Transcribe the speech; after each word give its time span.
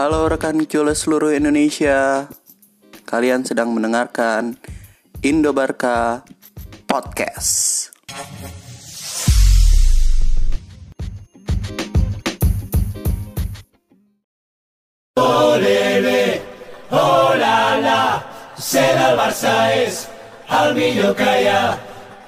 Halo 0.00 0.32
rekan 0.32 0.56
Cule 0.64 0.96
seluruh 0.96 1.28
Indonesia 1.28 2.24
Kalian 3.04 3.44
sedang 3.44 3.76
mendengarkan 3.76 4.56
Indo 5.20 5.52
Barca 5.52 6.24
Podcast 6.88 7.92
Ser 18.60 18.96
el 18.96 19.16
Barça 19.20 19.52
és 19.72 20.08
el 20.48 20.76
millor 20.76 21.12
que 21.16 21.28
hi 21.42 21.46
ha. 21.48 21.76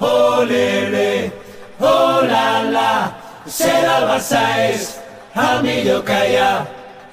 Olele, 0.00 1.30
oh 1.79 2.20
la 2.25 2.64
la. 2.73 2.93
Ser 3.46 3.84
el 3.84 4.09
Barça 4.09 4.43
és 4.64 4.96
el 5.36 5.61
millor 5.62 6.00
que 6.09 6.23
hi 6.32 6.39
ha. 6.40 6.82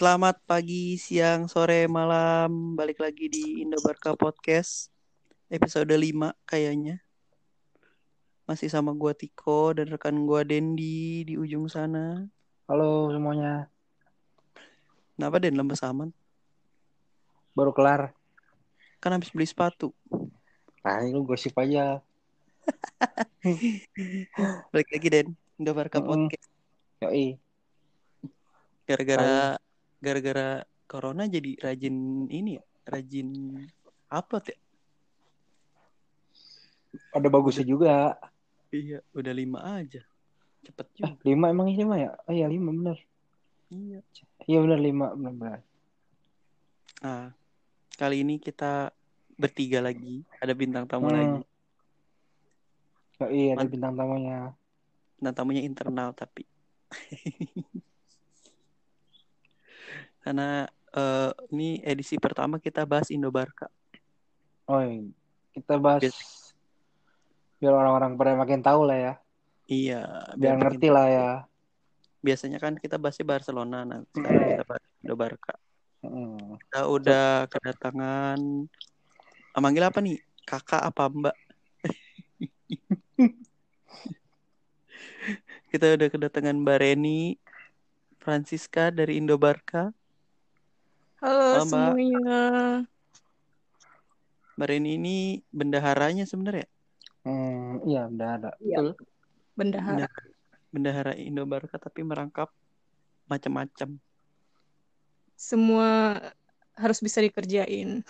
Selamat 0.00 0.40
pagi, 0.48 0.96
siang, 0.96 1.44
sore, 1.44 1.84
malam 1.84 2.72
Balik 2.72 3.04
lagi 3.04 3.28
di 3.28 3.60
Indo 3.60 3.76
Barca 3.84 4.16
Podcast 4.16 4.88
Episode 5.52 5.92
5 5.92 6.32
kayaknya 6.48 7.04
Masih 8.48 8.72
sama 8.72 8.96
gua 8.96 9.12
Tiko 9.12 9.76
dan 9.76 9.92
rekan 9.92 10.24
gua 10.24 10.40
Dendi 10.40 11.28
di 11.28 11.36
ujung 11.36 11.68
sana 11.68 12.24
Halo 12.64 13.12
semuanya, 13.12 13.68
Kenapa 15.20 15.36
Den 15.36 15.60
lemes 15.60 15.84
aman? 15.84 16.16
baru 17.52 17.76
kelar. 17.76 18.16
Kan 19.04 19.12
habis 19.12 19.28
beli 19.28 19.44
sepatu 19.44 19.92
Nah, 20.80 21.04
ini 21.04 21.12
lu 21.12 21.28
gosip 21.28 21.52
aja. 21.60 22.00
Balik 24.72 24.88
lagi 24.96 25.08
Den 25.12 25.36
Indo 25.60 25.76
Barca 25.76 26.00
Mm-mm. 26.00 26.32
Podcast 26.32 26.48
Yoi. 27.04 27.36
Gara-gara 28.88 29.60
Gara-gara 30.00 30.64
Corona 30.84 31.24
jadi 31.24 31.54
rajin 31.60 31.96
ini 32.26 32.56
ya 32.56 32.64
Rajin 32.88 33.28
upload 34.08 34.44
ya 34.48 34.58
Ada 37.14 37.28
bagusnya 37.28 37.62
juga. 37.62 38.18
Iya 38.70 39.02
udah 39.12 39.30
lima 39.30 39.60
aja 39.78 40.02
Cepet 40.60 40.86
Eh, 40.90 41.12
juga 41.12 41.14
lima 41.24 41.46
emang 41.48 41.70
ini 41.70 41.78
lima 41.80 41.96
ya? 41.96 42.10
Oh 42.26 42.32
iya 42.32 42.46
lima 42.46 42.70
bener. 42.70 42.98
Iya 43.68 44.00
Iya 44.44 44.58
bener 44.60 44.78
lima 44.78 45.06
bener 45.14 45.32
bener. 45.32 45.60
Nah, 47.00 47.32
kali 47.94 48.20
ini 48.20 48.36
kita 48.36 48.92
bertiga 49.34 49.80
lagi, 49.80 50.20
ada 50.36 50.52
bintang 50.52 50.84
tamu 50.84 51.08
Hmm. 51.08 51.16
lagi. 51.16 51.40
Yoi 53.20 53.42
ada 53.48 53.56
Mantap. 53.56 53.72
bintang 53.72 53.94
tamunya. 53.96 54.38
Bintang 55.16 55.34
tamunya 55.34 55.62
internal 55.62 56.12
tapi. 56.12 56.44
Karena 60.30 60.62
eh, 60.94 61.30
ini 61.50 61.82
edisi 61.82 62.14
pertama 62.14 62.62
kita 62.62 62.86
bahas 62.86 63.10
Indo 63.10 63.34
Barca. 63.34 63.66
Oh 64.70 64.78
kita 65.50 65.74
bahas 65.74 66.06
Biasa. 66.06 66.54
biar 67.58 67.74
orang-orang 67.74 68.14
pada 68.14 68.38
makin 68.38 68.62
tahu 68.62 68.86
lah 68.86 68.94
ya. 68.94 69.18
Iya, 69.66 70.30
Biar 70.38 70.54
ngerti 70.54 70.86
lah 70.86 71.06
ya. 71.10 71.50
Biasanya 72.22 72.62
kan 72.62 72.78
kita 72.78 72.94
bahasnya 72.94 73.26
Barcelona, 73.26 73.82
nah 73.82 74.06
sekarang 74.14 74.54
kita 74.54 74.64
bahas 74.70 74.86
Indo 75.02 75.18
Barca. 75.18 75.58
Mm. 76.06 76.62
Kita 76.62 76.80
udah 76.86 77.50
kedatangan, 77.50 78.38
ah, 79.50 79.58
manggil 79.58 79.82
apa 79.82 79.98
nih? 79.98 80.22
Kakak 80.46 80.78
apa 80.78 81.10
Mbak? 81.10 81.34
kita 85.74 85.98
udah 85.98 86.06
kedatangan 86.06 86.54
Mbak 86.54 86.78
Reni 86.78 87.34
Francisca 88.22 88.94
dari 88.94 89.18
Indo 89.18 89.34
Barca. 89.34 89.90
Halo 91.20 91.36
Halo, 91.36 91.60
Mbak. 91.60 91.68
semuanya. 91.68 92.40
Mbak 94.56 94.66
Reni 94.68 94.90
ini 94.96 95.16
bendaharanya 95.52 96.24
sebenarnya. 96.24 96.64
Hmm, 97.24 97.84
iya 97.84 98.08
udah 98.08 98.28
ada. 98.40 98.50
Iya. 98.58 98.76
Betul. 98.80 98.88
Bendahara. 99.52 99.92
Bendahara, 99.92 100.22
bendahara 100.72 101.12
Indo 101.16 101.44
Barca 101.44 101.76
tapi 101.76 102.00
merangkap 102.00 102.48
macam-macam. 103.28 104.00
Semua 105.36 106.16
harus 106.72 106.98
bisa 107.00 107.20
dikerjain. 107.20 108.00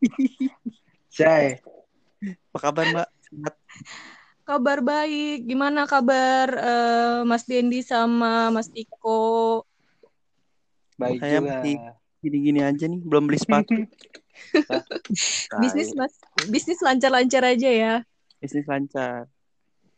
Cai. 1.16 1.60
Apa 2.52 2.58
kabar 2.58 2.84
Mbak? 2.88 3.08
Sehat? 3.28 3.54
Kabar 4.46 4.78
baik. 4.80 5.44
Gimana 5.44 5.84
kabar 5.84 6.48
eh, 6.48 7.20
Mas 7.28 7.44
Dendi 7.44 7.84
sama 7.84 8.48
Mas 8.48 8.72
Tiko? 8.72 9.64
Baik 10.96 11.20
Saya 11.20 11.44
juga. 11.44 11.60
masih- 11.60 11.80
Gini-gini 12.24 12.60
aja 12.64 12.88
nih, 12.88 13.00
belum 13.04 13.28
beli 13.28 13.38
sepatu. 13.38 13.72
Bisnis 15.62 15.96
Mas, 15.96 16.12
bisnis 16.52 16.80
lancar-lancar 16.84 17.42
aja 17.44 17.70
ya. 17.70 17.94
Bisnis 18.40 18.66
lancar. 18.68 19.28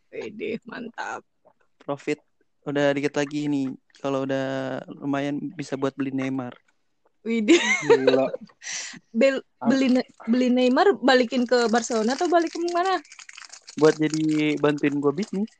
Wede, 0.09 0.59
mantap. 0.63 1.21
Profit 1.83 2.21
udah 2.63 2.93
dikit 2.95 3.17
lagi 3.17 3.49
nih. 3.49 3.75
Kalau 3.99 4.23
udah 4.23 4.79
lumayan 4.87 5.51
bisa 5.53 5.75
buat 5.75 5.91
beli 5.97 6.15
Neymar. 6.15 6.55
Widih, 7.19 7.59
Gila. 7.59 8.31
Bel- 9.19 9.43
beli 9.67 9.99
Ne- 9.99 10.07
beli 10.23 10.47
Neymar 10.47 10.95
balikin 11.03 11.43
ke 11.43 11.67
Barcelona 11.67 12.15
atau 12.15 12.31
balik 12.31 12.55
ke 12.55 12.59
mana? 12.71 13.03
Buat 13.75 13.99
jadi 13.99 14.55
bantuin 14.55 15.03
gue 15.03 15.11
bisnis. 15.11 15.51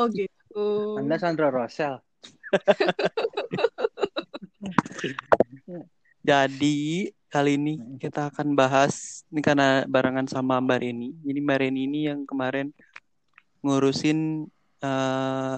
Oh 0.00 0.08
gitu. 0.08 0.96
Anda 0.96 1.20
Sandra 1.20 1.52
Rosel. 1.52 2.00
Jadi 6.24 7.12
kali 7.28 7.60
ini 7.60 7.76
kita 8.00 8.32
akan 8.32 8.56
bahas 8.56 9.26
ini 9.28 9.44
karena 9.44 9.84
barengan 9.84 10.24
sama 10.24 10.56
Mbak 10.56 10.78
Reni. 10.80 11.12
Jadi 11.20 11.38
Mbak 11.44 11.58
Reni 11.60 11.80
ini 11.84 12.00
yang 12.08 12.24
kemarin 12.24 12.72
ngurusin 13.60 14.48
eh, 14.80 15.56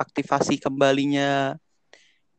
aktivasi 0.00 0.56
kembalinya 0.56 1.60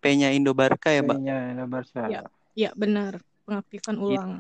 P-nya 0.02 0.34
Indo 0.34 0.58
Barca 0.58 0.90
ya, 0.90 1.06
Mbak. 1.06 1.18
Kayaknya 1.22 1.38
ada 1.54 1.66
Barca. 1.66 2.02
Iya. 2.10 2.22
Ya 2.56 2.70
benar, 2.74 3.22
pengaktifan 3.46 3.96
ulang. 4.02 4.32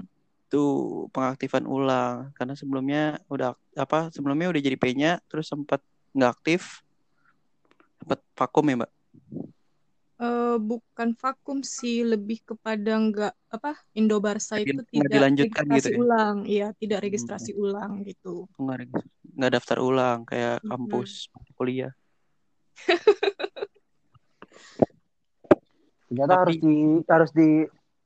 Itu 0.46 0.66
pengaktifan 1.12 1.66
ulang 1.70 2.34
karena 2.34 2.54
sebelumnya 2.58 3.22
udah 3.30 3.54
apa? 3.78 4.10
Sebelumnya 4.10 4.50
udah 4.50 4.62
jadi 4.62 4.78
P-nya 4.78 5.22
terus 5.30 5.46
sempat 5.46 5.82
nggak 6.14 6.32
aktif. 6.42 6.82
Sempat 8.02 8.22
vakum 8.34 8.66
ya, 8.66 8.76
Mbak. 8.82 8.92
Eh, 10.26 10.56
bukan 10.58 11.10
vakum 11.14 11.60
sih, 11.62 12.02
lebih 12.02 12.42
kepada 12.42 12.92
nggak 12.98 13.34
apa 13.52 13.78
Indo 13.94 14.18
Barca 14.18 14.58
itu 14.58 14.74
Nggak 14.74 14.90
tidak 14.90 15.12
dilanjutkan 15.14 15.64
registrasi 15.68 15.78
gitu 15.78 15.90
ya? 15.92 15.98
ulang, 16.02 16.36
iya 16.48 16.68
tidak 16.74 16.98
Hmm. 17.00 17.06
registrasi 17.06 17.52
ulang 17.54 17.92
gitu. 18.02 18.34
Nggak 19.36 19.52
daftar 19.60 19.78
ulang 19.84 20.20
kayak 20.26 20.64
Mhm. 20.64 20.70
kampus 20.72 21.30
kuliah. 21.54 21.94
Ternyata 26.06 26.32
Tapi- 26.32 26.42
harus 26.42 26.58
di 26.62 26.76
harus 27.10 27.32
di 27.34 27.50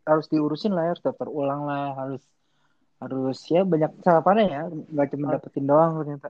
harus 0.09 0.25
diurusin 0.27 0.73
lah 0.73 0.83
ya, 0.89 0.91
harus 0.97 1.03
daftar 1.05 1.27
ulang 1.29 1.61
lah, 1.69 1.93
harus 1.93 2.23
harus 2.99 3.37
ya 3.47 3.61
banyak 3.63 3.91
carapannya 4.03 4.45
ya, 4.49 4.61
nggak 4.67 5.07
cuma 5.13 5.37
dapetin 5.37 5.65
doang 5.69 5.91
ternyata. 6.03 6.29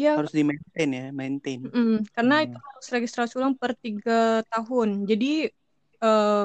Ya, 0.00 0.16
Harus 0.16 0.32
di 0.32 0.40
maintain 0.40 0.88
ya, 0.96 1.06
maintain. 1.12 1.60
mm, 1.60 2.08
karena 2.16 2.34
Hmm. 2.40 2.44
itu 2.48 2.56
harus 2.56 2.86
registrasi 2.88 3.32
ulang 3.36 3.52
per 3.52 3.76
tiga 3.76 4.40
tahun. 4.48 5.04
Jadi 5.04 5.52
eh, 6.00 6.44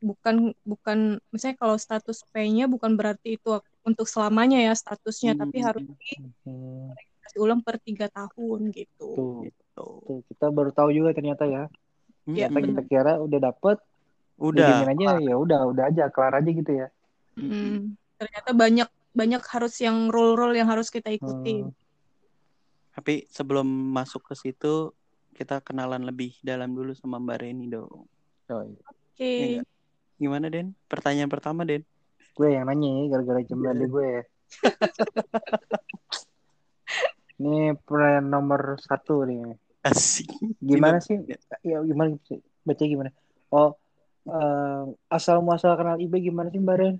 bukan 0.00 0.56
bukan 0.64 0.98
misalnya 1.28 1.56
kalau 1.60 1.76
status 1.76 2.24
P-nya 2.32 2.64
bukan 2.66 2.96
berarti 2.96 3.36
itu 3.36 3.60
untuk 3.84 4.08
selamanya 4.08 4.58
ya 4.58 4.72
statusnya, 4.72 5.36
tapi 5.36 5.60
Hmm. 5.60 5.66
harus 5.68 5.84
Hmm, 6.48 6.88
registrasi 6.96 7.36
ulang 7.44 7.60
per 7.60 7.76
tiga 7.84 8.08
tahun 8.08 8.72
gitu. 8.72 9.08
tuh, 9.12 9.44
Gitu. 9.44 9.62
tuh, 9.76 10.18
kita 10.32 10.46
baru 10.48 10.70
tahu 10.72 10.88
juga 10.96 11.12
ternyata 11.12 11.44
ya. 11.44 11.68
Iya. 12.24 12.48
Ternyata 12.48 12.58
kita 12.72 12.82
kira 12.88 13.12
udah 13.20 13.38
dapet, 13.52 13.76
Udah. 14.40 14.66
didiemin 14.80 14.90
aja 14.96 15.08
ya 15.20 15.34
udah 15.36 15.60
udah 15.70 15.84
aja 15.92 16.02
kelar 16.08 16.40
aja 16.40 16.50
gitu 16.50 16.72
ya. 16.72 16.88
Mm, 17.36 17.94
ternyata 18.16 18.50
banyak 18.56 18.88
banyak 19.12 19.42
harus 19.44 19.74
yang 19.84 20.08
rule-rule 20.08 20.56
yang 20.56 20.72
harus 20.72 20.88
kita 20.88 21.12
ikutin. 21.12 21.68
Hmm. 21.68 21.81
Tapi 22.92 23.24
sebelum 23.32 23.64
masuk 23.64 24.28
ke 24.28 24.34
situ, 24.36 24.92
kita 25.32 25.64
kenalan 25.64 26.04
lebih 26.04 26.36
dalam 26.44 26.76
dulu 26.76 26.92
sama 26.92 27.16
Mbak 27.16 27.38
Reni 27.40 27.66
dong. 27.72 28.04
Oh, 28.52 28.62
iya. 28.62 28.80
Oke. 28.84 29.20
Iya 29.20 29.46
nggak? 29.60 29.68
gimana 30.22 30.46
Den? 30.46 30.78
Pertanyaan 30.86 31.30
pertama 31.32 31.66
Den. 31.66 31.82
Gue 32.38 32.54
yang 32.54 32.70
nanya 32.70 32.88
ya, 32.88 33.02
gara-gara 33.10 33.40
jam 33.42 33.58
Iya. 33.58 33.74
yeah. 33.74 33.90
gue. 33.90 34.10
Ini 37.42 37.74
pertanyaan 37.82 38.26
nomor 38.30 38.78
satu 38.78 39.26
nih. 39.26 39.58
Asik. 39.82 40.30
Gimana 40.62 41.02
sih? 41.02 41.18
Ya 41.66 41.82
gimana 41.82 42.14
sih? 42.28 42.38
Baca 42.62 42.84
gimana? 42.86 43.10
Oh, 43.50 43.74
eh, 44.30 44.82
asal 45.10 45.42
muasal 45.42 45.74
kenal 45.74 45.98
IB 45.98 46.22
gimana 46.22 46.54
sih 46.54 46.62
Mbak 46.62 46.76
Ren? 46.78 46.96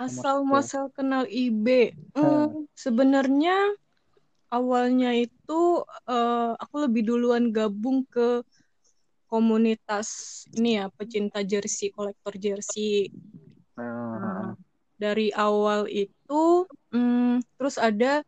Asal 0.00 0.40
muasal 0.40 0.88
kenal 0.88 1.28
IB. 1.28 1.92
Hmm, 2.16 2.64
sebenarnya 2.72 3.76
awalnya 4.50 5.12
itu 5.16 5.82
eh, 6.06 6.52
aku 6.56 6.74
lebih 6.86 7.02
duluan 7.06 7.50
gabung 7.50 8.06
ke 8.06 8.42
komunitas 9.26 10.42
ini 10.54 10.78
ya 10.82 10.86
pecinta 10.94 11.42
jersey, 11.42 11.90
kolektor 11.90 12.34
jersey. 12.38 13.10
Nah, 13.76 14.54
Dari 14.96 15.28
awal 15.34 15.90
itu 15.92 16.64
hmm, 16.94 17.42
terus 17.58 17.76
ada 17.76 18.22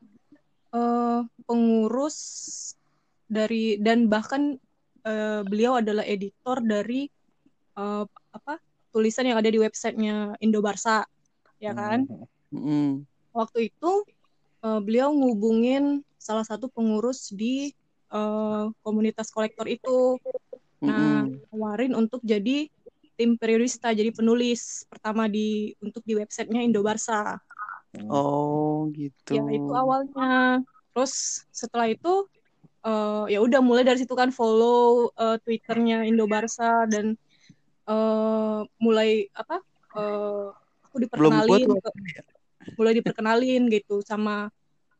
eh, 0.74 1.20
pengurus 1.46 2.18
dari 3.28 3.78
dan 3.80 4.10
bahkan 4.10 4.58
eh, 5.06 5.40
beliau 5.46 5.78
adalah 5.78 6.04
editor 6.04 6.60
dari 6.60 7.06
eh, 7.78 8.04
apa 8.34 8.54
tulisan 8.92 9.28
yang 9.30 9.38
ada 9.38 9.48
di 9.52 9.60
websitenya 9.60 10.34
Indo 10.42 10.58
Barsa, 10.64 11.06
ya 11.62 11.72
kan? 11.76 12.08
Mm. 12.48 13.04
waktu 13.36 13.68
itu 13.68 14.08
eh, 14.64 14.80
beliau 14.86 15.08
ngubungin 15.14 16.02
salah 16.18 16.44
satu 16.46 16.66
pengurus 16.72 17.30
di 17.34 17.70
eh, 18.14 18.64
komunitas 18.84 19.28
kolektor 19.34 19.66
itu. 19.70 20.18
Nah, 20.86 21.26
Mm-mm. 21.26 21.40
nawarin 21.52 21.92
untuk 21.98 22.20
jadi 22.24 22.70
tim 23.18 23.34
periodista, 23.40 23.90
jadi 23.90 24.10
penulis 24.14 24.86
pertama 24.86 25.26
di 25.26 25.74
untuk 25.82 26.02
di 26.06 26.14
websitenya 26.20 26.62
Indo 26.66 26.80
Barsa. 26.86 27.38
Oh 28.10 28.88
gitu. 28.96 29.34
Ya 29.36 29.42
itu 29.56 29.70
awalnya. 29.82 30.24
Terus 30.92 31.12
setelah 31.60 31.86
itu 31.94 32.08
eh, 32.86 33.24
ya 33.34 33.38
udah 33.46 33.60
mulai 33.64 33.84
dari 33.88 33.98
situ 34.02 34.14
kan 34.16 34.30
follow 34.38 35.10
eh, 35.18 35.36
Twitternya 35.44 35.96
Indo 36.08 36.24
Barsa 36.32 36.86
dan 36.92 37.06
eh, 37.90 38.58
mulai 38.84 39.08
apa? 39.34 39.56
eh, 39.98 40.46
aku 40.86 40.96
Belum 41.16 41.34
buat 41.46 41.62
diperkenalin 41.62 41.68
ke- 41.82 41.96
mulai 42.76 42.92
diperkenalin 42.98 43.70
gitu 43.72 44.02
sama 44.04 44.52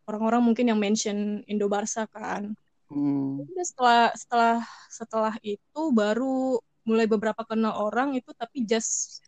orang-orang 0.09 0.41
mungkin 0.41 0.73
yang 0.73 0.81
mention 0.81 1.45
Indo 1.45 1.69
Barsa 1.69 2.09
kan. 2.09 2.57
Mm. 2.89 3.45
Udah 3.45 3.67
setelah 3.67 4.03
setelah 4.17 4.57
setelah 4.89 5.35
itu 5.45 5.83
baru 5.93 6.57
mulai 6.89 7.05
beberapa 7.05 7.45
kenal 7.45 7.77
orang 7.77 8.17
itu 8.17 8.33
tapi 8.33 8.65
just 8.65 9.21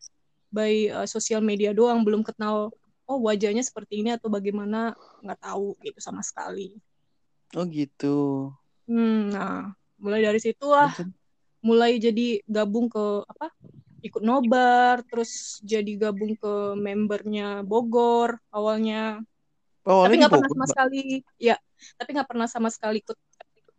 by 0.49 0.89
uh, 0.89 1.05
sosial 1.05 1.45
media 1.45 1.77
doang 1.77 2.01
belum 2.01 2.25
kenal 2.25 2.73
oh 3.05 3.21
wajahnya 3.21 3.61
seperti 3.61 4.01
ini 4.01 4.17
atau 4.17 4.33
bagaimana 4.33 4.97
nggak 5.21 5.41
tahu 5.45 5.77
gitu 5.85 6.01
sama 6.01 6.25
sekali. 6.25 6.81
Oh 7.53 7.67
gitu. 7.69 8.49
Hmm, 8.89 9.29
nah 9.29 9.75
mulai 10.01 10.25
dari 10.25 10.41
situlah 10.41 10.97
mulai 11.61 12.01
jadi 12.01 12.41
gabung 12.49 12.89
ke 12.89 13.05
apa 13.29 13.53
ikut 14.01 14.23
nobar 14.25 15.05
terus 15.07 15.61
jadi 15.65 16.09
gabung 16.09 16.35
ke 16.37 16.77
membernya 16.77 17.61
Bogor 17.65 18.41
awalnya 18.53 19.21
Oh, 19.89 20.05
tapi 20.05 20.21
nggak 20.21 20.33
pernah 20.33 20.51
sama 20.53 20.67
sekali 20.69 21.01
ya 21.41 21.57
tapi 21.97 22.11
nggak 22.13 22.29
pernah 22.29 22.49
sama 22.49 22.69
sekali 22.69 23.01
ikut 23.01 23.19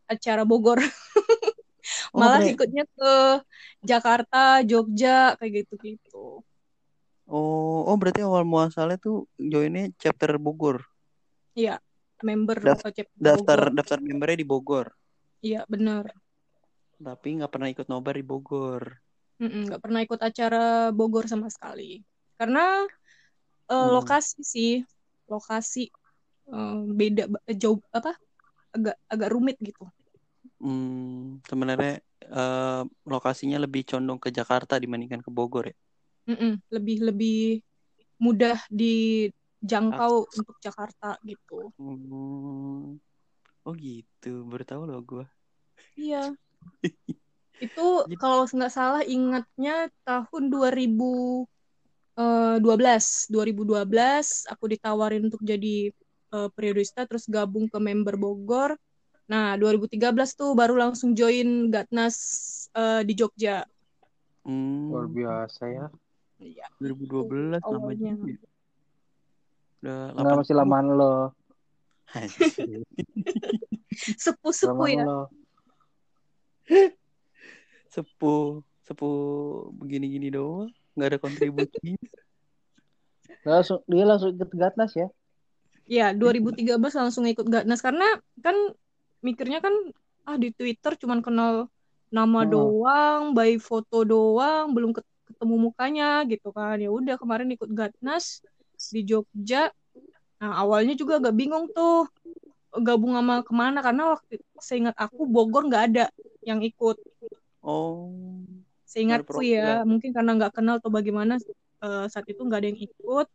acara 0.10 0.44
Bogor 0.46 0.82
Oh, 2.14 2.20
malah 2.22 2.46
ikutnya 2.46 2.86
ke 2.86 3.14
Jakarta 3.82 4.62
Jogja 4.62 5.34
kayak 5.40 5.66
gitu 5.66 5.74
gitu 5.82 6.46
Oh, 7.32 7.88
oh 7.88 7.96
berarti 7.96 8.20
awal 8.28 8.44
muasalnya 8.44 9.00
tuh 9.00 9.24
joinnya 9.40 9.88
chapter 9.96 10.36
Bogor. 10.36 10.84
iya 11.56 11.80
member 12.20 12.60
Daf- 12.60 12.84
atau 12.84 12.92
chapter 12.92 13.16
Daftar 13.16 13.60
Bogor. 13.72 13.76
daftar 13.80 13.98
membernya 14.04 14.38
di 14.44 14.48
Bogor. 14.48 14.88
iya 15.40 15.64
benar 15.72 16.12
Tapi 17.02 17.28
nggak 17.40 17.50
pernah 17.50 17.70
ikut 17.72 17.88
nobar 17.88 18.14
di 18.20 18.26
Bogor. 18.28 18.84
Nggak 19.42 19.82
pernah 19.82 20.00
ikut 20.06 20.22
acara 20.22 20.94
Bogor 20.94 21.26
sama 21.26 21.50
sekali 21.50 22.06
karena 22.38 22.86
eh, 23.70 23.78
Hmm. 23.82 23.94
lokasi 23.96 24.40
sih 24.46 24.72
lokasi 25.30 25.90
eh, 26.54 26.78
beda 27.00 27.24
ba- 27.32 27.44
jauh 27.58 27.82
apa 27.94 28.14
agak 28.76 28.96
agak 29.10 29.30
rumit 29.34 29.58
gitu 29.60 29.84
Hmm, 30.62 31.42
sebenarnya 31.50 32.02
eh, 32.22 32.82
lokasinya 33.10 33.58
lebih 33.66 33.82
condong 33.90 34.22
ke 34.22 34.30
Jakarta 34.30 34.78
dibandingkan 34.78 35.22
ke 35.26 35.30
Bogor 35.34 35.74
ya. 35.74 35.76
Mm-mm, 36.30 36.62
lebih 36.70 36.98
lebih 37.02 37.40
mudah 38.22 38.62
dijangkau 38.70 40.30
untuk 40.38 40.56
Jakarta 40.62 41.18
gitu 41.26 41.74
Hmm. 41.82 43.02
Oh 43.66 43.74
gitu, 43.78 44.46
baru 44.50 44.64
tahu 44.66 44.82
loh 44.90 45.02
gue. 45.06 45.26
Iya. 45.98 46.34
Itu 47.62 48.10
kalau 48.18 48.50
nggak 48.50 48.74
salah 48.74 49.06
ingatnya 49.06 49.94
tahun 50.02 50.50
2012. 50.50 51.46
2012 53.30 54.50
aku 54.50 54.66
ditawarin 54.66 55.30
untuk 55.30 55.46
jadi 55.46 55.94
eh, 56.34 56.50
periodista 56.58 57.06
terus 57.06 57.30
gabung 57.30 57.70
ke 57.70 57.78
member 57.78 58.18
Bogor. 58.18 58.74
Nah, 59.30 59.54
2013 59.56 60.34
tuh 60.34 60.58
baru 60.58 60.74
langsung 60.76 61.14
join 61.14 61.70
Gatnas 61.70 62.18
eh, 62.74 63.06
di 63.06 63.14
Jogja. 63.14 63.62
Hmm, 64.42 64.90
luar 64.90 65.06
biasa 65.06 65.70
ya. 65.70 65.86
Iya. 66.42 66.66
2012 66.82 67.62
lama 67.62 67.94
Awalnya. 67.94 68.18
juga. 68.18 68.50
Udah 69.86 70.18
Enggak 70.18 70.36
masih 70.42 70.58
lamaan 70.58 70.98
lo. 70.98 71.30
Sepuh-sepuh 74.26 74.90
ya. 74.90 75.06
lo. 75.06 75.30
Sepuh, 77.92 78.64
sepuh 78.88 79.16
begini-gini 79.76 80.32
doang, 80.32 80.72
nggak 80.96 81.08
ada 81.12 81.20
kontribusi. 81.20 82.00
Langsung 83.48 83.82
dia 83.90 84.06
langsung 84.08 84.32
ikut 84.32 84.50
Gatnas 84.54 84.94
ya. 84.96 85.08
Iya, 85.90 86.16
2013 86.16 86.94
langsung 86.96 87.26
ikut 87.28 87.44
Gatnas 87.44 87.82
karena 87.84 88.06
kan 88.40 88.56
mikirnya 89.20 89.60
kan 89.60 89.74
ah 90.24 90.38
di 90.38 90.54
Twitter 90.54 90.96
cuman 90.96 91.20
kenal 91.26 91.68
nama 92.14 92.46
Hmm. 92.46 92.52
doang, 92.54 93.22
by 93.36 93.58
foto 93.58 94.06
doang, 94.06 94.72
belum 94.72 94.94
ket- 94.96 95.10
ketemu 95.28 95.56
mukanya 95.58 96.24
gitu 96.30 96.54
kan. 96.54 96.78
Ya 96.80 96.88
udah 96.94 97.16
kemarin 97.18 97.50
ikut 97.56 97.68
Gatnas 97.72 98.40
di 98.94 99.02
Jogja. 99.04 99.74
Nah, 100.40 100.54
awalnya 100.64 100.94
juga 100.96 101.18
agak 101.20 101.34
bingung 101.34 101.68
tuh 101.74 102.08
gabung 102.72 103.18
sama 103.20 103.44
ke 103.44 103.52
mana 103.52 103.84
karena 103.84 104.16
waktu 104.16 104.40
seingat 104.64 104.96
aku 104.96 105.28
Bogor 105.28 105.68
nggak 105.68 105.84
ada 105.92 106.06
yang 106.46 106.64
ikut. 106.64 106.96
Oh, 107.62 108.10
Seingatku 108.90 109.40
ya, 109.46 109.86
mungkin 109.88 110.12
karena 110.12 110.36
nggak 110.36 110.54
kenal 110.58 110.82
atau 110.82 110.92
bagaimana 110.92 111.38
eh, 111.86 112.06
saat 112.12 112.26
itu 112.28 112.42
nggak 112.44 112.60
ada 112.60 112.70
yang 112.74 112.82
ikut. 112.82 113.28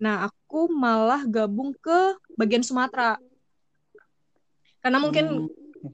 Nah, 0.00 0.24
aku 0.26 0.70
malah 0.72 1.22
gabung 1.28 1.76
ke 1.76 2.16
bagian 2.38 2.64
Sumatera. 2.64 3.18
Karena 4.82 4.98
mungkin 4.98 5.46
Hmm, 5.46 5.50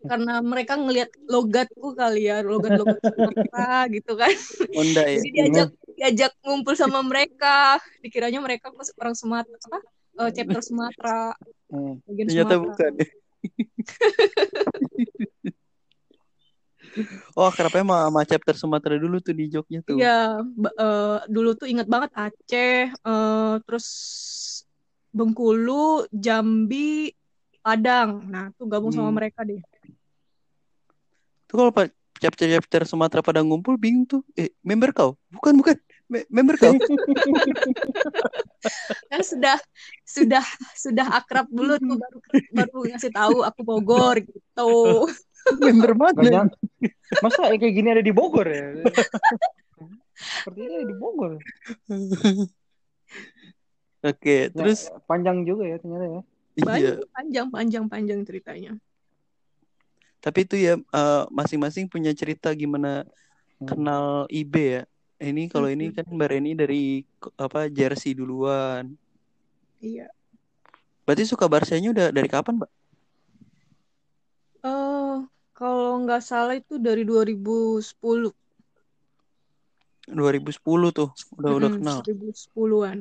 karena 0.09 0.41
mereka 0.41 0.81
ngelihat 0.81 1.13
logatku 1.29 1.93
kali 1.93 2.25
ya, 2.29 2.41
logat-logat 2.41 3.01
Sumatera 3.05 3.85
gitu 3.97 4.13
kan. 4.17 4.33
Honda 4.73 5.03
ya. 5.05 5.21
Jadi 5.21 5.29
diajak 5.35 5.69
diajak 5.99 6.33
ngumpul 6.45 6.75
sama 6.79 7.01
mereka. 7.05 7.77
Dikiranya 8.05 8.41
mereka 8.41 8.73
orang 8.73 9.17
Sumatera 9.17 9.59
apa? 9.69 9.81
eh, 10.19 10.31
chapter 10.35 10.61
Sumatera, 10.65 11.37
Hmm. 11.69 12.01
bagian 12.09 12.27
Ternyata 12.33 12.55
Sumatera. 12.57 12.65
bukan. 12.65 12.93
oh, 17.39 17.47
akrabnya 17.49 17.83
sama, 17.85 17.97
sama 18.09 18.21
chapter 18.27 18.55
Sumatera 18.57 18.97
dulu 18.99 19.21
tuh 19.23 19.35
di 19.35 19.45
Jogja 19.51 19.81
tuh. 19.83 19.99
Iya, 20.01 20.43
eh, 20.59 21.19
dulu 21.31 21.55
tuh 21.55 21.67
ingat 21.71 21.87
banget 21.87 22.11
Aceh, 22.17 22.93
eh, 22.93 23.55
terus 23.67 23.87
Bengkulu, 25.09 26.05
Jambi, 26.13 27.11
Padang. 27.65 28.23
Nah, 28.29 28.53
tuh 28.55 28.69
gabung 28.69 28.93
sama 28.93 29.11
Hmm. 29.11 29.19
mereka 29.19 29.41
deh. 29.43 29.61
Tuh 31.49 31.57
kalau 31.57 31.73
pak 31.73 31.89
chapter-chapter 32.21 32.85
Sumatera 32.85 33.25
pada 33.25 33.41
ngumpul 33.41 33.81
bingung 33.81 34.05
tuh. 34.05 34.21
Eh, 34.37 34.53
member 34.61 34.93
kau? 34.93 35.17
Bukan, 35.33 35.57
bukan. 35.57 35.77
Me- 36.09 36.29
member 36.29 36.57
kau? 36.61 36.73
Kan 39.09 39.23
sudah 39.25 39.57
sudah 40.05 40.45
sudah 40.77 41.07
akrab 41.21 41.49
dulu 41.49 41.81
tuh 41.81 41.97
baru 41.97 42.19
baru 42.53 42.79
ngasih 42.93 43.13
tahu 43.13 43.37
aku 43.45 43.61
Bogor 43.65 44.21
gitu. 44.21 45.09
Mana? 45.57 46.21
nyang- 46.21 46.55
Masa 47.19 47.49
kayak 47.49 47.73
gini 47.73 47.89
ada 47.89 48.05
di 48.05 48.13
Bogor 48.13 48.47
ya? 48.47 48.85
Sepertinya 50.19 50.69
ada 50.77 50.87
di 50.87 50.97
Bogor. 50.97 51.33
Oke, 53.99 54.37
Ya, 54.47 54.55
terus 54.55 54.87
panjang 55.05 55.43
juga 55.43 55.67
ya 55.67 55.77
ternyata 55.77 56.07
ya. 56.07 56.21
iya. 56.55 56.65
Banyak 56.65 56.95
panjang 57.11 57.47
panjang 57.51 57.85
panjang 57.87 58.21
ceritanya. 58.23 58.73
Tapi 60.19 60.39
itu 60.43 60.55
ya 60.55 60.75
eh, 60.77 61.25
masing-masing 61.31 61.87
punya 61.87 62.11
cerita 62.13 62.51
gimana 62.53 63.07
Hmm. 63.59 63.67
kenal 63.67 64.05
IB 64.31 64.55
ya. 64.55 64.83
Ini 65.19 65.51
kalau 65.51 65.67
ini 65.67 65.91
kan 65.91 66.07
Mbak 66.07 66.29
Reni 66.31 66.55
dari 66.55 67.03
apa 67.35 67.67
jersey 67.67 68.15
duluan. 68.15 68.95
Iya. 69.83 70.07
Berarti 71.03 71.27
suka 71.27 71.51
Barca-nya 71.51 71.91
udah 71.91 72.15
dari 72.15 72.31
kapan, 72.31 72.63
Mbak? 72.63 72.71
Eh, 74.63 75.17
kalau 75.59 75.99
nggak 75.99 76.23
salah 76.23 76.55
itu 76.55 76.79
dari 76.79 77.03
2010. 77.03 78.31
2010 80.09 80.55
tuh 80.95 81.11
udah 81.37 81.51
udah 81.53 81.69
Mm-mm, 81.69 81.83
kenal. 81.83 81.99
2010-an. 82.01 82.99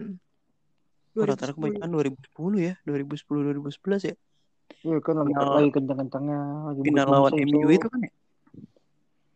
Oh, 1.13 1.23
rata-rata 1.23 1.53
2010. 1.53 1.55
kebanyakan 1.55 1.89
2010 1.93 2.57
ya, 2.59 2.73
2010 2.83 3.39
2011 3.45 4.01
ya. 4.03 4.15
Iya 4.83 4.97
kan 4.99 5.15
lagi 5.15 5.31
Final- 5.31 5.55
lagi 5.55 5.69
kencang-kencangnya 5.71 6.39
lagi 6.67 6.79
Final 6.83 7.07
lawan 7.07 7.31
MU 7.33 7.67
itu 7.71 7.87
kan 7.87 7.99
ya 8.03 8.11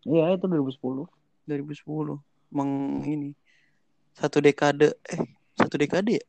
Iya 0.01 0.25
itu 0.35 0.45
2010. 0.45 1.05
2010. 1.45 2.17
Emang 2.51 2.69
ini 3.05 3.31
satu 4.11 4.43
dekade 4.43 4.91
eh 5.07 5.21
satu 5.55 5.77
dekade 5.79 6.19
ya? 6.19 6.25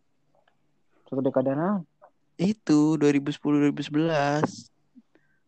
Satu 1.04 1.20
dekade 1.20 1.50
nah. 1.52 1.82
Itu 2.38 2.94
2010 2.96 3.66
2011. 3.66 4.71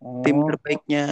Oh, 0.05 0.21
Tim 0.21 0.45
terbaiknya 0.45 1.05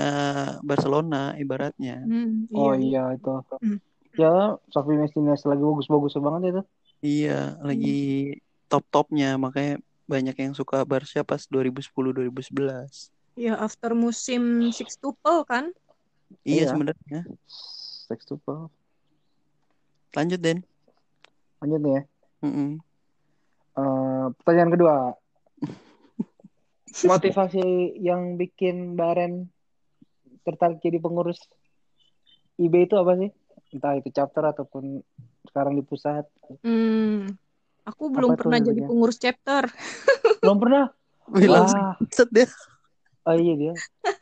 Barcelona 0.60 1.32
ibaratnya. 1.40 2.04
Hmm, 2.04 2.44
oh 2.52 2.76
iya. 2.76 3.08
iya 3.08 3.16
itu. 3.16 3.32
Hmm. 3.56 3.78
Ya, 4.12 4.60
Xavi 4.68 5.00
Martinez 5.00 5.40
lagi 5.48 5.62
bagus-bagus 5.64 6.20
banget 6.20 6.42
itu. 6.52 6.62
Iya, 7.00 7.56
lagi 7.64 8.36
top-topnya 8.68 9.40
makanya 9.40 9.80
banyak 10.04 10.36
yang 10.36 10.52
suka 10.52 10.84
Barca 10.84 11.24
pas 11.24 11.40
2010 11.48 12.12
2011. 12.12 13.08
Iya, 13.32 13.56
after 13.56 13.96
musim 13.96 14.68
sextuple 14.76 15.48
kan? 15.48 15.72
Iya, 16.44 16.68
Iya. 16.68 16.76
sebenarnya. 16.76 17.20
Sextuple. 18.12 18.68
Lanjut 20.12 20.40
Den. 20.44 20.60
Lanjut 21.64 21.80
nih 21.80 21.92
ya. 21.96 22.02
Mm-mm. 22.44 22.70
Eh, 23.72 24.24
pertanyaan 24.36 24.72
kedua. 24.76 24.96
Motivasi 26.92 27.64
yang 27.96 28.36
bikin 28.36 28.94
Baren 28.94 29.48
tertarik 30.44 30.78
jadi 30.78 31.00
pengurus 31.00 31.40
IB 32.56 32.84
itu 32.84 32.94
apa 32.94 33.16
sih? 33.16 33.30
Entah 33.72 33.96
itu 33.96 34.12
chapter 34.12 34.44
ataupun 34.44 35.00
sekarang 35.48 35.72
di 35.72 35.82
pusat. 35.82 36.28
Hmm, 36.60 37.32
aku 37.82 38.12
belum 38.12 38.36
Apa 38.36 38.44
pernah 38.44 38.58
jadi 38.60 38.80
pengurus 38.84 39.16
chapter. 39.16 39.72
Belum 40.42 40.58
pernah? 40.58 40.90
Wih, 41.30 41.48
Wah, 41.48 41.94
set 42.10 42.28
dia. 42.28 42.50
oh 43.24 43.36
iya 43.38 43.54
dia. 43.56 43.74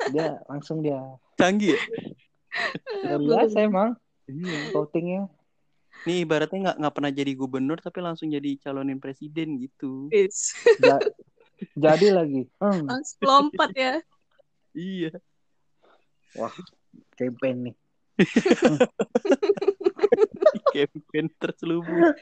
Dia 0.06 0.26
langsung 0.46 0.84
dia. 0.84 1.00
Canggih 1.34 1.74
ya? 1.74 1.80
Biasa 3.18 3.66
emang 3.66 3.96
Iya. 4.28 4.68
votingnya. 4.70 5.26
Nih 6.06 6.22
ibaratnya 6.22 6.58
nggak 6.70 6.76
nggak 6.80 6.94
pernah 6.94 7.12
jadi 7.12 7.32
gubernur 7.34 7.80
tapi 7.80 7.98
langsung 7.98 8.28
jadi 8.30 8.56
calonin 8.60 9.00
presiden 9.00 9.58
gitu. 9.58 10.06
It's 10.12 10.54
Ja- 10.78 11.02
jadi 11.76 12.08
lagi. 12.12 12.48
Hmm, 12.60 12.88
langsung 12.88 13.22
lompat 13.22 13.70
ya. 13.76 13.94
Iya. 14.72 15.12
wah, 16.32 16.54
campaign 17.18 17.56
nih. 17.70 17.74
Campaign 20.74 21.26
terselubung. 21.38 22.14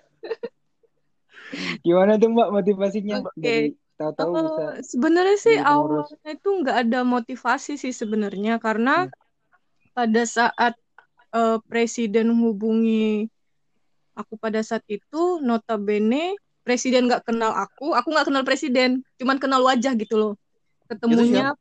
Gimana 1.81 2.21
tuh 2.21 2.29
Mbak 2.33 2.49
motivasinya? 2.53 3.15
Oke. 3.25 3.41
Dari 3.41 3.69
tahu-tahu 3.99 4.33
Eh, 4.33 4.41
bisa 4.41 4.65
sebenarnya 4.95 5.37
sih 5.41 5.57
awalnya 5.59 6.31
itu 6.31 6.49
nggak 6.63 6.77
ada 6.87 7.01
motivasi 7.03 7.73
sih 7.81 7.93
sebenarnya 7.93 8.63
karena 8.63 9.09
Hmm. 9.09 9.15
pada 9.97 10.23
saat 10.23 10.75
eh, 11.35 11.59
presiden 11.67 12.33
menghubungi 12.33 13.29
aku 14.17 14.35
pada 14.41 14.63
saat 14.65 14.83
itu 14.89 15.43
notabene 15.43 16.39
presiden 16.69 17.09
nggak 17.09 17.25
kenal 17.25 17.57
aku, 17.57 17.97
aku 17.97 18.09
nggak 18.13 18.27
kenal 18.29 18.45
presiden, 18.45 19.01
cuman 19.17 19.41
kenal 19.41 19.65
wajah 19.65 19.97
gitu 19.97 20.15
loh. 20.21 20.33
Ketemunya 20.85 21.57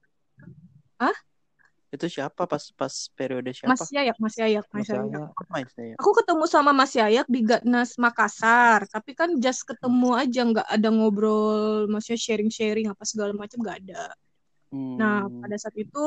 Itu 1.87 2.11
siapa 2.11 2.43
pas 2.43 2.63
pas 2.75 2.91
periode 3.15 3.55
siapa? 3.55 3.71
Mas 3.71 3.87
Yayak, 3.95 4.17
Mas 4.19 4.35
Yayak, 4.35 4.65
Mas 4.75 4.75
Mas 4.75 4.87
Yayak. 4.91 5.07
Ya. 5.07 5.23
Aku 5.97 6.11
ketemu 6.13 6.43
sama 6.45 6.71
Mas 6.75 6.93
Yayak 6.93 7.25
di 7.31 7.41
Gatnas 7.47 7.95
Makassar, 7.95 8.85
tapi 8.91 9.15
kan 9.15 9.39
just 9.39 9.63
ketemu 9.63 10.13
aja 10.13 10.41
nggak 10.45 10.67
ada 10.67 10.87
ngobrol, 10.91 11.87
maksudnya 11.87 12.19
sharing-sharing 12.19 12.91
apa 12.91 13.03
segala 13.07 13.31
macam 13.31 13.63
nggak 13.63 13.77
ada. 13.87 14.03
Nah, 14.99 15.25
Hmm. 15.25 15.39
pada 15.41 15.55
saat 15.55 15.75
itu 15.79 16.05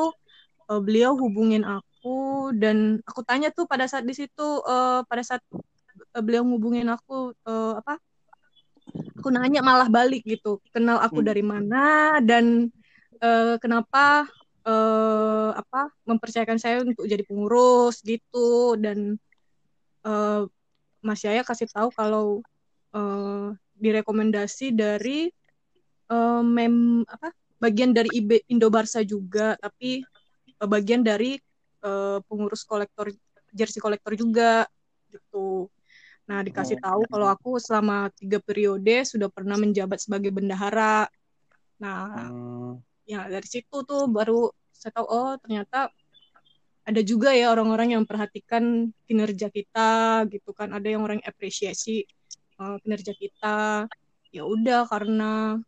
eh, 0.71 0.81
beliau 0.85 1.17
hubungin 1.17 1.65
aku 1.65 2.53
dan 2.55 3.01
aku 3.09 3.21
tanya 3.25 3.49
tuh 3.51 3.65
pada 3.65 3.89
saat 3.89 4.05
di 4.05 4.15
situ 4.15 4.47
eh, 4.69 5.01
pada 5.09 5.23
saat 5.25 5.41
eh, 6.17 6.23
beliau 6.23 6.45
hubungin 6.45 6.87
aku 6.93 7.33
eh, 7.49 7.73
apa? 7.81 7.97
Aku 9.21 9.29
nanya 9.29 9.61
malah 9.61 9.93
balik 9.93 10.25
gitu, 10.25 10.65
kenal 10.73 10.97
aku 10.97 11.21
Hmm. 11.21 11.29
dari 11.29 11.45
mana 11.45 11.85
dan 12.25 12.73
eh, 13.21 13.57
kenapa 13.61 14.25
eh, 14.65 15.51
apa 15.53 15.93
mempercayakan 16.09 16.57
saya 16.57 16.81
untuk 16.81 17.05
jadi 17.05 17.21
pengurus 17.29 18.01
gitu 18.01 18.81
dan 18.81 19.21
eh, 20.09 20.43
Mas 21.05 21.21
Yaya 21.21 21.45
kasih 21.45 21.69
tahu 21.69 21.93
kalau 21.93 22.41
eh, 22.97 23.49
direkomendasi 23.77 24.73
dari 24.73 25.29
eh, 26.09 26.43
mem 26.43 27.05
apa 27.05 27.37
bagian 27.61 27.93
dari 27.93 28.25
IB 28.25 28.49
Indo 28.49 28.73
Barca 28.73 29.05
juga 29.05 29.53
tapi 29.61 30.01
eh, 30.49 30.69
bagian 30.69 31.05
dari 31.05 31.37
eh, 31.85 32.19
pengurus 32.25 32.65
kolektor 32.65 33.13
jersey 33.53 33.85
kolektor 33.85 34.17
juga 34.17 34.65
gitu. 35.13 35.69
Nah 36.31 36.47
dikasih 36.47 36.79
Oh. 36.79 36.83
tahu 36.87 37.03
kalau 37.11 37.27
aku 37.27 37.59
selama 37.59 38.07
tiga 38.15 38.39
periode 38.39 39.03
sudah 39.03 39.27
pernah 39.27 39.59
menjabat 39.59 39.99
sebagai 39.99 40.31
bendahara. 40.31 41.11
Nah 41.83 42.31
Hmm. 42.31 42.79
ya 43.03 43.27
dari 43.27 43.49
situ 43.51 43.83
tuh 43.83 44.07
baru 44.07 44.47
saya 44.71 44.95
tahu 44.95 45.07
oh 45.11 45.35
ternyata 45.43 45.91
ada 46.87 47.01
juga 47.03 47.35
ya 47.35 47.51
orang-orang 47.51 47.99
yang 47.99 48.07
memperhatikan 48.07 48.95
kinerja 49.11 49.51
kita 49.51 50.25
gitu 50.31 50.55
kan 50.55 50.71
ada 50.71 50.87
yang 50.87 51.03
orang 51.03 51.19
yang 51.19 51.29
apresiasi 51.29 52.07
uh, 52.63 52.79
kinerja 52.81 53.13
kita 53.19 53.91
ya 54.31 54.43
udah 54.47 54.87
karena 54.87 55.59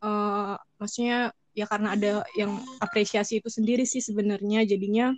uh, 0.00 0.56
maksudnya 0.80 1.30
ya 1.52 1.68
karena 1.68 1.94
ada 1.94 2.24
yang 2.34 2.56
apresiasi 2.80 3.38
itu 3.44 3.52
sendiri 3.52 3.84
sih 3.84 4.00
sebenarnya 4.00 4.64
jadinya 4.64 5.12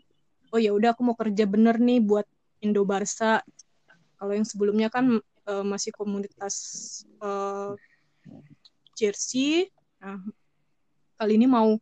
oh 0.51 0.59
ya 0.59 0.75
udah 0.75 0.93
aku 0.93 1.07
mau 1.07 1.17
kerja 1.17 1.47
bener 1.47 1.79
nih 1.79 2.03
buat 2.03 2.27
Indo 2.61 2.83
Barca 2.85 3.41
kalau 4.21 4.33
yang 4.37 4.45
sebelumnya 4.45 4.93
kan 4.93 5.17
uh, 5.49 5.65
masih 5.65 5.97
komunitas 5.97 6.55
uh, 7.25 7.73
jersey 8.93 9.73
nah 9.97 10.21
kali 11.17 11.41
ini 11.41 11.49
mau 11.49 11.81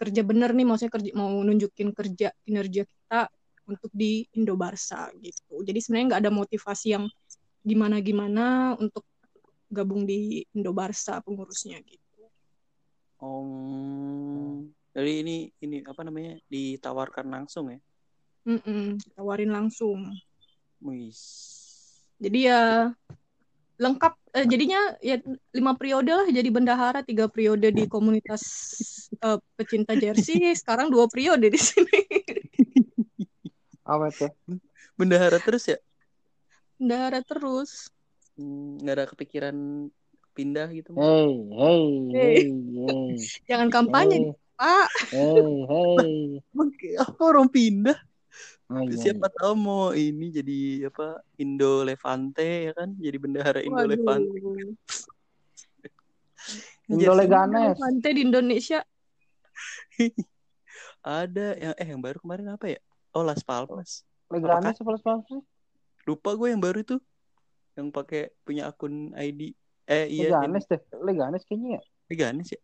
kerja 0.00 0.24
bener 0.24 0.56
nih 0.56 0.64
maksudnya 0.64 0.92
kerja 0.96 1.10
mau 1.12 1.30
nunjukin 1.44 1.92
kerja 1.92 2.32
kinerja 2.48 2.88
kita 2.88 3.28
untuk 3.68 3.92
di 3.92 4.24
Indo 4.32 4.56
Barca 4.56 5.12
gitu 5.20 5.60
jadi 5.60 5.78
sebenarnya 5.78 6.06
nggak 6.16 6.22
ada 6.24 6.32
motivasi 6.32 6.96
yang 6.96 7.04
gimana 7.60 8.00
gimana 8.00 8.74
untuk 8.80 9.04
gabung 9.68 10.08
di 10.08 10.44
Indo 10.56 10.72
Barca 10.72 11.20
pengurusnya 11.20 11.80
gitu 11.84 12.04
Oh. 13.24 14.60
Jadi 14.92 15.24
ini 15.24 15.36
ini 15.64 15.80
apa 15.80 16.04
namanya? 16.04 16.36
Ditawarkan 16.52 17.32
langsung 17.32 17.72
ya. 17.72 17.80
Mm-mm, 18.44 19.00
tawarin 19.16 19.48
langsung 19.48 20.04
Wis. 20.84 21.63
Jadi 22.20 22.38
ya 22.50 22.60
lengkap 23.74 24.14
eh, 24.38 24.46
jadinya 24.46 24.80
ya 25.02 25.18
lima 25.50 25.74
periode 25.74 26.10
lah 26.14 26.26
jadi 26.30 26.46
bendahara 26.46 27.02
tiga 27.02 27.26
periode 27.26 27.74
di 27.74 27.84
komunitas 27.90 28.42
eh, 29.18 29.38
pecinta 29.58 29.98
jersey 29.98 30.38
sekarang 30.60 30.90
dua 30.90 31.10
periode 31.10 31.50
di 31.50 31.58
sini 31.58 31.98
Awet 33.84 34.16
ya. 34.16 34.30
Bendahara 34.96 35.36
terus 35.44 35.68
ya? 35.68 35.76
bendahara 36.80 37.20
terus 37.20 37.92
Hmm, 38.34 38.82
nggak 38.82 38.94
ada 38.98 39.06
kepikiran 39.14 39.56
pindah 40.34 40.66
gitu? 40.74 40.90
Hey, 40.98 41.38
hey, 41.54 41.86
Hey. 42.10 42.34
hey, 42.34 42.50
hey. 42.82 43.14
jangan 43.46 43.70
kampanye 43.70 44.34
pak 44.58 44.90
Hey, 45.14 45.62
hey. 45.70 46.42
Apa 46.98 47.22
orang 47.30 47.46
pindah? 47.46 47.94
Oh, 48.72 48.80
iya, 48.80 48.96
Siapa 48.96 49.28
tahu 49.28 49.52
mau 49.60 49.92
ini 49.92 50.32
jadi 50.32 50.88
apa 50.88 51.20
Indo 51.36 51.84
Levante 51.84 52.64
ya 52.68 52.72
kan? 52.72 52.96
Jadi 52.96 53.16
bendahara 53.20 53.60
Indo 53.60 53.84
Levante. 53.84 54.40
Indo 56.88 57.12
Leganes. 57.12 57.76
Levante 57.76 58.08
di 58.12 58.20
Indonesia 58.24 58.80
Ada 61.04 61.60
yang 61.60 61.74
eh 61.76 61.88
yang 61.92 62.00
baru 62.00 62.16
kemarin 62.24 62.56
apa 62.56 62.72
ya? 62.72 62.80
Oh 63.12 63.20
Las 63.20 63.44
Palmas. 63.44 64.00
Leganes 64.32 64.80
apa 64.80 64.90
Las 64.96 65.04
Palmas? 65.04 65.28
Lupa 66.08 66.32
gue 66.32 66.48
yang 66.48 66.64
baru 66.64 66.80
itu. 66.80 66.96
Yang 67.76 67.88
pakai 67.92 68.32
punya 68.48 68.72
akun 68.72 69.12
ID. 69.12 69.52
Eh 69.84 70.08
iya. 70.08 70.40
Leganes 70.40 70.64
deh. 70.64 70.80
Leganes 71.04 71.44
kayaknya 71.44 71.76
ya. 71.76 71.82
Leganes 72.08 72.48
ya. 72.48 72.60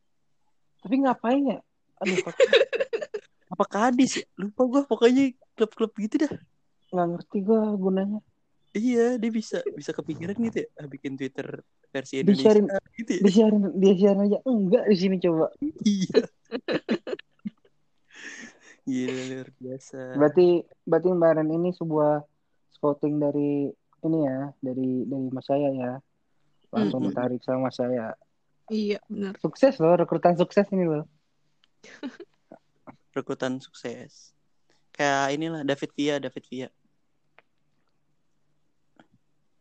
Tapi 0.81 0.95
ngapain 1.05 1.45
ya? 1.45 1.61
Aduh, 2.01 2.17
kok 2.25 2.33
Apa 3.61 3.93
Kadis 3.93 4.17
ya? 4.17 4.25
Lupa 4.41 4.65
gue 4.73 4.83
pokoknya 4.89 5.37
klub-klub 5.53 5.93
gitu 6.01 6.25
dah. 6.25 6.33
nggak 6.97 7.07
ngerti 7.13 7.45
gue 7.45 7.61
gunanya. 7.77 8.25
Iya, 8.73 9.21
dia 9.21 9.29
bisa 9.29 9.61
bisa 9.77 9.93
kepikiran 9.93 10.33
gitu 10.33 10.65
ya, 10.65 10.69
ah, 10.81 10.89
bikin 10.89 11.21
Twitter 11.21 11.61
versi 11.93 12.25
Indonesia 12.25 12.57
gitu 12.97 13.11
ya. 13.13 13.21
Di 13.21 13.31
share 13.37 13.53
dia 13.77 13.95
share 14.01 14.17
aja 14.17 14.41
enggak 14.49 14.89
di 14.89 14.97
sini 14.97 15.21
coba. 15.21 15.53
Iya. 15.61 16.25
Gila 18.89 19.23
luar 19.29 19.49
biasa. 19.61 19.99
Berarti 20.17 20.47
berarti 20.89 21.09
kemarin 21.13 21.49
ini 21.53 21.69
sebuah 21.77 22.25
scouting 22.81 23.21
dari 23.21 23.69
ini 24.09 24.19
ya, 24.25 24.57
dari 24.65 25.05
dari 25.05 25.29
Mas 25.37 25.45
saya 25.45 25.69
ya. 25.69 25.93
Langsung 26.73 27.05
Mm-mm. 27.05 27.13
ditarik 27.13 27.45
sama 27.45 27.69
Mas 27.69 27.77
saya. 27.77 28.17
Iya, 28.73 29.05
benar. 29.05 29.37
Sukses 29.37 29.77
loh, 29.77 30.01
rekrutan 30.01 30.41
sukses 30.41 30.65
ini 30.73 30.89
loh. 30.89 31.05
Rekrutan 33.11 33.59
sukses. 33.59 34.31
Kayak 34.95 35.35
inilah 35.35 35.63
David 35.67 35.91
Villa, 35.97 36.17
David 36.23 36.45
Villa. 36.47 36.71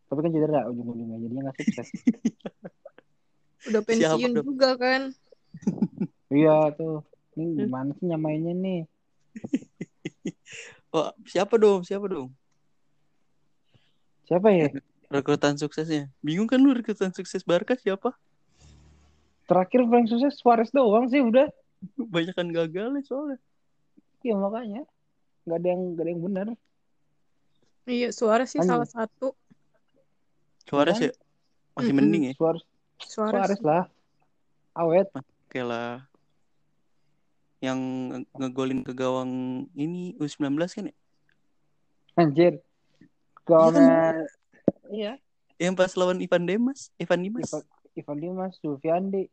Tapi 0.10 0.20
kan 0.26 0.32
cedera 0.34 0.66
ujung-ujungnya, 0.74 1.18
jadinya 1.22 1.42
nggak 1.50 1.58
sukses. 1.62 1.88
Udah 3.70 3.82
Siapa 3.86 3.90
pensiun 3.94 4.32
dong? 4.34 4.46
juga 4.46 4.70
kan. 4.80 5.02
iya 6.34 6.74
tuh. 6.74 7.06
Ini 7.38 7.66
gimana 7.66 7.94
sih 7.98 8.06
nyamainnya 8.10 8.54
nih? 8.58 8.82
Oh, 10.90 11.14
siapa 11.22 11.54
dong? 11.62 11.86
Siapa 11.86 12.10
dong? 12.10 12.34
Siapa 14.26 14.50
ya? 14.50 14.74
Rekrutan 15.14 15.54
suksesnya. 15.54 16.10
Bingung 16.18 16.50
kan 16.50 16.58
lu 16.58 16.74
rekrutan 16.74 17.14
sukses 17.14 17.46
Barca 17.46 17.78
siapa? 17.78 18.18
Terakhir 19.46 19.86
paling 19.86 20.10
sukses 20.10 20.42
Suarez 20.42 20.74
doang 20.74 21.06
sih 21.06 21.22
udah. 21.22 21.46
Banyakan 21.96 22.48
gagal 22.52 22.90
ya 23.00 23.04
soalnya. 23.08 23.40
Iya 24.24 24.36
makanya. 24.36 24.84
Nggak 25.48 25.58
ada 25.60 25.68
yang 25.68 25.82
nggak 25.96 26.04
ada 26.04 26.12
yang 26.12 26.24
benar. 26.24 26.48
Iya, 27.90 28.10
Suarez 28.14 28.54
sih 28.54 28.60
Anjing. 28.62 28.70
salah 28.70 28.90
satu. 28.90 29.34
Suarez 30.70 31.00
ya? 31.02 31.12
Masih 31.74 31.94
Mm-mm. 31.96 32.06
mending 32.06 32.24
ya? 32.30 32.34
Suarez, 32.38 32.64
Suarez. 33.02 33.34
Suarez 33.34 33.62
lah. 33.66 33.84
Awet. 34.78 35.08
Oke 35.16 35.62
lah. 35.66 36.06
Yang 37.60 37.80
nge- 37.82 38.30
ngegolin 38.38 38.82
ke 38.86 38.94
gawang 38.94 39.32
ini 39.74 40.14
U19 40.22 40.70
kan 40.70 40.92
ya? 40.92 40.96
Anjir. 42.20 42.54
Gawangnya 43.48 44.28
iya. 44.94 45.18
Yang 45.58 45.74
pas 45.76 45.92
lawan 45.98 46.22
Ivan 46.22 46.46
Demas, 46.46 46.94
Ivan 47.02 47.20
Dimas. 47.26 47.50
Ivan, 47.50 47.64
Ivan 47.98 48.18
Dimas, 48.22 48.54
Sulfiandi. 48.62 49.26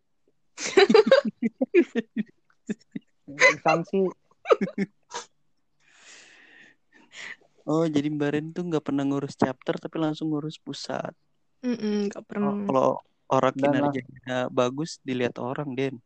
Sanksi. 3.62 4.06
Oh, 7.66 7.82
jadi 7.82 8.06
Mbak 8.06 8.30
Ren 8.30 8.46
tuh 8.54 8.62
nggak 8.62 8.85
pernah 8.87 9.02
ngurus 9.02 9.35
chapter 9.35 9.75
tapi 9.75 9.99
langsung 9.99 10.30
ngurus 10.30 10.54
pusat. 10.62 11.11
Nggak 11.66 12.23
pernah. 12.23 12.54
Hmm. 12.54 12.70
Kalau 12.70 12.90
orang 13.26 13.54
Dan 13.58 13.70
lah- 13.75 13.90
kinerjanya 13.90 14.38
bagus 14.54 15.02
dilihat 15.02 15.35
orang, 15.42 15.75
Den. 15.75 15.99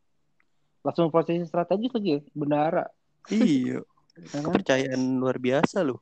Langsung 0.80 1.12
posisi 1.12 1.44
strategis 1.44 1.92
lagi. 1.92 2.24
Bendara. 2.32 2.88
Iya, 3.28 3.84
Ya 4.16 4.26
kan? 4.32 4.42
kepercayaan 4.48 5.20
luar 5.20 5.36
biasa 5.36 5.84
loh. 5.84 6.00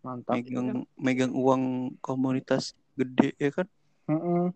Mantap. 0.00 0.40
Megang 0.40 0.88
megang 0.96 1.32
uang 1.36 1.96
komunitas 2.00 2.72
gede 2.96 3.36
ya 3.36 3.52
kan? 3.52 3.68
Mm-mm. 4.08 4.52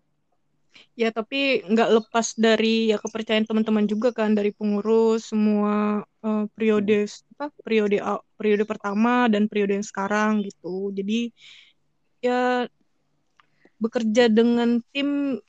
Ya, 0.93 1.09
tapi 1.09 1.63
nggak 1.65 1.89
lepas 1.95 2.35
dari 2.35 2.91
ya 2.91 2.99
kepercayaan 2.99 3.47
teman-teman 3.47 3.87
juga 3.87 4.11
kan 4.11 4.35
dari 4.35 4.51
pengurus 4.51 5.31
semua 5.31 6.03
eh, 6.23 6.45
periode 6.53 7.07
apa 7.39 7.55
periode 7.63 7.97
periode 8.35 8.63
pertama 8.67 9.31
dan 9.31 9.47
periode 9.47 9.79
yang 9.79 9.87
sekarang 9.87 10.43
gitu. 10.45 10.91
Jadi 10.91 11.31
ya 12.19 12.67
bekerja 13.79 14.27
dengan 14.27 14.83
tim 14.91 15.39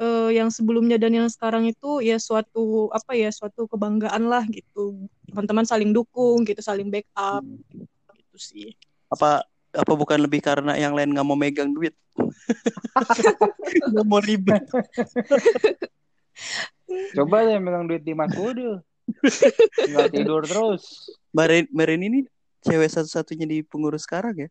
eh, 0.00 0.30
yang 0.36 0.52
sebelumnya 0.52 1.00
dan 1.00 1.12
yang 1.24 1.28
sekarang 1.32 1.68
itu 1.68 2.04
ya 2.04 2.20
suatu 2.20 2.92
apa 2.92 3.16
ya 3.16 3.32
suatu 3.32 3.64
kebanggaan 3.66 4.28
lah 4.28 4.44
gitu. 4.48 5.08
Teman-teman 5.28 5.64
saling 5.64 5.90
dukung 5.90 6.44
gitu, 6.44 6.60
saling 6.60 6.92
backup 6.92 7.42
gitu 8.14 8.36
sih. 8.36 8.68
Apa 9.10 9.42
apa 9.70 9.92
bukan 9.94 10.18
lebih 10.18 10.42
karena 10.42 10.74
yang 10.74 10.98
lain 10.98 11.14
nggak 11.14 11.26
mau 11.26 11.38
megang 11.38 11.70
duit? 11.70 11.94
Nggak 13.90 14.06
mau 14.06 14.18
ribet. 14.18 14.66
Coba 17.16 17.46
deh 17.46 17.58
megang 17.62 17.86
duit 17.86 18.02
di 18.02 18.12
Mas 18.18 18.34
Kudu. 18.34 18.82
Nggak 19.86 20.10
tidur 20.10 20.42
terus. 20.46 21.14
Mbak 21.30 21.86
Ren 21.86 22.02
ini 22.02 22.26
cewek 22.66 22.90
satu-satunya 22.90 23.46
di 23.46 23.58
pengurus 23.62 24.04
sekarang 24.04 24.46
ya? 24.46 24.48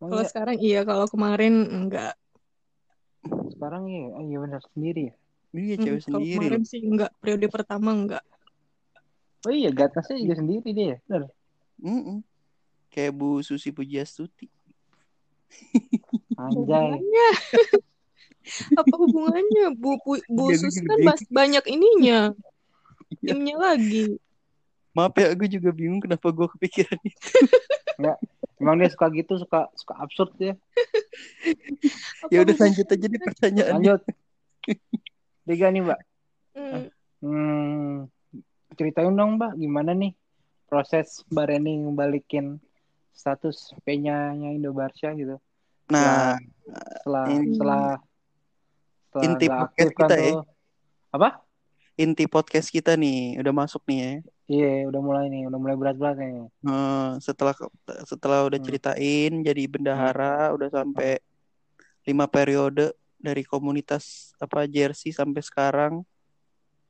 Oh, 0.00 0.08
Kalau 0.08 0.24
iya. 0.24 0.30
sekarang 0.30 0.56
iya, 0.62 0.80
kalau 0.86 1.06
kemarin 1.10 1.54
enggak. 1.68 2.14
Sekarang 3.52 3.84
iya, 3.90 4.06
oh, 4.16 4.22
iya 4.24 4.38
benar 4.40 4.62
sendiri 4.72 5.12
ya. 5.12 5.14
Iya 5.50 5.74
Mm, 5.76 5.82
cewek 5.84 6.00
kalau 6.00 6.08
sendiri 6.08 6.46
kemarin 6.46 6.62
loh. 6.62 6.70
sih 6.70 6.80
enggak, 6.80 7.10
periode 7.20 7.46
pertama 7.50 7.90
enggak. 7.92 8.24
Oh 9.44 9.52
iya, 9.52 9.68
Gatnasnya 9.74 10.16
juga 10.24 10.34
sendiri 10.40 10.68
dia. 10.72 10.96
Benar. 11.04 11.28
Mm-mm. 11.80 12.20
Kayak 12.90 13.12
Bu 13.14 13.38
Susi 13.40 13.70
Pujiastuti. 13.70 14.50
Anjay. 16.34 16.50
Hubungannya 16.54 17.28
apa 18.80 18.94
hubungannya? 18.98 19.66
Bu 19.78 19.98
Bu, 20.02 20.18
Bu 20.26 20.44
Susi 20.54 20.82
kan 20.82 20.98
bas- 21.06 21.30
banyak 21.30 21.64
ininya. 21.66 22.20
Iya. 23.10 23.34
Timnya 23.34 23.58
lagi. 23.58 24.22
Maaf 24.94 25.18
ya, 25.18 25.34
gue 25.34 25.50
juga 25.50 25.74
bingung 25.74 25.98
kenapa 25.98 26.30
gue 26.30 26.46
kepikiran 26.54 26.94
itu. 27.02 27.18
Emang 28.62 28.78
dia 28.78 28.86
suka 28.86 29.10
gitu, 29.10 29.34
suka 29.34 29.66
suka 29.74 29.98
absurd 29.98 30.30
ya. 30.38 30.54
Ya 32.30 32.46
udah 32.46 32.54
lanjut 32.54 32.86
aja 32.86 33.06
di 33.10 33.18
pertanyaan. 33.18 33.82
Lanjut. 33.82 34.00
Tiga 35.42 35.74
nih, 35.74 35.82
Mbak. 35.90 36.00
Hmm, 36.54 36.82
Hmm, 37.18 37.94
ceritain 38.78 39.10
dong, 39.10 39.42
Mbak, 39.42 39.58
gimana 39.58 39.90
nih 39.90 40.14
proses 40.70 41.26
Mbak 41.34 41.44
Reni 41.50 41.82
ngebalikin 41.82 42.62
status 43.12 43.74
P-nya 43.84 44.32
Indobarca 44.34 45.12
gitu. 45.14 45.36
Nah, 45.90 46.38
Setelah 47.02 47.24
ini- 47.28 47.50
setelah 47.54 47.84
setelah 49.10 49.24
Inti 49.26 49.46
podcast 49.50 49.90
kita 49.92 50.14
ya. 50.16 50.30
tuh. 50.38 50.42
Apa? 51.10 51.28
inti 52.00 52.24
podcast 52.24 52.72
kita 52.72 52.96
nih 52.96 53.36
udah 53.44 53.52
masuk 53.52 53.84
nih 53.84 53.98
ya. 54.00 54.12
Iya, 54.48 54.88
udah 54.88 55.00
mulai 55.04 55.28
nih, 55.28 55.44
udah 55.52 55.58
mulai 55.60 55.76
berat-berat 55.76 56.16
nih. 56.16 56.48
Eh, 56.48 57.10
setelah 57.20 57.52
setelah 58.08 58.48
udah 58.48 58.56
Hmm. 58.56 58.64
ceritain 58.64 59.32
jadi 59.44 59.62
bendahara 59.68 60.48
udah 60.56 60.72
sampai 60.72 61.20
lima 62.08 62.24
periode 62.24 62.96
dari 63.20 63.44
komunitas 63.44 64.32
apa 64.40 64.64
jersey 64.64 65.12
sampai 65.12 65.44
sekarang. 65.44 66.00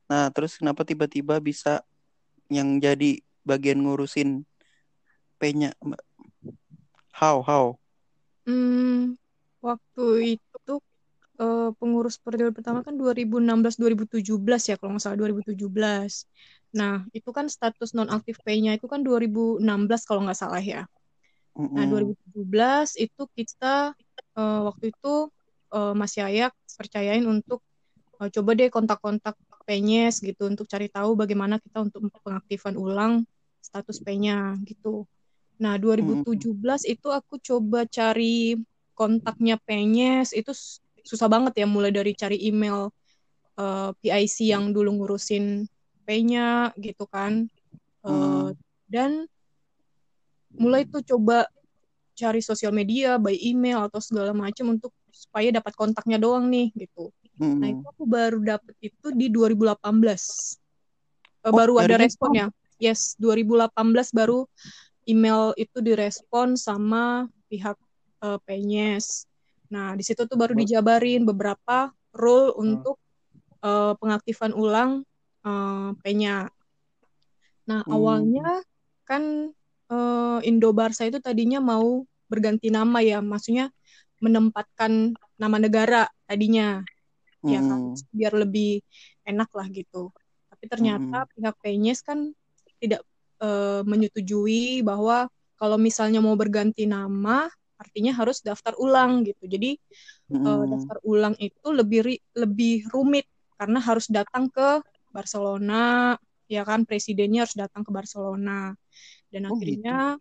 Nah, 0.07 0.31
terus 0.31 0.55
kenapa 0.55 0.87
tiba-tiba 0.87 1.43
bisa 1.43 1.83
yang 2.47 2.79
jadi 2.79 3.19
bagian 3.43 3.83
ngurusin 3.83 4.47
P-nya? 5.35 5.75
How 7.13 7.41
how? 7.43 7.79
hmm, 8.45 9.15
waktu 9.67 10.01
itu 10.37 10.71
eh, 11.41 11.69
pengurus 11.79 12.15
periode 12.23 12.53
pertama 12.57 12.79
kan 12.87 12.95
2016-2017 13.01 14.61
ya 14.69 14.75
kalau 14.79 14.91
nggak 14.95 15.03
salah 15.05 15.19
2017. 15.21 16.13
Nah, 16.79 16.93
itu 17.17 17.29
kan 17.37 17.45
status 17.55 17.91
nonaktif 17.99 18.35
P-nya 18.45 18.71
itu 18.77 18.87
kan 18.93 19.01
2016 19.07 20.01
kalau 20.09 20.21
nggak 20.25 20.39
salah 20.43 20.63
ya. 20.73 20.81
Nah, 21.75 21.83
Mm-mm. 21.85 21.91
2017 21.91 22.87
itu 23.05 23.21
kita 23.37 23.67
eh, 24.39 24.59
waktu 24.67 24.85
itu 24.93 25.09
eh, 25.75 25.93
Mas 25.99 26.13
Yayak 26.19 26.53
percayain 26.79 27.25
untuk 27.33 27.59
eh, 28.21 28.29
coba 28.35 28.51
deh 28.59 28.69
kontak-kontak 28.75 29.35
Penyes 29.67 30.15
gitu 30.27 30.43
untuk 30.51 30.65
cari 30.73 30.87
tahu 30.91 31.11
bagaimana 31.21 31.55
kita 31.63 31.77
untuk 31.85 32.01
pengaktifan 32.25 32.75
ulang 32.79 33.13
status 33.63 33.97
P-nya 34.05 34.57
gitu. 34.69 35.05
Nah, 35.61 35.77
2017 35.77 36.89
itu 36.89 37.07
aku 37.13 37.37
coba 37.37 37.85
cari 37.85 38.57
kontaknya 38.97 39.61
Penyes 39.61 40.33
itu 40.33 40.49
susah 41.05 41.29
banget 41.29 41.61
ya 41.61 41.67
mulai 41.69 41.93
dari 41.93 42.17
cari 42.17 42.37
email 42.41 42.89
eh, 43.61 43.89
PIC 44.01 44.49
yang 44.49 44.73
dulu 44.73 44.89
ngurusin 44.97 45.69
P-nya 46.05 46.73
gitu 46.81 47.05
kan. 47.05 47.45
Hmm. 48.01 48.57
dan 48.89 49.29
mulai 50.57 50.89
tuh 50.89 51.05
coba 51.05 51.45
cari 52.17 52.41
sosial 52.41 52.73
media 52.73 53.21
by 53.21 53.37
email 53.37 53.85
atau 53.87 54.01
segala 54.01 54.33
macam 54.33 54.73
untuk 54.73 54.89
supaya 55.13 55.53
dapat 55.53 55.73
kontaknya 55.77 56.17
doang 56.17 56.49
nih 56.49 56.73
gitu. 56.73 57.13
Nah 57.37 57.69
Mm-mm. 57.69 57.77
itu 57.77 57.85
aku 57.85 58.03
baru 58.09 58.41
dapet 58.41 58.75
itu 58.81 59.13
di 59.13 59.29
2018. 59.29 60.57
Eh, 61.41 61.49
Oh, 61.49 61.53
baru 61.53 61.81
ada 61.81 61.97
baru 61.97 62.03
respon 62.05 62.29
ya. 62.37 62.47
Yes, 62.81 63.13
2018 63.21 64.09
baru 64.09 64.49
email 65.09 65.53
itu 65.57 65.77
direspon 65.81 66.55
sama 66.57 67.27
pihak 67.49 67.77
eh, 68.25 68.39
Penyes. 68.45 69.25
Nah 69.73 69.95
di 69.97 70.03
situ 70.05 70.27
tuh 70.27 70.37
baru 70.37 70.53
dijabarin 70.53 71.23
beberapa 71.25 71.89
rule 72.15 72.53
untuk 72.59 72.97
eh, 73.63 73.93
pengaktifan 73.97 74.53
ulang 74.53 75.03
eh, 75.45 75.89
P-nya. 76.01 76.49
Nah 77.69 77.81
Hmm. 77.85 77.93
awalnya 77.93 78.47
kan 79.07 79.23
eh, 79.91 80.39
Indo 80.49 80.69
Barca 80.75 81.03
itu 81.07 81.19
tadinya 81.21 81.59
mau 81.61 82.05
berganti 82.31 82.71
nama 82.71 83.03
ya, 83.03 83.19
maksudnya 83.19 83.69
menempatkan 84.23 85.17
nama 85.35 85.57
negara 85.59 86.07
tadinya, 86.29 86.79
ya 87.43 87.59
kan, 87.65 87.91
Mm-mm. 87.91 88.07
biar 88.15 88.33
lebih 88.37 88.79
enak 89.27 89.49
lah 89.51 89.67
gitu. 89.67 90.13
Tapi 90.47 90.65
ternyata 90.71 91.27
pihak 91.35 91.55
Penyes 91.59 91.99
kan 92.05 92.31
tidak 92.79 93.03
eh, 93.43 93.81
menyetujui 93.91 94.81
bahwa 94.89 95.27
kalau 95.59 95.77
misalnya 95.77 96.19
mau 96.25 96.33
berganti 96.37 96.83
nama, 96.89 97.45
artinya 97.81 98.11
harus 98.19 98.41
daftar 98.45 98.73
ulang 98.81 99.25
gitu. 99.27 99.43
Jadi 99.49 99.77
eh, 100.45 100.63
Mm-mm. 100.63 100.71
daftar 100.71 100.97
ulang 101.05 101.35
itu 101.39 101.67
lebih 101.79 101.99
ri- 102.07 102.23
lebih 102.37 102.87
rumit 102.93 103.25
karena 103.59 103.79
harus 103.83 104.07
datang 104.09 104.49
ke 104.49 104.81
Barcelona, 105.15 106.15
ya 106.49 106.61
kan 106.69 106.83
presidennya 106.89 107.45
harus 107.45 107.57
datang 107.57 107.83
ke 107.87 107.91
Barcelona. 107.93 108.73
Dan 109.33 109.43
Oh, 109.49 109.55
akhirnya 109.55 110.17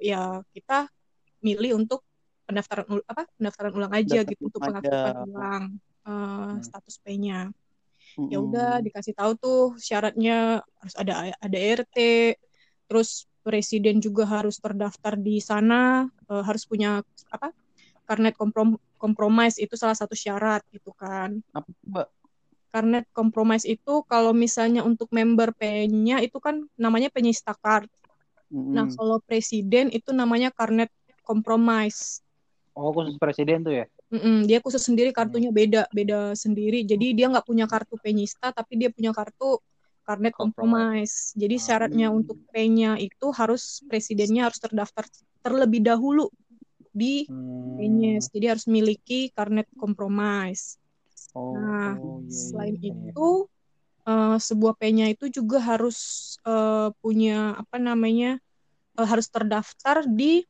ya 0.00 0.42
kita 0.54 0.88
milih 1.46 1.80
untuk 1.80 2.00
pendaftaran 2.48 2.86
apa 3.08 3.22
pendaftaran 3.38 3.72
ulang 3.78 3.92
aja 3.94 4.18
Daftar 4.20 4.30
gitu 4.30 4.42
untuk 4.48 4.60
ulang 4.60 4.72
pengaktifan 4.72 5.14
ulang 5.24 5.62
eh, 6.08 6.54
status 6.66 6.96
P-nya. 7.04 7.48
Ya 8.32 8.38
udah 8.40 8.80
dikasih 8.86 9.14
tahu 9.18 9.32
tuh 9.42 9.58
syaratnya 9.78 10.64
harus 10.80 10.94
ada 11.02 11.12
ada 11.46 11.58
RT, 11.58 11.96
terus 12.88 13.28
presiden 13.44 14.00
juga 14.00 14.24
harus 14.24 14.56
terdaftar 14.64 15.14
di 15.20 15.36
sana, 15.42 16.08
eh, 16.32 16.42
harus 16.48 16.64
punya 16.70 17.04
apa? 17.34 17.52
Karnet 18.08 18.34
komprom 18.40 18.76
kompromis 19.02 19.54
itu 19.60 19.74
salah 19.76 19.96
satu 19.98 20.14
syarat 20.16 20.62
gitu 20.74 20.90
kan. 20.96 21.30
Apa 21.54 21.70
Mbak? 21.86 22.08
Karnet 22.74 23.06
kompromis 23.14 23.62
itu 23.74 24.02
kalau 24.10 24.32
misalnya 24.44 24.82
untuk 24.90 25.08
member 25.14 25.48
P-nya 25.54 26.18
itu 26.26 26.38
kan 26.42 26.66
namanya 26.74 27.08
penyista 27.14 27.54
card. 27.62 27.86
Nah, 28.74 28.86
Mm-mm. 28.86 28.96
kalau 28.96 29.18
presiden 29.28 29.86
itu 29.94 30.10
namanya 30.20 30.50
karnet 30.58 30.90
kompromis. 31.28 32.23
Oh, 32.74 32.90
khusus 32.90 33.14
presiden 33.22 33.62
tuh 33.62 33.74
ya? 33.82 33.86
Mm-mm, 34.10 34.46
dia 34.50 34.58
khusus 34.58 34.82
sendiri 34.82 35.14
kartunya 35.14 35.54
beda 35.54 35.86
beda 35.94 36.34
sendiri. 36.34 36.82
Jadi 36.82 37.14
dia 37.14 37.30
nggak 37.30 37.46
punya 37.46 37.70
kartu 37.70 37.94
penyista, 38.02 38.50
tapi 38.50 38.78
dia 38.78 38.90
punya 38.90 39.14
kartu 39.14 39.62
karnet 40.04 40.34
kompromis. 40.36 41.32
Jadi 41.38 41.56
syaratnya 41.56 42.10
untuk 42.10 42.36
P-nya 42.52 42.98
itu 43.00 43.30
harus 43.32 43.80
presidennya 43.86 44.50
harus 44.50 44.60
terdaftar 44.60 45.06
terlebih 45.40 45.80
dahulu 45.86 46.28
di 46.94 47.26
Hmm. 47.74 48.22
Jadi 48.30 48.46
harus 48.46 48.64
memiliki 48.70 49.34
karnet 49.34 49.66
kompromis. 49.74 50.78
Oh, 51.34 51.58
Nah, 51.58 51.98
oh, 51.98 52.22
iya, 52.22 52.30
iya, 52.30 52.30
Selain 52.30 52.76
iya. 52.78 53.10
itu, 53.10 53.28
eh, 54.06 54.36
sebuah 54.38 54.74
P-nya 54.78 55.10
itu 55.10 55.26
juga 55.26 55.58
harus 55.58 55.98
eh, 56.46 56.88
punya 57.02 57.58
apa 57.58 57.82
namanya 57.82 58.38
eh, 58.94 59.06
harus 59.10 59.26
terdaftar 59.26 60.06
di 60.06 60.46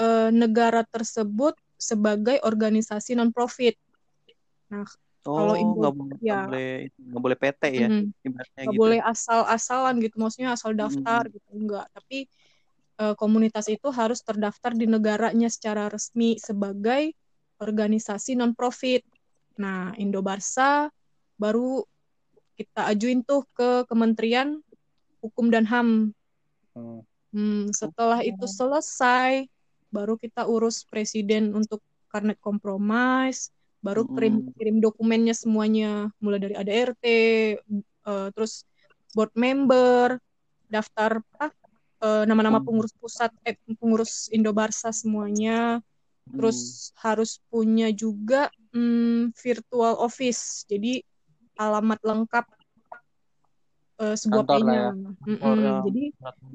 eh, 0.00 0.28
negara 0.32 0.82
tersebut 0.88 1.52
sebagai 1.76 2.40
organisasi 2.40 3.14
non 3.16 3.30
profit. 3.30 3.76
Nah, 4.72 4.88
Kalau 5.20 5.52
Oh, 5.52 5.60
Indo- 5.60 5.84
nggak 5.84 5.92
boleh, 5.92 6.16
nggak 6.16 6.24
ya. 6.24 6.40
boleh, 6.48 6.68
boleh 6.96 7.36
PT 7.36 7.62
ya, 7.76 7.88
mm, 7.92 8.04
ibaratnya 8.24 8.64
gitu. 8.64 8.80
boleh 8.80 9.00
asal-asalan 9.04 9.94
gitu, 10.00 10.16
maksudnya 10.16 10.56
asal 10.56 10.72
daftar 10.72 11.28
gitu 11.28 11.48
enggak. 11.52 11.86
Tapi 11.92 12.24
eh, 13.00 13.14
komunitas 13.16 13.68
itu 13.68 13.88
harus 13.92 14.20
terdaftar 14.20 14.72
di 14.76 14.84
negaranya 14.84 15.48
secara 15.52 15.88
resmi 15.88 16.36
sebagai 16.40 17.12
organisasi 17.60 18.36
non 18.36 18.52
profit. 18.56 19.04
Nah, 19.60 19.92
Indo 20.00 20.24
Barsa 20.24 20.88
baru 21.36 21.84
kita 22.56 22.88
ajuin 22.92 23.20
tuh 23.24 23.44
ke 23.56 23.84
Kementerian 23.88 24.60
Hukum 25.20 25.48
dan 25.52 25.68
HAM. 25.68 26.12
Hmm. 26.76 27.00
Hmm, 27.32 27.68
setelah 27.76 28.20
itu 28.24 28.44
selesai, 28.48 29.44
baru 29.90 30.14
kita 30.16 30.46
urus 30.46 30.86
presiden 30.86 31.50
untuk 31.52 31.82
karnet 32.10 32.38
kompromis, 32.38 33.50
baru 33.82 34.06
kirim 34.06 34.34
kirim 34.54 34.76
dokumennya 34.78 35.34
semuanya, 35.34 36.10
mulai 36.22 36.38
dari 36.38 36.54
ADRT, 36.54 37.04
eh, 38.06 38.28
terus 38.34 38.66
board 39.14 39.34
member, 39.34 40.18
daftar 40.66 41.18
apa, 41.34 41.50
eh, 42.02 42.24
nama-nama 42.26 42.62
Hmm. 42.62 42.66
pengurus 42.66 42.94
pusat, 42.94 43.34
eh, 43.42 43.58
pengurus 43.78 44.30
Indo 44.30 44.54
Barsa 44.54 44.94
semuanya, 44.94 45.82
Hmm. 45.82 46.34
terus 46.38 46.90
harus 47.02 47.42
punya 47.50 47.90
juga 47.90 48.48
hmm, 48.70 49.34
virtual 49.34 49.98
office, 49.98 50.62
jadi 50.70 51.02
alamat 51.58 51.98
lengkap 52.06 52.46
eh, 54.00 54.16
sebuah 54.16 54.46
Kantor 54.46 54.64
ya. 54.72 54.88
Mm-mm, 55.26 55.42
Orang 55.44 55.84
Jadi 55.90 56.04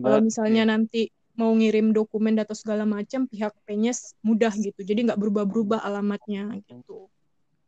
kalau 0.01 0.19
misalnya 0.23 0.63
ya. 0.65 0.71
nanti 0.71 1.01
mau 1.35 1.51
ngirim 1.51 1.91
dokumen 1.91 2.35
atau 2.39 2.55
segala 2.55 2.83
macam 2.83 3.27
pihak 3.27 3.51
Penyes 3.63 4.15
mudah 4.19 4.51
gitu 4.55 4.79
jadi 4.81 5.11
nggak 5.11 5.19
berubah-berubah 5.19 5.83
alamatnya 5.83 6.47
gitu 6.67 7.07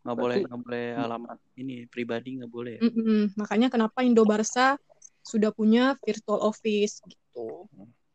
nggak 0.07 0.17
boleh 0.17 0.35
nggak 0.47 0.61
boleh 0.63 0.85
alamat 0.95 1.37
ini 1.59 1.83
pribadi 1.85 2.39
nggak 2.39 2.47
boleh. 2.47 2.79
ya. 2.79 2.87
Mm-mm. 2.87 3.35
makanya 3.35 3.67
kenapa 3.67 4.07
Indo 4.07 4.23
Barsa 4.23 4.79
sudah 5.19 5.51
punya 5.51 5.99
virtual 5.99 6.39
office 6.41 7.03
gitu 7.03 7.67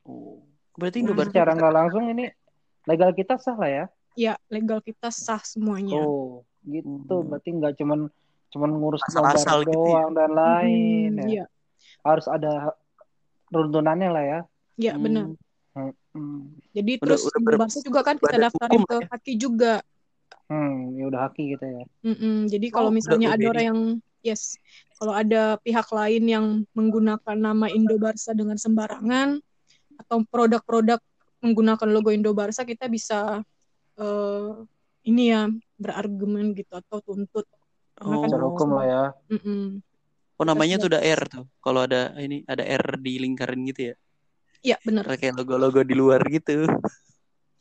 Oh. 0.03 0.43
Berarti 0.75 0.99
Nah, 0.99 1.13
Indobarsa 1.15 1.31
Secara 1.31 1.53
nggak 1.55 1.75
langsung 1.79 2.05
ini 2.11 2.27
legal 2.85 3.13
kita 3.13 3.39
sah 3.39 3.55
lah 3.55 3.71
ya? 3.71 3.85
ya 4.13 4.35
legal 4.51 4.83
kita 4.83 5.09
sah 5.09 5.39
semuanya 5.41 5.95
Oh, 5.95 6.43
gitu. 6.65 6.89
Hmm. 7.07 7.29
Berarti 7.31 7.49
nggak 7.55 7.73
cuman 7.79 8.09
cuman 8.51 8.71
ngurus 8.77 9.01
Asal-asal 9.07 9.63
gambar 9.63 9.69
gitu 9.69 9.73
ya? 9.73 10.01
doang 10.03 10.11
dan 10.13 10.31
lain 10.33 11.11
Mm, 11.13 11.21
ya. 11.21 11.29
iya 11.29 11.45
Harus 12.03 12.27
ada 12.27 12.73
runtunannya 13.49 14.09
lah 14.11 14.25
ya. 14.25 14.41
ya 14.77 14.93
Hmm. 14.97 15.03
benar 15.05 15.27
Hmm. 15.73 16.53
jadi 16.77 17.01
Udah- 17.01 17.17
terus 17.17 17.23
udah 17.25 17.39
Indo 17.41 17.49
ber- 17.49 17.61
Barsa 17.65 17.79
juga 17.81 18.01
kan 18.05 18.17
kita 18.21 18.37
daftarin 18.37 18.83
ke 18.85 18.97
ya? 19.01 19.07
Haki 19.09 19.33
juga 19.37 19.75
Hmm, 20.53 20.93
ya 21.01 21.09
udah 21.09 21.21
haki 21.25 21.57
kita 21.57 21.65
ya. 21.65 21.85
Mm-mm. 22.05 22.45
Jadi 22.45 22.67
kalau 22.69 22.93
Oh, 22.93 22.95
misalnya 22.95 23.33
udah- 23.33 23.41
ada 23.41 23.47
orang 23.49 23.65
yang 23.73 23.81
yes, 24.21 24.61
kalau 25.01 25.17
ada 25.17 25.57
pihak 25.59 25.89
lain 25.89 26.23
yang 26.29 26.47
menggunakan 26.77 27.37
nama 27.37 27.73
Indo 27.73 27.97
Barsa 27.97 28.37
dengan 28.37 28.61
sembarangan 28.61 29.41
atau 29.97 30.21
produk-produk 30.29 31.01
menggunakan 31.41 31.89
logo 31.89 32.13
Indo 32.13 32.37
Barsa, 32.37 32.69
kita 32.69 32.85
bisa 32.87 33.41
eh, 33.97 34.51
ini 35.05 35.33
ya 35.33 35.49
berargumen 35.77 36.53
gitu 36.53 36.73
atau 36.77 37.01
tuntut. 37.01 37.49
Karena 37.93 38.21
kan 38.21 38.29
Secara 38.29 38.45
Oh. 38.45 38.49
hukum 38.53 38.69
lah 38.77 38.85
ya. 38.85 39.03
Mm-mm. 39.33 39.81
Oh 40.37 40.45
namanya 40.45 40.77
tuh 40.77 40.89
udah 40.93 41.01
R 41.01 41.23
tuh. 41.29 41.45
Kalau 41.61 41.81
ada 41.85 42.13
ini 42.17 42.45
ada 42.45 42.61
R 42.61 43.01
di 43.01 43.17
lingkaran 43.21 43.57
gitu 43.65 43.93
ya. 43.93 43.95
Iya 44.63 44.77
benar. 44.87 45.05
Kayak 45.19 45.35
logo-logo 45.43 45.83
di 45.83 45.95
luar 45.95 46.23
gitu. 46.31 46.67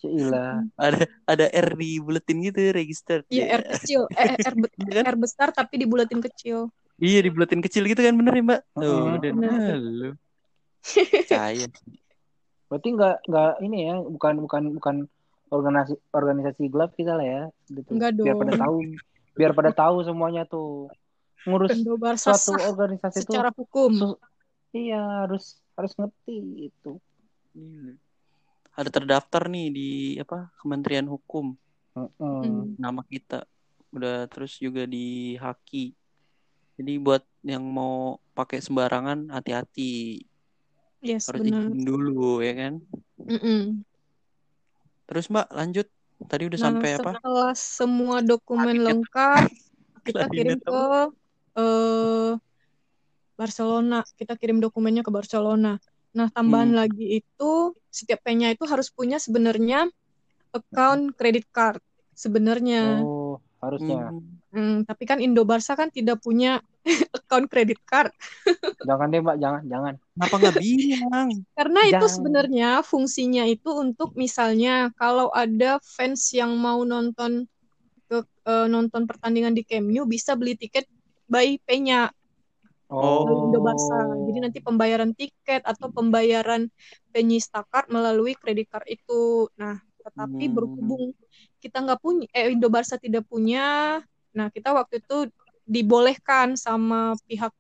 Cila. 0.01 0.65
Ada 0.81 1.05
ada 1.29 1.45
R 1.49 1.69
di 1.77 2.01
buletin 2.01 2.41
gitu 2.41 2.57
register. 2.73 3.21
Iya 3.29 3.61
R 3.61 3.63
kecil, 3.77 4.09
eh, 4.17 4.33
R, 4.37 4.53
be- 4.57 4.73
Iya 4.81 4.91
kan? 5.01 5.03
R 5.13 5.17
besar 5.17 5.47
tapi 5.53 5.77
dibulatin 5.77 6.21
kecil. 6.21 6.73
Iya 6.97 7.25
di 7.25 7.29
buletin 7.29 7.61
kecil 7.61 7.85
gitu 7.85 8.01
kan 8.01 8.13
bener 8.17 8.33
ya 8.33 8.43
Mbak? 8.45 8.61
Tuh 8.73 8.81
Heeh. 8.81 9.13
udah 9.17 9.31
Bener. 9.33 9.77
lu. 9.77 10.09
Percaya. 11.21 11.67
Berarti 12.65 12.87
nggak 12.97 13.15
nggak 13.29 13.51
ini 13.61 13.77
ya, 13.85 13.95
bukan 14.01 14.33
bukan 14.41 14.63
bukan 14.77 14.95
organisasi 15.53 15.93
organisasi 16.09 16.63
gelap 16.73 16.97
kita 16.97 17.13
lah 17.13 17.25
ya. 17.25 17.43
Gitu. 17.69 17.89
Enggak 17.93 18.17
Biar 18.17 18.35
pada 18.37 18.53
dong. 18.57 18.61
tahu, 18.65 18.77
biar 19.37 19.51
pada 19.53 19.71
tahu 19.73 19.97
semuanya 20.01 20.43
tuh 20.49 20.89
ngurus 21.45 21.73
suatu 22.17 22.57
organisasi 22.57 23.21
tuh. 23.21 23.33
secara 23.37 23.49
hukum. 23.53 23.91
su- 23.93 24.21
iya 24.73 25.25
harus 25.25 25.60
harus 25.73 25.93
ngerti 25.95 26.37
itu. 26.67 26.91
Iya. 27.53 27.95
Ada 28.71 28.89
terdaftar 28.89 29.51
nih 29.51 29.67
di 29.69 29.89
apa 30.15 30.47
Kementerian 30.59 31.05
Hukum 31.05 31.55
Heeh. 31.91 32.43
Mm. 32.47 32.79
nama 32.79 33.03
kita. 33.03 33.43
Udah 33.91 34.25
terus 34.31 34.55
juga 34.55 34.87
di 34.87 35.35
Haki. 35.35 35.91
Jadi 36.79 36.93
buat 36.97 37.21
yang 37.43 37.61
mau 37.61 38.17
pakai 38.31 38.63
sembarangan 38.63 39.27
hati-hati. 39.29 40.23
Yes 41.01 41.27
Harus 41.27 41.43
benar. 41.43 41.67
izin 41.67 41.83
dulu 41.83 42.39
ya 42.39 42.53
kan. 42.55 42.73
Mm-mm. 43.19 43.83
Terus 45.05 45.27
Mbak 45.27 45.47
lanjut. 45.51 45.87
Tadi 46.21 46.43
udah 46.45 46.59
Nah, 46.61 46.65
sampai 46.69 46.89
apa? 46.95 47.11
setelah 47.17 47.53
semua 47.57 48.17
dokumen 48.21 48.77
Klarinet. 48.77 48.85
lengkap, 48.85 49.41
kita 50.05 50.23
kirim 50.29 50.57
ke 50.61 50.81
eh, 51.57 52.31
Barcelona. 53.41 54.05
Kita 54.13 54.37
kirim 54.37 54.61
dokumennya 54.61 55.01
ke 55.01 55.09
Barcelona. 55.09 55.81
Nah, 56.13 56.27
tambahan 56.29 56.69
Hmm. 56.75 56.79
lagi 56.85 57.23
itu 57.23 57.51
setiap 57.89 58.21
P-nya 58.21 58.53
itu 58.53 58.63
harus 58.69 58.93
punya 58.93 59.17
sebenarnya 59.17 59.89
account 60.53 61.15
credit 61.17 61.47
card 61.49 61.81
sebenarnya. 62.13 63.01
Oh, 63.01 63.41
harusnya. 63.63 64.13
Hmm. 64.13 64.37
Hmm, 64.51 64.75
tapi 64.83 65.07
kan 65.07 65.23
Indo 65.23 65.47
Barsa 65.47 65.79
kan 65.79 65.87
tidak 65.87 66.19
punya 66.19 66.59
account 67.17 67.47
credit 67.47 67.79
card 67.87 68.11
Jangan 68.89 69.07
deh, 69.13 69.21
Mbak, 69.23 69.37
jangan, 69.39 69.63
jangan. 69.69 69.93
Kenapa 70.17 70.35
nggak 70.41 70.55
bilang? 70.59 71.27
karena 71.55 71.79
itu 71.87 71.95
Jangan. 71.95 72.11
sebenarnya 72.11 72.69
fungsinya 72.83 73.43
itu 73.47 73.69
untuk 73.71 74.11
misalnya 74.17 74.89
kalau 74.97 75.31
ada 75.31 75.77
fans 75.79 76.33
yang 76.35 76.51
mau 76.57 76.81
nonton 76.83 77.45
ke 78.11 78.25
eh, 78.25 78.67
nonton 78.67 79.07
pertandingan 79.07 79.55
di 79.55 79.63
Camp 79.63 79.87
Nou 79.87 80.03
bisa 80.03 80.35
beli 80.35 80.57
tiket 80.59 80.89
by 81.31 81.55
P-nya 81.63 82.11
Oh. 82.91 83.23
melalui 83.23 83.47
Indo. 83.47 83.59
Jadi 84.27 84.39
nanti 84.43 84.59
pembayaran 84.59 85.11
tiket 85.15 85.63
atau 85.63 85.87
pembayaran 85.89 86.67
penyista 87.15 87.63
card 87.71 87.87
melalui 87.87 88.35
kredit 88.35 88.67
card 88.67 88.87
itu. 88.91 89.47
Nah, 89.55 89.79
Tetapi 90.01 90.49
Hmm. 90.49 90.55
berhubung 90.57 91.13
kita 91.61 91.77
nggak 91.77 92.01
punya, 92.01 92.25
eh 92.33 92.49
Indo 92.49 92.73
Barca 92.73 92.97
tidak 92.97 93.21
punya, 93.29 94.01
nah 94.33 94.49
kita 94.49 94.73
waktu 94.73 94.97
itu 94.97 95.29
dibolehkan 95.69 96.57
sama 96.57 97.13
pihak 97.29 97.53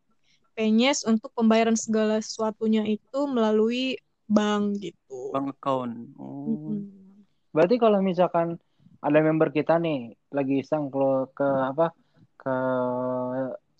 Penyes 0.51 1.07
untuk 1.07 1.31
pembayaran 1.31 1.79
segala 1.79 2.19
sesuatunya 2.19 2.83
itu 2.83 3.19
melalui 3.29 3.95
bank 4.27 4.83
gitu. 4.83 5.31
Bank 5.31 5.55
account. 5.55 6.11
Oh. 6.19 6.51
Mm-mm. 6.51 6.81
Berarti 7.55 7.75
kalau 7.79 8.03
misalkan 8.03 8.59
ada 8.99 9.19
member 9.23 9.49
kita 9.53 9.79
nih 9.79 10.13
lagi 10.31 10.59
iseng 10.59 10.91
ke 10.91 11.07
ke 11.33 11.47
apa 11.47 11.95
ke 12.35 12.55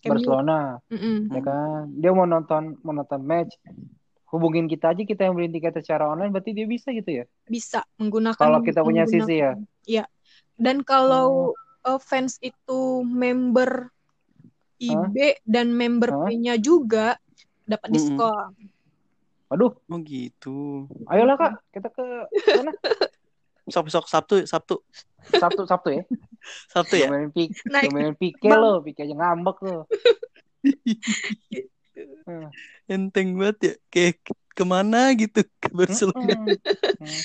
Nou. 0.02 0.18
Barcelona, 0.18 0.58
Mm-mm. 0.90 1.30
ya 1.30 1.40
kan? 1.46 1.86
Dia 1.94 2.10
mau 2.10 2.26
nonton 2.26 2.74
mau 2.82 2.90
nonton 2.90 3.22
match, 3.22 3.54
hubungin 4.26 4.66
kita 4.66 4.90
aja 4.90 5.02
kita 5.06 5.28
yang 5.28 5.38
beli 5.38 5.46
tiket 5.52 5.78
secara 5.78 6.10
online, 6.10 6.34
berarti 6.34 6.50
dia 6.50 6.66
bisa 6.66 6.90
gitu 6.90 7.22
ya? 7.22 7.24
Bisa 7.46 7.86
menggunakan 8.02 8.40
Kalau 8.40 8.58
kita 8.66 8.82
punya 8.82 9.06
sisi 9.06 9.38
ya? 9.38 9.54
Iya. 9.86 10.04
Dan 10.58 10.82
kalau 10.82 11.54
uh, 11.86 12.00
fans 12.02 12.42
itu 12.42 13.06
member 13.06 13.92
IB 14.82 15.38
dan 15.46 15.70
member 15.70 16.10
Hah? 16.10 16.26
P-nya 16.26 16.58
juga 16.58 17.14
dapat 17.62 17.94
Mm-mm. 17.94 18.18
diskon. 18.18 18.50
Aduh, 19.52 19.76
Oh 19.86 20.00
gitu. 20.00 20.88
ayolah 21.06 21.36
kak, 21.36 21.52
kita 21.76 21.92
ke 21.92 22.06
sana 22.48 22.72
Sok 23.70 23.86
sok 23.88 24.06
Sabtu 24.10 24.42
Sabtu 24.42 24.82
Sabtu 25.22 25.62
Sabtu 25.68 25.88
ya. 25.94 26.02
Sabtu 26.74 26.94
ya. 26.98 27.06
Main 27.06 27.30
pik, 27.30 27.50
Naik 27.70 27.90
main 27.94 28.14
pike 28.14 28.42
Bang. 28.42 28.58
lo, 28.58 28.82
pike 28.82 29.06
aja 29.06 29.14
ngambek 29.14 29.58
lo. 29.62 29.76
Hmm. 32.22 32.48
Enteng 32.88 33.34
banget 33.36 33.58
ya. 33.60 33.74
Kayak 33.90 34.22
ke 34.54 34.64
mana 34.64 35.12
gitu 35.12 35.42
ke 35.60 35.68
Barcelona. 35.70 36.22
Mm-mm. 36.24 36.56
Hmm. 37.02 37.20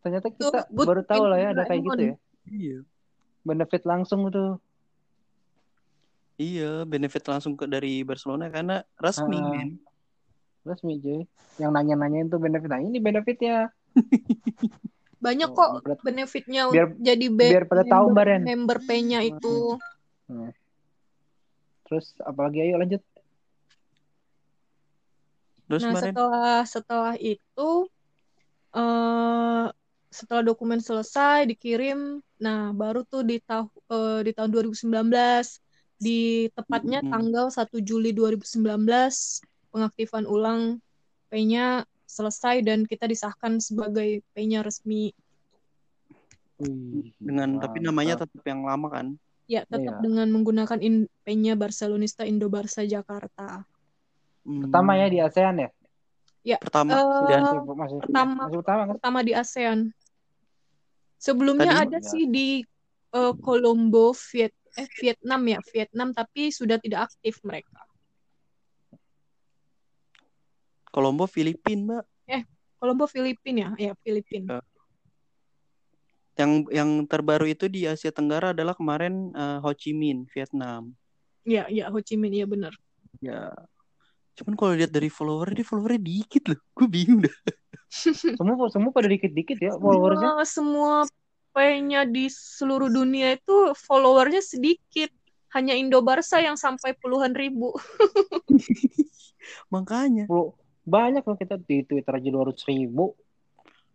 Ternyata 0.00 0.26
kita 0.32 0.48
Tuh, 0.48 0.64
but- 0.72 0.88
baru 0.88 1.02
tahu 1.04 1.24
lah 1.28 1.36
ya 1.36 1.48
ada 1.52 1.62
kayak 1.68 1.82
gitu 1.84 2.02
ya. 2.02 2.14
Iya. 2.48 2.78
Benefit 3.44 3.82
langsung 3.84 4.30
tuh. 4.30 4.56
Iya, 6.40 6.88
benefit 6.88 7.20
langsung 7.28 7.52
ke 7.52 7.68
dari 7.68 8.00
Barcelona 8.00 8.48
karena 8.48 8.80
resmi, 8.96 9.36
Ah. 9.36 9.50
men. 9.52 9.76
Resmi 10.64 10.96
cuy. 10.96 11.20
Yang 11.60 11.70
nanya-nanyain 11.76 12.32
tuh 12.32 12.40
benefit. 12.40 12.70
Nah 12.70 12.80
ini 12.80 12.96
benefitnya. 12.96 13.68
Banyak 15.20 15.48
Oh, 15.52 15.56
kok 15.56 15.70
berat. 15.84 15.98
benefitnya 16.00 16.72
Biar- 16.72 16.96
jadi 16.96 17.26
be- 17.28 17.52
biar 17.52 17.64
pada 17.68 17.84
tahu, 17.84 18.06
member, 18.08 18.16
Baren. 18.16 18.42
member 18.42 18.78
P-nya 18.80 19.20
itu. 19.20 19.76
Hmm. 20.26 20.50
Terus 21.84 22.16
apalagi 22.24 22.64
ayo 22.64 22.80
lanjut. 22.80 23.02
Terus 25.68 25.82
Nah, 25.84 25.94
setelah 25.94 26.58
setelah 26.64 27.14
itu 27.20 27.70
eh 28.70 29.66
setelah 30.10 30.42
dokumen 30.42 30.82
selesai 30.82 31.46
dikirim, 31.46 32.18
nah 32.40 32.74
baru 32.74 33.06
tuh 33.06 33.22
di 33.22 33.38
tahu 33.38 33.70
eh, 33.92 34.20
di 34.26 34.32
tahun 34.34 34.50
2019 34.50 35.60
di 36.00 36.48
tepatnya 36.50 37.04
Mm-mm. 37.04 37.12
tanggal 37.12 37.46
1 37.52 37.78
Juli 37.78 38.10
2019 38.10 39.44
pengaktifan 39.70 40.24
ulang 40.26 40.80
P-nya 41.30 41.86
selesai 42.10 42.66
dan 42.66 42.82
kita 42.82 43.06
disahkan 43.06 43.62
sebagai 43.62 44.26
P-nya 44.34 44.60
resmi. 44.60 45.14
Wih, 46.58 47.14
dengan 47.16 47.56
tapi 47.56 47.80
namanya 47.80 48.18
tetap 48.18 48.42
yang 48.44 48.66
lama 48.66 48.90
kan. 48.90 49.06
Ya, 49.46 49.62
tetap 49.64 49.98
Iya. 49.98 50.02
dengan 50.02 50.28
menggunakan 50.28 50.78
in, 50.78 51.06
P-nya 51.22 51.54
Barcelonista 51.54 52.26
Indo 52.26 52.50
Barca 52.50 52.82
Jakarta. 52.82 53.62
Hmm. 54.40 54.64
pertama 54.64 54.96
ya 54.96 55.06
di 55.06 55.20
ASEAN 55.20 55.56
ya. 55.60 55.70
Pertama 56.56 56.96
Eh, 56.96 57.04
dan 57.28 57.40
Masih, 57.44 57.60
masih, 57.76 57.98
pertama. 58.00 58.32
masih 58.40 58.56
pertama 58.64 58.82
kan? 58.82 58.94
pertama 58.96 59.18
di 59.20 59.32
ASEAN. 59.36 59.78
Sebelumnya 61.16 61.72
Tadi- 61.76 61.82
ada 61.86 61.98
Ya. 62.00 62.08
sih 62.08 62.24
di 62.26 62.48
eh, 63.10 63.34
Colombo, 63.42 64.14
Viet 64.14 64.54
eh 64.78 64.86
Vietnam 64.96 65.42
ya, 65.44 65.58
Vietnam 65.66 66.14
tapi 66.14 66.48
sudah 66.48 66.78
tidak 66.78 67.10
aktif 67.10 67.42
mereka. 67.42 67.82
Kolombo 70.90 71.30
Filipina, 71.30 72.02
Mbak. 72.02 72.10
Colombo 72.80 73.04
Filipina 73.04 73.76
ya, 73.76 73.78
ya 73.90 73.92
Filipina. 74.00 74.64
Yang 76.40 76.52
yang 76.72 76.90
terbaru 77.04 77.44
itu 77.44 77.68
di 77.68 77.84
Asia 77.84 78.08
Tenggara 78.08 78.56
adalah 78.56 78.72
kemarin 78.72 79.36
eh, 79.36 79.58
Ho 79.60 79.70
Chi 79.76 79.92
Minh, 79.92 80.24
Vietnam. 80.32 80.96
Ya, 81.44 81.68
ya 81.68 81.92
Ho 81.92 82.00
Chi 82.00 82.16
Minh 82.16 82.40
ya 82.40 82.48
benar. 82.48 82.72
Ya. 83.20 83.52
Cuman 84.40 84.56
kalau 84.56 84.72
lihat 84.72 84.88
dari 84.88 85.12
follower, 85.12 85.52
dia 85.52 85.68
followernya 85.68 86.00
dikit 86.00 86.48
loh. 86.48 86.60
Gue 86.72 86.88
bingung 86.88 87.28
dah. 87.28 87.36
Semua 88.40 88.70
semua 88.70 88.90
pada 88.94 89.10
dikit-dikit 89.10 89.58
ya 89.60 89.76
followersnya. 89.76 90.46
Semua 90.46 90.46
semua 90.46 90.94
P-nya 91.50 92.06
di 92.06 92.30
seluruh 92.30 92.86
dunia 92.86 93.34
itu 93.34 93.74
followernya 93.74 94.38
sedikit. 94.38 95.10
Hanya 95.50 95.74
Indo 95.74 95.98
Barca 95.98 96.38
yang 96.38 96.54
sampai 96.54 96.94
puluhan 97.02 97.34
ribu. 97.34 97.74
Makanya. 99.74 100.30
Banyak 100.90 101.22
loh 101.22 101.38
kita 101.38 101.54
di 101.62 101.86
Twitter 101.86 102.12
aja 102.18 102.28
200 102.28 102.66
ribu. 102.66 103.14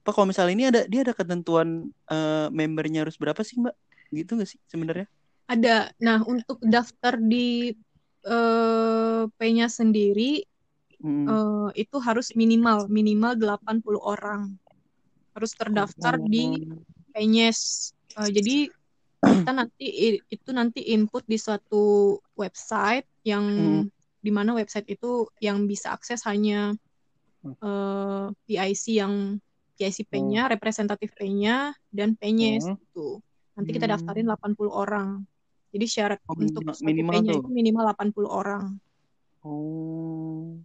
Pak 0.06 0.14
kalau 0.16 0.30
misalnya 0.30 0.54
ini 0.56 0.66
ada 0.72 0.82
dia 0.88 1.02
ada 1.04 1.12
ketentuan 1.12 1.92
eh, 2.08 2.48
membernya 2.54 3.04
harus 3.04 3.20
berapa 3.20 3.42
sih 3.44 3.60
Mbak? 3.60 3.76
Gitu 4.16 4.32
nggak 4.40 4.50
sih 4.50 4.60
sebenarnya? 4.72 5.08
Ada. 5.46 5.92
Nah, 6.00 6.24
untuk 6.24 6.64
daftar 6.64 7.20
di 7.20 7.76
eh, 8.26 9.24
P-nya 9.28 9.68
sendiri 9.68 10.42
Hmm. 10.96 11.28
eh, 11.28 11.86
itu 11.86 12.00
harus 12.00 12.32
minimal 12.34 12.88
minimal 12.88 13.36
80 13.36 14.00
orang. 14.00 14.56
Harus 15.36 15.52
terdaftar 15.54 16.18
di 16.24 16.66
Penyes. 17.12 17.92
Eh, 18.16 18.32
jadi 18.32 18.72
kita 19.20 19.52
nanti 19.52 19.86
itu 20.24 20.50
nanti 20.56 20.82
input 20.96 21.28
di 21.28 21.36
suatu 21.36 22.16
website 22.34 23.06
yang 23.28 23.46
Hmm. 23.46 23.84
di 24.24 24.32
mana 24.34 24.56
website 24.58 24.88
itu 24.90 25.30
yang 25.38 25.68
bisa 25.70 25.94
akses 25.94 26.26
hanya 26.26 26.74
eh, 27.54 28.26
PIC 28.46 28.86
yang 28.96 29.14
PIC 29.76 30.08
P-nya, 30.08 30.48
representatif 30.48 31.12
P-nya 31.14 31.76
dan 31.92 32.16
Penyes 32.16 32.64
Hmm. 32.64 32.80
itu. 32.80 33.20
Nanti 33.54 33.70
kita 33.72 33.86
Hmm. 33.86 33.94
daftarin 33.94 34.26
80 34.26 34.72
orang. 34.72 35.28
Jadi 35.70 35.86
syarat 35.86 36.20
Oh, 36.26 36.34
untuk 36.34 36.64
minimal- 36.80 37.20
P-nya 37.20 37.34
itu 37.36 37.50
minimal 37.52 37.84
80 37.92 38.32
orang. 38.32 38.80
Oh. 39.42 40.56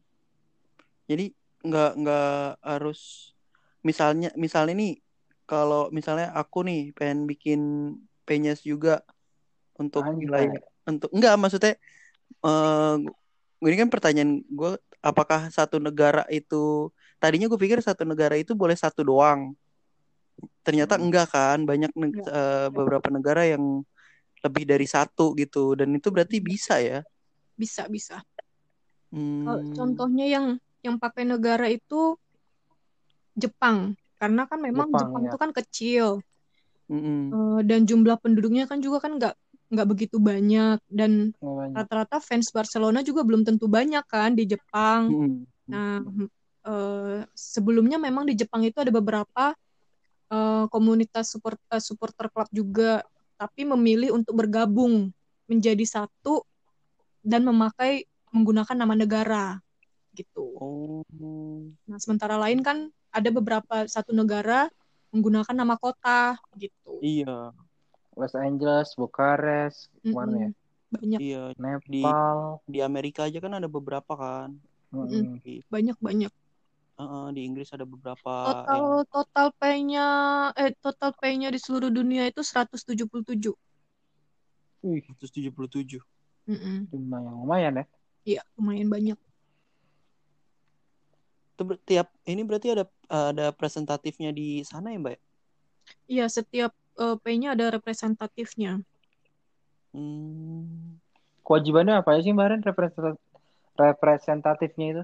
Jadi 1.05 1.35
nggak 1.61 1.91
nggak 1.99 2.33
harus 2.63 3.35
misalnya 3.83 4.33
misalnya 4.33 4.73
nih 4.73 4.95
kalau 5.45 5.91
misalnya 5.91 6.33
aku 6.33 6.65
nih 6.65 6.95
pengen 6.95 7.29
bikin 7.29 7.61
penyes 8.25 8.63
juga 8.63 9.05
untuk 9.75 10.07
Anjay. 10.07 10.25
wilayah 10.25 10.61
untuk 10.87 11.11
enggak 11.13 11.35
maksudnya 11.37 11.75
eh 12.41 12.95
ini 13.61 13.77
kan 13.77 13.91
pertanyaan 13.91 14.41
gue 14.47 14.73
apakah 15.01 15.49
satu 15.49 15.81
negara 15.81 16.25
itu 16.29 16.89
tadinya 17.17 17.49
gue 17.49 17.61
pikir 17.61 17.81
satu 17.81 18.05
negara 18.05 18.37
itu 18.37 18.53
boleh 18.53 18.77
satu 18.77 19.01
doang 19.05 19.53
ternyata 20.65 20.97
Hmm. 20.97 21.09
enggak 21.09 21.27
kan 21.33 21.59
banyak 21.65 21.93
neg- 21.97 22.21
Enggak. 22.21 22.33
eh, 22.33 22.69
beberapa 22.73 23.09
negara 23.13 23.45
yang 23.45 23.85
lebih 24.41 24.65
dari 24.65 24.89
satu 24.89 25.37
gitu 25.37 25.77
dan 25.77 25.93
itu 25.93 26.09
berarti 26.09 26.41
bisa 26.41 26.81
ya 26.81 27.05
Bisa, 27.61 27.85
bisa. 27.93 28.25
Hmm. 29.13 29.45
Contohnya 29.77 30.25
yang 30.25 30.57
yang 30.81 30.97
pakai 30.97 31.29
negara 31.29 31.69
itu 31.69 32.17
Jepang. 33.37 33.93
Karena 34.17 34.49
kan 34.49 34.61
memang 34.61 34.89
Jepang, 34.93 35.01
Jepang 35.01 35.23
ya. 35.25 35.29
itu 35.29 35.37
kan 35.37 35.51
kecil 35.53 36.07
Mm-mm. 36.89 37.21
eh, 37.33 37.61
dan 37.69 37.85
jumlah 37.85 38.17
penduduknya 38.21 38.65
kan 38.65 38.81
juga 38.81 39.05
kan 39.05 39.17
nggak 39.17 39.37
nggak 39.71 39.87
begitu 39.87 40.19
banyak 40.19 40.83
dan 40.91 41.31
rata-rata 41.73 42.19
fans 42.19 42.51
Barcelona 42.51 43.07
juga 43.07 43.23
belum 43.23 43.47
tentu 43.47 43.71
banyak 43.71 44.03
kan 44.11 44.35
di 44.35 44.45
Jepang. 44.51 45.03
Mm-mm. 45.09 45.47
Nah, 45.71 46.03
eh, 46.67 47.23
sebelumnya 47.33 47.97
memang 47.97 48.27
di 48.27 48.35
Jepang 48.35 48.67
itu 48.67 48.83
ada 48.83 48.91
beberapa 48.91 49.55
eh, 50.31 50.65
komunitas 50.71 51.31
support, 51.31 51.59
eh, 51.71 51.83
supporter 51.83 52.27
klub 52.31 52.51
juga, 52.51 53.07
tapi 53.39 53.63
memilih 53.63 54.15
untuk 54.15 54.43
bergabung 54.43 55.15
menjadi 55.47 55.83
satu 55.87 56.43
dan 57.23 57.47
memakai 57.47 58.07
menggunakan 58.31 58.77
nama 58.79 58.95
negara 58.95 59.47
gitu. 60.15 60.55
Oh. 60.59 61.03
Nah, 61.87 61.99
sementara 62.03 62.35
lain 62.39 62.63
kan 62.63 62.91
ada 63.11 63.29
beberapa 63.31 63.87
satu 63.87 64.15
negara 64.15 64.71
menggunakan 65.11 65.55
nama 65.55 65.75
kota 65.79 66.39
gitu. 66.59 67.03
Iya, 67.03 67.55
Los 68.21 68.37
Angeles, 68.37 68.93
Bukares, 69.01 69.89
mana 70.05 70.37
ya? 70.37 70.51
Banyak, 70.93 71.19
iya. 71.25 71.43
Nepal. 71.57 72.61
Di 72.69 72.79
Amerika 72.85 73.25
aja 73.25 73.41
kan 73.41 73.57
ada 73.57 73.65
beberapa 73.65 74.13
kan. 74.13 74.53
Mm-mm. 74.93 75.41
Di, 75.41 75.65
banyak, 75.73 75.97
banyak. 75.97 76.33
eh, 77.01 77.29
di 77.33 77.41
Inggris 77.49 77.73
ada 77.73 77.89
beberapa 77.89 78.33
Total 78.45 78.77
yang 78.77 79.09
total 79.09 79.47
pay-nya 79.57 80.07
eh 80.53 80.77
total 80.85 81.17
pay-nya 81.17 81.49
di 81.49 81.57
seluruh 81.57 81.89
dunia 81.89 82.29
itu 82.29 82.45
177. 82.45 83.57
Wih, 84.85 85.01
177. 85.01 86.05
Mm-mm. 86.51 86.91
lumayan 86.93 87.33
lumayan 87.41 87.73
ya. 87.81 87.85
Iya, 88.27 88.43
lumayan 88.61 88.89
banyak. 88.93 89.19
Itu 91.57 91.63
ber- 91.65 91.81
tiap 91.89 92.13
ini 92.29 92.43
berarti 92.45 92.69
ada 92.77 92.85
ada 93.09 93.47
presentatifnya 93.55 94.35
di 94.35 94.61
sana 94.67 94.93
ya, 94.93 94.99
Mbak? 95.01 95.19
Iya, 96.11 96.27
setiap 96.27 96.73
eh, 97.01 97.17
P-nya 97.19 97.57
ada 97.57 97.73
representatifnya. 97.73 98.85
Hmm. 99.91 101.01
Kewajibannya 101.43 101.99
apa 101.99 102.21
sih 102.23 102.31
kemarin 102.31 102.63
representatif 102.63 103.19
representatifnya 103.75 104.87
itu? 104.93 105.03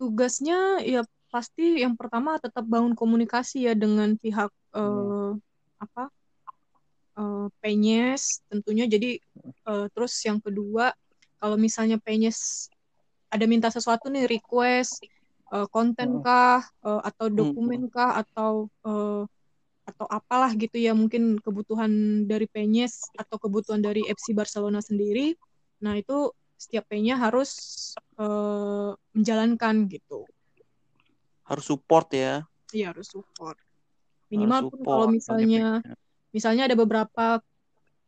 Tugasnya 0.00 0.82
ya 0.82 1.04
pasti 1.30 1.80
yang 1.84 1.94
pertama 1.94 2.40
tetap 2.40 2.64
bangun 2.66 2.96
komunikasi 2.96 3.68
ya 3.68 3.76
dengan 3.76 4.16
pihak 4.18 4.50
eh, 4.74 5.30
apa 5.78 6.04
eh, 7.20 7.46
Penyes 7.60 8.42
tentunya. 8.50 8.88
Jadi 8.88 9.20
eh, 9.68 9.86
terus 9.94 10.12
yang 10.26 10.40
kedua 10.42 10.90
kalau 11.38 11.56
misalnya 11.60 12.00
Penyes 12.00 12.68
ada 13.32 13.44
minta 13.46 13.68
sesuatu 13.70 14.08
nih 14.10 14.26
request 14.28 15.04
konten 15.68 16.18
Hmm. 16.18 16.24
kah 16.24 16.64
eh, 16.64 17.00
atau 17.06 17.26
dokumen 17.28 17.86
kah 17.92 18.24
atau 18.24 18.72
atau 19.82 20.06
apalah 20.06 20.54
gitu 20.54 20.78
ya 20.78 20.94
mungkin 20.94 21.42
kebutuhan 21.42 22.24
dari 22.30 22.46
Penyes 22.46 23.02
atau 23.18 23.36
kebutuhan 23.38 23.82
dari 23.82 24.06
FC 24.06 24.30
Barcelona 24.34 24.78
sendiri. 24.78 25.34
Nah 25.82 25.98
itu 25.98 26.30
setiap 26.54 26.86
P-nya 26.86 27.18
harus 27.18 27.50
eh, 28.18 28.90
menjalankan 29.14 29.90
gitu. 29.90 30.22
Harus 31.42 31.64
support 31.66 32.06
ya. 32.14 32.46
Iya 32.70 32.94
harus 32.94 33.10
support. 33.10 33.58
Harus 33.58 34.30
Minimal 34.30 34.60
pun 34.70 34.78
support 34.78 34.86
kalau 34.86 35.06
sebagai 35.06 35.16
misalnya 35.18 35.66
misalnya 36.30 36.62
ada 36.70 36.76
beberapa 36.78 37.26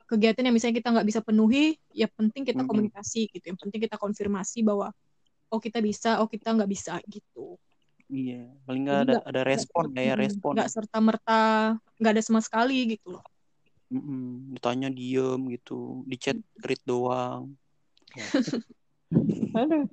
kegiatan 0.06 0.46
yang 0.46 0.54
misalnya 0.54 0.76
kita 0.78 0.88
nggak 0.94 1.08
bisa 1.10 1.20
penuhi, 1.24 1.74
ya 1.90 2.06
penting 2.06 2.46
kita 2.46 2.62
komunikasi 2.62 3.26
gitu. 3.34 3.44
Yang 3.50 3.58
penting 3.66 3.80
kita 3.82 3.96
konfirmasi 3.98 4.62
bahwa 4.62 4.94
oh 5.50 5.60
kita 5.60 5.82
bisa, 5.82 6.22
oh 6.22 6.28
kita 6.30 6.54
nggak 6.54 6.70
bisa 6.70 7.02
gitu. 7.10 7.58
Iya, 8.14 8.46
paling 8.62 8.82
nggak 8.86 9.00
ada 9.02 9.12
nggak 9.18 9.26
ada 9.26 9.42
respon 9.42 9.84
nggak 9.90 10.06
ya, 10.06 10.14
mm, 10.14 10.22
respon. 10.22 10.52
nggak 10.54 10.70
serta 10.70 10.98
merta 11.02 11.42
nggak 11.98 12.12
ada 12.14 12.22
sama 12.22 12.38
sekali 12.38 12.94
gitu 12.94 13.18
loh. 13.18 13.24
Mm-mm. 13.90 14.54
Ditanya 14.54 14.86
diem 14.86 15.40
gitu, 15.50 16.06
di 16.06 16.14
chat 16.14 16.38
read 16.62 16.78
doang. 16.86 17.50
Aduh. 19.58 19.86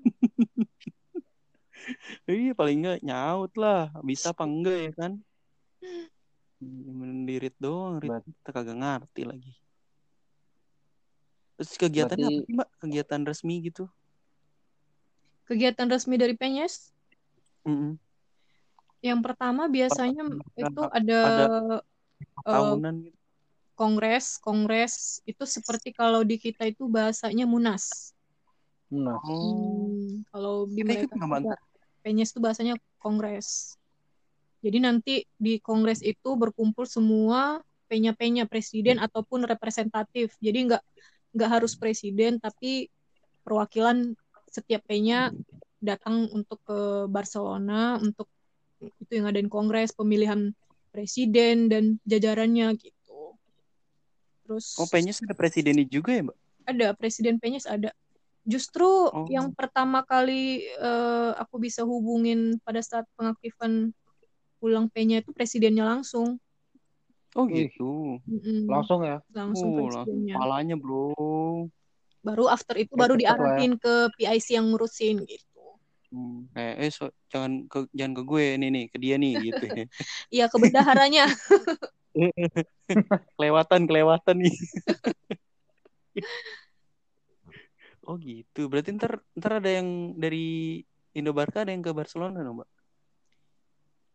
Iya 2.30 2.54
paling 2.54 2.86
nggak 2.86 3.02
nyaut 3.02 3.52
lah, 3.58 3.90
bisa 4.06 4.38
apa 4.38 4.46
enggak 4.46 4.78
ya 4.78 4.92
kan? 4.94 5.12
Mendirit 6.62 7.58
doang, 7.58 7.98
read 7.98 8.22
kita 8.22 8.50
kagak 8.54 8.78
ngerti 8.78 9.22
lagi. 9.26 9.54
Terus 11.58 11.74
kegiatannya 11.74 12.30
apa 12.30 12.38
Berarti 12.38 12.46
sih 12.46 12.54
mbak? 12.54 12.70
Kegiatan 12.86 13.22
resmi 13.26 13.56
gitu? 13.66 13.84
Kegiatan 15.50 15.88
resmi 15.90 16.16
dari 16.22 16.38
Penyes 16.38 16.94
Mm-mm. 17.66 17.98
Yang 19.02 19.20
pertama 19.26 19.66
biasanya 19.66 20.24
itu 20.54 20.82
ada 20.94 21.20
ada 21.26 21.46
eh, 22.46 22.76
gitu. 22.78 23.12
kongres, 23.74 24.38
kongres 24.38 25.20
itu 25.26 25.44
seperti 25.44 25.90
kalau 25.90 26.22
di 26.22 26.38
kita 26.38 26.70
itu 26.70 26.86
bahasanya 26.86 27.50
munas. 27.50 28.14
Oh, 28.94 29.18
Hmm, 29.26 30.22
kalau 30.30 30.70
di 30.70 30.86
mereka? 30.86 31.18
Penyes 32.02 32.34
itu 32.34 32.40
bahasanya 32.42 32.78
kongres. 33.02 33.78
Jadi 34.62 34.78
nanti 34.78 35.14
di 35.38 35.58
kongres 35.58 36.06
itu 36.06 36.38
berkumpul 36.38 36.86
semua 36.86 37.62
penya-penya 37.90 38.46
presiden 38.46 39.02
ataupun 39.02 39.44
representatif. 39.50 40.38
Jadi 40.38 40.70
nggak 40.70 40.84
nggak 41.34 41.50
harus 41.50 41.74
presiden 41.74 42.38
tapi 42.38 42.88
perwakilan 43.42 44.14
setiap 44.52 44.84
penya 44.86 45.32
datang 45.82 46.30
untuk 46.30 46.62
ke 46.62 47.10
Barcelona 47.10 47.98
untuk 47.98 48.30
itu 48.82 49.12
yang 49.14 49.30
ngadain 49.30 49.50
kongres 49.52 49.94
pemilihan 49.94 50.58
presiden 50.90 51.70
dan 51.70 51.84
jajarannya 52.04 52.74
gitu. 52.76 53.38
Terus 54.44 54.76
Oh, 54.82 54.90
Penyes 54.90 55.22
ada 55.22 55.38
presidennya 55.38 55.86
juga 55.86 56.12
ya 56.18 56.24
mbak? 56.26 56.38
ada 56.66 56.88
presiden 56.98 57.38
Penyes 57.38 57.66
ada. 57.70 57.94
Justru 58.42 58.86
Oh. 59.14 59.30
yang 59.30 59.54
pertama 59.54 60.02
kali 60.02 60.66
eh, 60.66 61.32
aku 61.38 61.62
bisa 61.62 61.86
hubungin 61.86 62.58
pada 62.66 62.82
saat 62.82 63.06
pengaktifan 63.14 63.94
ulang 64.62 64.90
P-nya 64.90 65.22
itu 65.22 65.30
presidennya 65.34 65.86
langsung. 65.86 66.38
Oh 67.38 67.46
gitu. 67.48 68.20
Mm-mm, 68.28 68.68
langsung 68.68 69.02
ya. 69.06 69.22
langsung 69.32 69.72
Oh, 69.74 69.88
langsung 69.88 70.06
presidennya. 70.06 70.36
kepalanya 70.38 70.76
bro. 70.78 71.14
Baru 72.22 72.46
after 72.46 72.78
itu 72.78 72.94
baru 72.94 73.18
ya. 73.18 73.34
diarahin 73.34 73.78
ke 73.82 73.94
PIC 74.20 74.54
yang 74.54 74.70
ngurusin 74.70 75.26
gitu. 75.26 75.51
Hmm, 76.12 76.44
kayak 76.52 76.76
eh 76.84 76.92
so- 76.92 77.16
jangan 77.32 77.72
ke 77.72 77.88
jangan 77.96 78.14
ke 78.20 78.24
gue 78.28 78.46
nih 78.60 78.70
nih 78.76 78.86
ke 78.92 78.98
dia 79.00 79.16
nih 79.16 79.34
gitu 79.48 79.64
ya. 79.64 79.86
Iya 80.36 80.46
ke 80.52 80.58
bendaharanya. 80.60 81.24
kelewatan 83.40 83.88
kelewatan 83.88 84.36
nih. 84.44 84.56
oh 88.08 88.20
gitu. 88.20 88.68
Berarti 88.68 88.92
ntar 89.00 89.24
ntar 89.40 89.64
ada 89.64 89.72
yang 89.72 90.20
dari 90.20 90.84
Indo 91.16 91.32
Barca 91.32 91.64
ada 91.64 91.72
yang 91.72 91.80
ke 91.80 91.96
Barcelona 91.96 92.44
dong 92.44 92.60
mbak? 92.60 92.70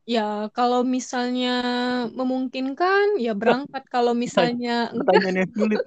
ya 0.07 0.47
kalau 0.55 0.87
misalnya 0.87 1.65
memungkinkan 2.15 3.19
ya 3.19 3.35
berangkat. 3.35 3.83
Kalau 3.91 4.15
misalnya 4.15 4.93
Pertanyaan 4.95 5.43
yang 5.43 5.51
sulit. 5.57 5.81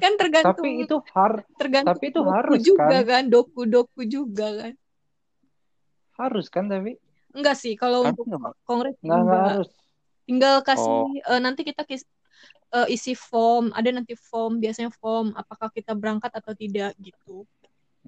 Kan 0.00 0.12
tergantung 0.16 0.64
Tapi 0.64 0.82
itu 0.84 0.96
har 1.12 1.32
tergantung 1.60 1.92
tapi 1.92 2.06
itu 2.08 2.20
doku 2.20 2.32
harus, 2.32 2.60
juga 2.64 2.96
kan? 2.98 3.04
kan, 3.10 3.22
doku-doku 3.28 4.00
juga 4.08 4.46
kan. 4.60 4.72
harus 6.18 6.46
kan 6.50 6.66
tapi 6.66 6.98
Enggak 7.36 7.56
sih 7.60 7.76
kalau 7.76 8.08
Harus 8.08 8.16
untuk 8.16 8.26
nggak, 8.26 8.40
Mbak? 8.40 8.54
kongres 8.66 8.96
nggak 8.98 9.04
nggak 9.04 9.22
enggak. 9.22 9.44
harus. 9.52 9.68
tinggal 10.28 10.56
kasih 10.64 10.98
Oh. 10.98 11.30
eh, 11.30 11.40
nanti 11.44 11.60
kita 11.64 11.82
kis- 11.84 12.08
eh, 12.74 12.86
isi 12.92 13.12
form 13.14 13.64
ada 13.76 13.88
nanti 13.92 14.12
form 14.16 14.52
biasanya 14.58 14.90
form 14.96 15.32
apakah 15.36 15.68
kita 15.72 15.92
berangkat 15.92 16.32
atau 16.32 16.52
tidak 16.56 16.92
gitu 16.98 17.44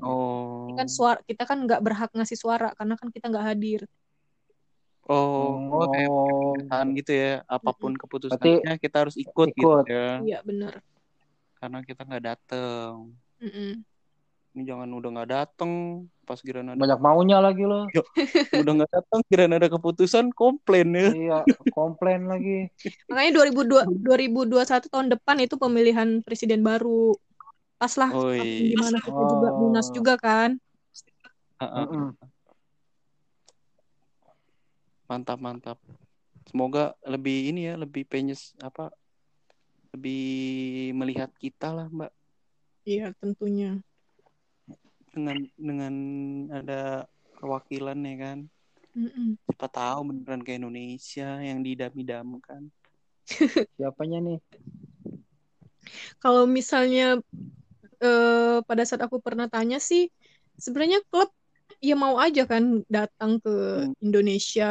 Oh. 0.00 0.64
Ini 0.64 0.80
kan 0.80 0.88
suara 0.88 1.20
kita 1.28 1.44
kan 1.44 1.60
nggak 1.68 1.80
berhak 1.84 2.10
ngasih 2.16 2.38
suara 2.40 2.72
karena 2.72 2.96
kan 2.96 3.12
kita 3.12 3.28
nggak 3.28 3.46
hadir 3.52 3.80
Oh, 5.10 5.58
oh 5.74 5.86
kayak 5.92 6.08
Oh, 6.70 6.88
gitu 6.96 7.12
ya. 7.12 7.32
Apa 7.50 7.70
pun 7.74 7.92
Berarti 7.92 8.00
keputusannya 8.00 8.74
kita 8.80 8.96
harus 9.04 9.16
ikut, 9.18 9.48
gitu 9.52 9.66
ikut. 9.66 9.84
ya. 9.90 10.22
iya 10.24 10.38
benar 10.40 10.80
Karena 11.60 11.84
kita 11.84 12.08
nggak 12.08 12.24
dateng. 12.24 13.12
Mm-mm. 13.38 13.84
Ini 14.50 14.62
jangan 14.66 14.88
udah 14.90 15.10
nggak 15.14 15.30
dateng 15.30 15.72
pas 16.26 16.40
giliran 16.42 16.74
ada 16.74 16.78
banyak 16.78 17.00
maunya 17.02 17.38
lagi 17.38 17.62
loh. 17.62 17.86
udah 18.50 18.72
nggak 18.82 18.90
datang 18.90 19.18
giliran 19.30 19.54
ada 19.54 19.68
keputusan 19.70 20.32
komplain 20.34 20.90
ya. 20.96 21.10
Iya, 21.14 21.38
komplain 21.70 22.26
lagi. 22.26 22.66
makanya 23.06 23.30
2002 23.46 23.86
2021 24.02 24.90
tahun 24.90 25.06
depan 25.14 25.36
itu 25.44 25.54
pemilihan 25.54 26.08
presiden 26.26 26.64
baru 26.66 27.14
pas 27.78 27.94
lah 27.96 28.10
Oh, 28.12 28.28
iya. 28.34 28.76
gimana 28.76 28.98
kita 29.00 29.22
juga 29.24 29.48
Oh. 29.52 29.56
munas 29.56 29.88
juga 29.88 30.14
kan 30.20 30.60
Heeh. 31.60 31.84
Mm-mm. 31.86 32.06
Mantap 35.08 35.38
mantap. 35.42 35.78
Semoga 36.48 36.94
lebih 37.04 37.52
ini 37.52 37.68
ya 37.68 37.74
lebih 37.76 38.06
penyes 38.08 38.54
apa 38.62 38.90
lebih 39.94 40.22
melihat 40.94 41.30
kita 41.38 41.70
lah 41.74 41.86
mbak 41.90 42.12
iya 42.86 43.12
tentunya 43.18 43.80
dengan 45.10 45.42
dengan 45.58 45.94
ada 46.54 47.10
perwakilan 47.34 47.98
ya 47.98 48.16
kan. 48.20 48.38
Mm-mm. 48.94 49.38
Siapa 49.46 49.66
tahu 49.70 50.00
beneran 50.06 50.42
ke 50.46 50.54
Indonesia 50.54 51.38
yang 51.42 51.62
didam-idamkan. 51.66 52.70
Siapanya 53.78 54.18
nih? 54.22 54.38
kalau 56.20 56.44
misalnya 56.46 57.18
eh, 58.00 58.58
pada 58.62 58.82
saat 58.86 59.02
aku 59.02 59.18
pernah 59.18 59.48
tanya 59.50 59.80
sih 59.80 60.12
sebenarnya 60.54 61.02
klub 61.10 61.32
ya 61.80 61.96
mau 61.96 62.20
aja 62.20 62.44
kan 62.46 62.84
datang 62.86 63.40
ke 63.40 63.54
Hmm. 63.74 63.94
Indonesia 64.04 64.70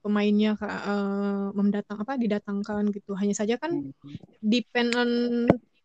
pemainnya 0.00 0.56
Kak, 0.56 0.78
eh, 0.90 1.46
mendatang 1.56 1.98
apa 2.02 2.16
didatangkan 2.16 2.88
gitu 2.96 3.12
hanya 3.20 3.34
saja 3.36 3.54
kan 3.60 3.72
Hmm. 3.72 3.92
depend 4.40 4.90
on 4.96 5.10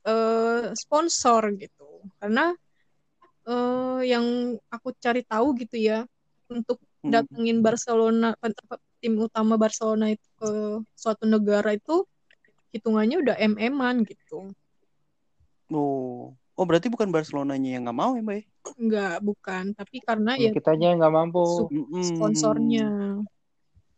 eh, 0.05 0.72
sponsor 0.78 1.41
gitu 1.59 2.05
karena 2.22 2.55
eh, 3.45 3.99
yang 4.11 4.26
aku 4.72 4.93
cari 4.97 5.22
tahu 5.26 5.53
gitu 5.61 5.76
ya 5.78 6.07
untuk 6.49 6.80
Hmm. 7.05 7.13
datengin 7.13 7.61
Barcelona 7.61 8.34
tim 8.97 9.13
utama 9.22 9.61
Barcelona 9.61 10.09
itu 10.09 10.26
ke 10.41 10.49
suatu 10.97 11.30
negara 11.30 11.78
itu 11.78 12.01
hitungannya 12.74 13.22
udah 13.22 13.36
MM-an 13.38 14.01
gitu 14.07 14.49
Oh. 15.74 16.34
Oh 16.55 16.63
berarti 16.63 16.88
bukan 16.88 17.11
Barcelonanya 17.11 17.76
yang 17.76 17.84
nggak 17.84 17.97
mau 17.99 18.16
ya 18.16 18.24
mbak? 18.24 18.38
ya? 18.39 18.43
Enggak, 18.80 19.16
bukan. 19.22 19.63
Tapi 19.76 19.97
karena 19.99 20.32
ya 20.39 20.49
Kitanya 20.55 20.95
nggak 20.95 21.13
mampu. 21.13 21.43
Sup- 21.43 21.74
Mm-mm. 21.74 23.26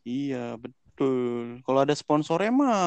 Iya 0.09 0.37
betul. 0.63 1.43
Kalau 1.65 1.79
ada 1.83 1.95
sponsornya 2.01 2.51
mah 2.61 2.77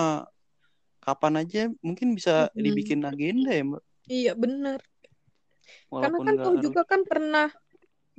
kapan 1.04 1.34
aja 1.40 1.60
mungkin 1.86 2.08
bisa 2.18 2.32
Mm-mm. 2.56 2.64
dibikin 2.64 3.00
agenda 3.10 3.50
ya 3.56 3.62
mbak. 3.68 3.82
Iya, 4.10 4.32
bener. 4.42 4.80
Karena 6.00 6.18
kan 6.26 6.34
tahu 6.42 6.54
harus. 6.56 6.64
juga 6.66 6.82
kan 6.90 7.00
pernah 7.10 7.46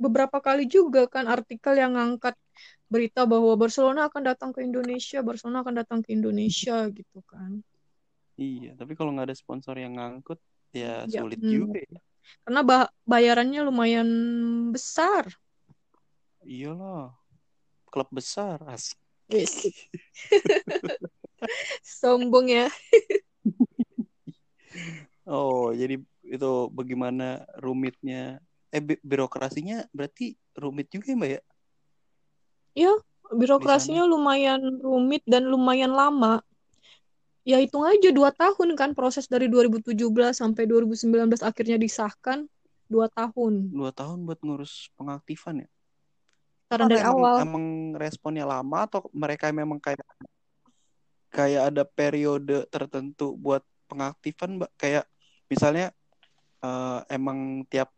beberapa 0.04 0.38
kali 0.46 0.64
juga 0.76 1.02
kan 1.14 1.24
artikel 1.36 1.74
yang 1.82 1.92
ngangkat 1.96 2.34
berita 2.92 3.22
bahwa 3.32 3.52
Barcelona 3.62 4.00
akan 4.10 4.22
datang 4.30 4.50
ke 4.54 4.60
Indonesia, 4.68 5.18
Barcelona 5.28 5.58
akan 5.64 5.76
datang 5.80 6.00
ke 6.04 6.10
Indonesia 6.18 6.76
gitu 6.98 7.18
kan. 7.32 7.52
Iya, 8.40 8.68
tapi 8.80 8.92
kalau 8.98 9.10
nggak 9.12 9.26
ada 9.28 9.36
sponsor 9.42 9.74
yang 9.84 9.92
ngangkut, 9.96 10.38
ya 10.80 10.86
Ya, 11.04 11.20
sulit 11.20 11.40
hmm. 11.40 11.52
juga 11.54 11.78
ya. 11.92 11.98
Karena 12.44 12.60
ba- 12.68 12.90
bayarannya 13.12 13.60
lumayan 13.68 14.08
besar. 14.74 15.24
Iyalah, 16.54 17.14
klub 17.92 18.08
besar, 18.08 18.56
asik. 18.72 18.96
Wis. 19.28 19.68
Sombong 22.00 22.48
ya. 22.48 22.66
Oh, 25.22 25.70
jadi 25.70 26.02
itu 26.26 26.52
bagaimana 26.74 27.46
rumitnya, 27.62 28.42
eh 28.74 28.82
bi- 28.82 28.98
birokrasinya 29.06 29.86
berarti 29.94 30.34
rumit 30.58 30.90
juga 30.90 31.14
ya 31.14 31.14
Mbak 31.14 31.30
ya? 31.30 31.40
Ya, 32.74 32.92
birokrasinya 33.30 34.02
lumayan 34.02 34.82
rumit 34.82 35.22
dan 35.22 35.46
lumayan 35.46 35.94
lama. 35.94 36.42
Ya 37.46 37.62
hitung 37.62 37.86
aja 37.86 38.10
dua 38.10 38.34
tahun 38.34 38.74
kan 38.74 38.98
proses 38.98 39.30
dari 39.30 39.46
2017 39.46 39.94
sampai 40.34 40.66
2019 40.66 41.42
akhirnya 41.42 41.78
disahkan 41.78 42.46
dua 42.90 43.06
tahun. 43.10 43.70
Dua 43.70 43.90
tahun 43.94 44.26
buat 44.26 44.42
ngurus 44.42 44.90
pengaktifan 44.98 45.66
ya? 45.66 45.68
Karena 46.72 46.88
dari 46.88 47.00
emang, 47.04 47.20
awal. 47.20 47.36
emang 47.44 47.64
responnya 48.00 48.44
lama 48.48 48.78
atau 48.88 49.04
mereka 49.12 49.52
memang 49.52 49.76
kayak 49.76 50.00
kayak 51.28 51.62
ada 51.68 51.84
periode 51.84 52.64
tertentu 52.72 53.36
buat 53.36 53.60
pengaktifan 53.92 54.56
Mbak? 54.56 54.70
Kayak 54.80 55.04
misalnya 55.52 55.92
eh, 56.64 57.00
emang 57.12 57.68
tiap 57.68 57.92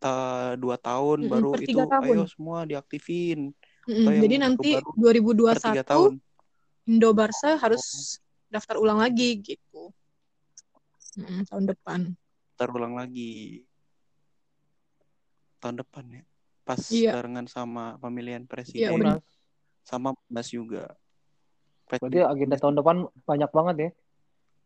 eh, 0.00 0.52
dua 0.56 0.80
tahun 0.80 1.28
Mm-mm, 1.28 1.32
baru 1.32 1.50
per 1.52 1.60
itu 1.68 1.78
tahun. 1.84 2.04
ayo 2.08 2.22
semua 2.24 2.58
diaktifin 2.64 3.52
atau 3.82 4.10
yang 4.14 4.24
Jadi 4.24 4.36
nanti 4.40 4.70
tiga 4.78 4.88
2021 4.96 5.84
tahun. 5.84 6.12
Indo 6.88 7.10
Barca 7.14 7.50
harus 7.60 8.16
daftar 8.48 8.80
ulang 8.80 9.04
lagi 9.04 9.36
gitu. 9.38 9.92
Mm-mm, 11.20 11.44
tahun 11.44 11.64
depan. 11.68 12.00
terulang 12.56 12.94
lagi 12.94 13.66
tahun 15.58 15.82
depan 15.82 16.04
ya 16.14 16.22
pas 16.62 16.78
Iya. 16.88 17.10
barengan 17.12 17.46
sama 17.46 17.98
pemilihan 17.98 18.42
Iya, 18.42 18.48
presiden. 18.48 18.92
Munas. 18.94 19.22
sama 19.82 20.14
Mas 20.26 20.46
juga 20.46 20.94
Berarti 21.90 22.22
agenda 22.22 22.54
tahun 22.54 22.78
depan 22.78 22.96
banyak 23.26 23.50
banget 23.50 23.76
ya 23.76 23.90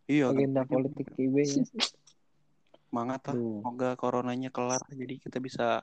iya 0.07 0.25
agenda 0.29 0.61
agenda 0.61 0.93
politik 0.93 1.09
IB 1.17 1.37
ya. 1.41 1.65
semangat 2.87 3.21
lah 3.25 3.35
Tuh. 3.35 3.65
semoga 3.65 3.89
coronanya 3.97 4.53
kelar 4.53 4.79
jadi 4.87 5.15
kita 5.17 5.41
bisa 5.41 5.83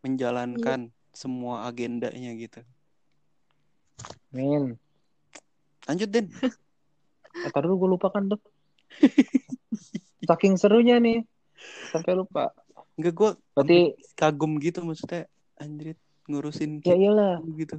menjalankan 0.00 0.88
Iya. 0.88 0.96
semua 1.12 1.68
agendanya 1.68 2.32
gitu 2.32 2.64
Min. 4.32 4.80
lanjut 5.84 6.08
Den 6.08 6.26
Eh, 7.30 7.52
dulu 7.54 7.74
gue 7.78 7.90
lupa 7.94 8.10
kan 8.10 8.26
tuh. 8.26 8.42
Saking 10.26 10.58
serunya 10.58 10.98
nih. 10.98 11.22
Sampai 11.88 12.12
lupa. 12.12 12.50
Enggak 12.98 13.14
gue 13.14 13.30
Berarti 13.54 13.78
kagum 14.14 14.56
gitu 14.58 14.82
maksudnya 14.82 15.28
anjrit 15.56 15.98
ngurusin 16.26 16.80
ya 16.82 16.94
iyalah 16.94 17.42
gitu 17.54 17.76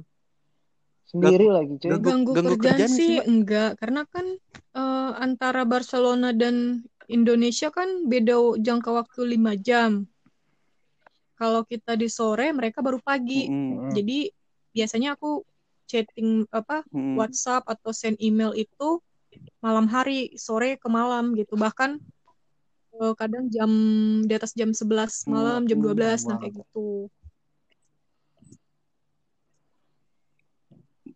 sendiri 1.08 1.46
lagi 1.52 1.74
cuy. 1.76 1.88
ganggu- 1.92 2.08
Ganggu, 2.08 2.30
ganggu 2.32 2.54
kerjaan, 2.56 2.72
kerjaan 2.72 2.88
sih, 2.88 2.96
sih 2.96 3.16
Mbak? 3.20 3.26
enggak, 3.28 3.70
karena 3.76 4.02
kan 4.08 4.26
eh, 4.72 5.10
antara 5.20 5.62
Barcelona 5.68 6.32
dan 6.32 6.80
Indonesia 7.04 7.68
kan 7.68 8.08
beda 8.08 8.56
jangka 8.56 8.88
waktu 8.88 9.36
5 9.36 9.52
jam. 9.52 10.08
Kalau 11.36 11.66
kita 11.66 11.98
di 11.98 12.06
sore, 12.06 12.54
mereka 12.54 12.80
baru 12.80 13.02
pagi. 13.02 13.50
Mm-mm. 13.50 13.90
Mm. 13.90 13.92
Jadi 13.92 14.18
biasanya 14.72 15.18
aku 15.18 15.42
chatting 15.84 16.46
apa 16.48 16.86
Mm-mm. 16.88 17.18
WhatsApp 17.18 17.66
atau 17.68 17.90
send 17.92 18.16
email 18.22 18.54
itu 18.54 19.02
malam 19.60 19.90
hari, 19.90 20.32
sore 20.38 20.78
ke 20.80 20.88
malam 20.88 21.34
gitu. 21.36 21.58
Bahkan 21.58 21.98
eh, 23.02 23.14
kadang 23.18 23.44
jam 23.50 23.70
di 24.22 24.32
atas 24.32 24.54
jam 24.54 24.70
11 24.70 25.26
malam, 25.26 25.66
jam 25.66 25.78
Hmm, 25.82 25.86
12 25.90 26.20
nah 26.24 26.38
kayak 26.38 26.54
gitu. 26.62 27.10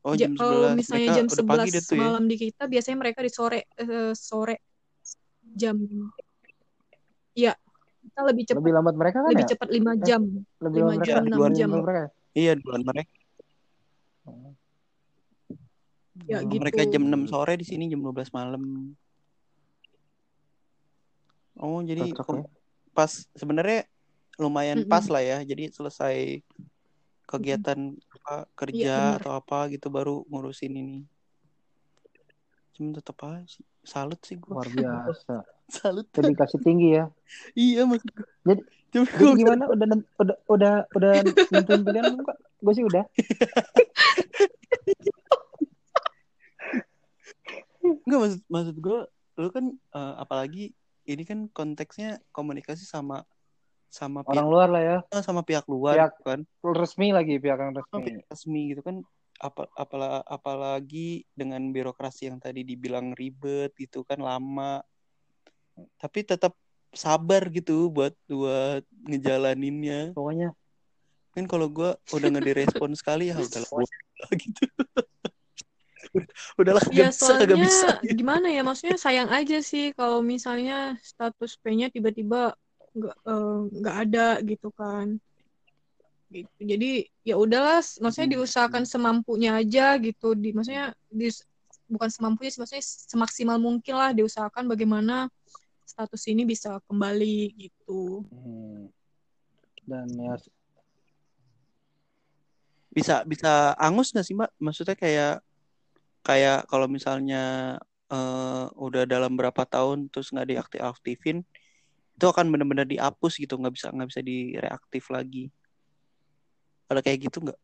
oh 0.03 0.15
Ja- 0.15 0.27
jam 0.27 0.33
kalau 0.35 0.71
11 0.75 0.77
misalnya 0.77 1.07
mereka 1.07 1.17
jam 1.19 1.27
udah 1.27 1.47
pagi 1.47 1.69
11 1.71 1.75
deh 1.75 1.83
tuh 1.87 1.95
ya 1.97 2.03
malam 2.03 2.25
di 2.27 2.37
kita, 2.37 2.63
biasanya 2.67 2.97
mereka 2.99 3.19
di 3.23 3.31
sore 3.31 3.61
eh, 3.75 4.13
sore 4.15 4.57
jam 5.57 5.77
ya 7.33 7.53
kita 8.07 8.21
lebih 8.23 8.43
cepat 8.51 8.61
Lebih 8.63 8.73
lambat 8.75 8.95
mereka 8.95 9.19
kan 9.23 9.31
lebih 9.31 9.45
ya? 9.47 9.51
cepat 9.55 9.69
5 9.71 9.91
Eh, 9.93 9.99
jam. 10.03 10.23
Lebih 10.63 10.79
lima 10.79 10.87
lambat 10.87 10.99
mereka. 10.99 11.07
jam, 11.07 11.23
Lebih 11.23 11.31
enam 11.31 11.41
lambat 11.43 11.59
jam. 11.59 11.71
mereka. 11.71 12.03
iya 12.37 12.53
duluan 12.59 12.83
mereka 12.83 13.11
Ya 16.27 16.43
gitu. 16.43 16.59
mereka 16.59 16.83
jam 16.91 17.03
6 17.07 17.23
sore 17.31 17.55
di 17.55 17.63
sini 17.63 17.87
jam 17.87 18.03
12 18.03 18.35
malam 18.35 18.63
oh 21.57 21.81
jadi 21.81 22.03
Cocok 22.11 22.37
ya. 22.37 22.45
pas 22.93 23.11
sebenarnya 23.33 23.85
lumayan 24.37 24.81
Mm-mm. 24.81 24.91
pas 24.91 25.05
lah 25.07 25.21
ya 25.21 25.39
jadi 25.43 25.69
selesai 25.69 26.45
kegiatan 27.25 27.79
apa 28.15 28.47
kerja 28.55 28.95
benar. 28.95 29.19
atau 29.19 29.33
apa 29.35 29.59
gitu 29.69 29.89
baru 29.89 30.23
ngurusin 30.27 30.73
ini 30.73 30.99
cuman 32.73 32.93
tetap 32.95 33.17
aja 33.23 33.43
sih 33.51 33.65
salut 33.83 34.21
sih 34.21 34.37
gua 34.37 34.61
Luar 34.61 34.69
biasa. 34.69 35.35
salut 35.77 36.07
Dedikasi 36.09 36.57
tinggi 36.59 36.95
ya. 36.95 37.09
iya 37.53 37.83
maksud 37.83 38.07
Jadi- 38.43 38.67
Cuma 38.87 39.03
Jadi 39.05 39.19
gua- 39.19 39.35
gimana? 39.35 39.65
Udah 39.67 39.87
udah 40.17 40.37
udah 40.47 40.75
udah 40.95 41.13
nentuin 41.51 41.83
pilihan 41.83 42.15
belum? 42.15 42.23
Gue 42.63 42.73
sih 42.73 42.85
udah. 42.87 43.03
Enggak 47.83 48.19
maksud 48.21 48.41
maksud 48.47 48.77
gue 48.77 48.99
lu 49.37 49.49
kan 49.51 49.65
eh, 49.69 50.15
apalagi 50.17 50.65
ini 51.07 51.23
kan 51.23 51.47
konteksnya 51.55 52.19
komunikasi 52.35 52.83
sama 52.83 53.23
sama 53.87 54.27
Orang 54.27 54.35
pihak 54.35 54.47
luar 54.51 54.69
lah 54.69 54.83
ya. 54.83 54.99
sama 55.23 55.47
pihak 55.47 55.65
luar 55.71 55.95
Pihak- 55.97 56.19
kan. 56.27 56.41
Resmi 56.61 57.15
lagi 57.15 57.39
pihak 57.39 57.59
yang 57.63 57.73
resmi. 57.73 58.03
pihak 58.03 58.27
resmi 58.29 58.63
gitu 58.75 58.83
kan. 58.83 58.97
Apa 59.37 59.69
apala, 59.77 60.25
apalagi 60.27 61.25
dengan 61.37 61.61
birokrasi 61.71 62.29
yang 62.33 62.41
tadi 62.43 62.67
dibilang 62.67 63.15
ribet 63.15 63.73
gitu 63.79 64.03
kan 64.03 64.19
lama. 64.21 64.83
Tapi 66.01 66.25
tetap 66.27 66.57
sabar 66.93 67.47
gitu 67.53 67.93
buat 67.93 68.17
buat 68.27 68.83
ngejalaninnya. 69.07 70.17
Pokoknya. 70.17 70.57
Kan 71.37 71.45
kalau 71.45 71.69
gue 71.69 71.93
udah 72.17 72.27
nggak 72.33 72.47
direspon 72.49 72.97
sekali 72.97 73.29
ya 73.29 73.37
udahlah 73.37 73.69
bodoh 73.71 74.31
gitu 74.41 74.65
udahlah 76.57 76.83
Ya 76.89 77.13
gak 77.13 77.13
bisa 77.13 77.33
gak 77.37 77.59
bisa 77.61 77.89
soalnya 78.01 78.15
gimana 78.17 78.47
ya 78.49 78.63
maksudnya 78.65 78.97
sayang 78.97 79.29
aja 79.29 79.59
sih 79.61 79.93
kalau 79.93 80.25
misalnya 80.25 80.97
status 81.05 81.61
P-nya 81.61 81.93
tiba-tiba 81.93 82.57
nggak 82.97 83.17
nggak 83.77 83.97
ada 84.09 84.27
gitu 84.41 84.73
kan. 84.73 85.21
Gitu. 86.33 86.51
Jadi 86.59 87.07
ya 87.23 87.37
udahlah 87.37 87.85
maksudnya 88.01 88.29
Hmm. 88.33 88.37
diusahakan 88.41 88.85
semampunya 88.89 89.61
aja 89.61 89.95
gitu 90.01 90.33
di 90.35 90.51
maksudnya 90.57 90.97
di, 91.07 91.29
bukan 91.87 92.11
semampunya 92.11 92.51
sih 92.51 92.61
maksudnya 92.65 92.85
semaksimal 92.85 93.57
mungkin 93.63 93.95
lah 93.95 94.11
diusahakan 94.17 94.67
bagaimana 94.67 95.31
status 95.87 96.27
ini 96.27 96.43
bisa 96.43 96.83
kembali 96.91 97.55
gitu. 97.55 98.27
hmm. 98.27 98.91
dan 99.87 100.11
ya 100.19 100.35
bisa 102.91 103.23
bisa 103.23 103.77
angus 103.79 104.11
nggak 104.11 104.27
sih 104.27 104.35
mbak 104.35 104.51
maksudnya 104.59 104.97
kayak 104.99 105.45
kayak 106.27 106.67
kalau 106.67 106.91
misalnya 106.91 107.79
eh, 108.11 108.67
udah 108.75 109.07
dalam 109.07 109.39
berapa 109.39 109.63
tahun 109.63 110.11
terus 110.11 110.35
nggak 110.35 110.51
diaktif-aktifin 110.51 111.47
itu 112.17 112.25
akan 112.27 112.49
benar-benar 112.51 112.89
dihapus 112.89 113.39
gitu 113.39 113.55
nggak 113.61 113.75
bisa 113.77 113.93
nggak 113.95 114.09
bisa 114.11 114.21
direaktif 114.25 115.05
lagi. 115.15 115.53
Ada 116.91 116.99
kayak 117.05 117.31
gitu 117.31 117.39
nggak? 117.47 117.59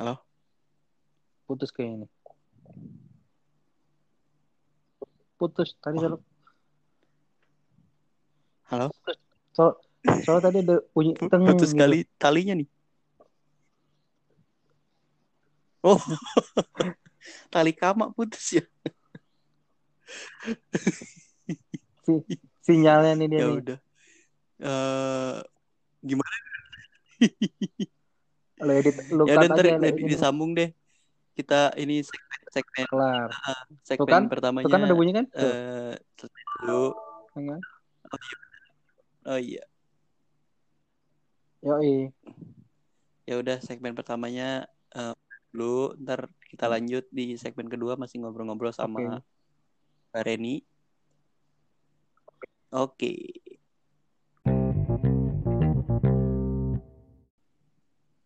Halo? 0.00 0.14
Putus 1.44 1.70
kayak 1.74 1.90
ini. 2.00 2.06
Putus 5.36 5.76
tadi 5.82 5.98
Oh. 6.00 6.02
kalau 6.02 6.18
halo 8.70 8.88
soal 10.24 10.40
tadi 10.44 10.60
ada 10.60 10.76
bunyi 10.92 11.12
teng 11.16 11.42
putus 11.48 11.72
gitu. 11.72 11.74
sekali 11.76 11.98
talinya 12.20 12.54
nih 12.60 12.68
oh 15.84 16.00
tali 17.52 17.72
kama 17.72 18.12
putus 18.12 18.60
ya 18.60 18.64
Si- 22.04 22.24
sinyalnya 22.60 23.12
nih 23.16 23.28
dia 23.32 23.40
ya 23.40 23.46
nih. 23.48 23.56
udah 23.60 23.78
eh 24.64 25.36
gimana 26.04 26.34
Lo 28.60 28.72
edit 28.76 28.94
lu 29.10 29.24
ya 29.24 29.34
ntar 29.40 29.56
aja, 29.56 29.72
edit. 29.80 30.04
disambung 30.04 30.52
deh 30.52 30.70
kita 31.34 31.72
ini 31.80 32.04
segmen 32.04 32.40
segmen 32.54 32.86
kelar. 32.86 33.28
segmen 33.82 34.06
kan? 34.06 34.22
pertamanya 34.30 34.64
Tuh 34.68 34.72
kan 34.72 34.80
ada 34.86 34.94
bunyi 34.94 35.12
kan? 35.16 35.24
Tuh. 35.32 35.50
eh 35.50 35.94
selesai 36.20 36.42
dulu 36.62 36.84
kan? 37.34 37.60
Oh 39.24 39.40
iya. 39.40 39.64
Yoi. 41.64 42.12
Ya 43.24 43.40
udah 43.40 43.56
segmen 43.64 43.96
pertamanya 43.96 44.68
eh, 44.92 45.16
dulu 45.48 45.96
ntar 46.04 46.28
kita 46.44 46.68
lanjut 46.68 47.08
di 47.08 47.40
segmen 47.40 47.72
kedua 47.72 47.96
masih 47.96 48.20
ngobrol-ngobrol 48.20 48.68
sama. 48.76 49.24
Mbak 50.12 50.22
Reni. 50.28 50.60
Oke. 52.68 53.16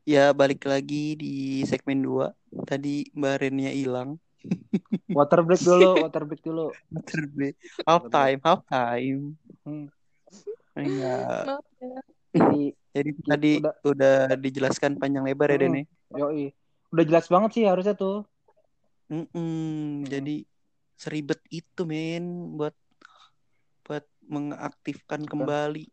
Ya 0.03 0.33
balik 0.35 0.65
lagi 0.65 1.21
di 1.21 1.61
segmen 1.69 2.01
2 2.01 2.33
Tadi 2.65 3.13
Mbak 3.13 3.35
Renia 3.45 3.69
hilang 3.77 4.17
Water 5.17 5.45
break 5.45 5.63
dulu, 5.63 6.01
water 6.01 6.23
break 6.25 6.43
dulu. 6.43 6.73
Terbit. 7.05 7.55
Half 7.85 8.09
time, 8.09 8.41
half 8.41 8.63
time. 8.67 9.37
Hmm. 9.67 9.87
Enggak. 10.79 11.43
Maaf 11.45 11.67
ya. 11.83 12.01
Jadi, 12.33 12.63
Jadi 12.89 13.11
Gitu, 13.13 13.23
tadi 13.23 13.53
udah. 13.61 13.75
udah 13.85 14.17
dijelaskan 14.35 14.97
panjang 14.97 15.23
lebar 15.23 15.49
ya 15.49 15.57
Hmm. 15.57 15.63
Den 15.63 15.75
ya? 15.75 15.85
yoi. 16.19 16.45
Udah 16.89 17.05
jelas 17.05 17.27
banget 17.27 17.51
sih 17.53 17.65
harusnya 17.65 17.93
tuh. 17.93 18.25
Mm-mm, 19.09 20.05
Jadi 20.05 20.45
seribet 20.95 21.41
itu 21.49 21.83
men 21.83 22.25
buat 22.55 22.77
buat 23.83 24.05
mengaktifkan 24.23 25.25
kembali. 25.25 25.89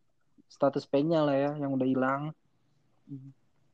Status 0.46 0.84
P-nya 0.84 1.20
lah 1.20 1.32
ya, 1.32 1.52
yang 1.56 1.72
udah 1.72 1.86
hilang. 1.86 2.22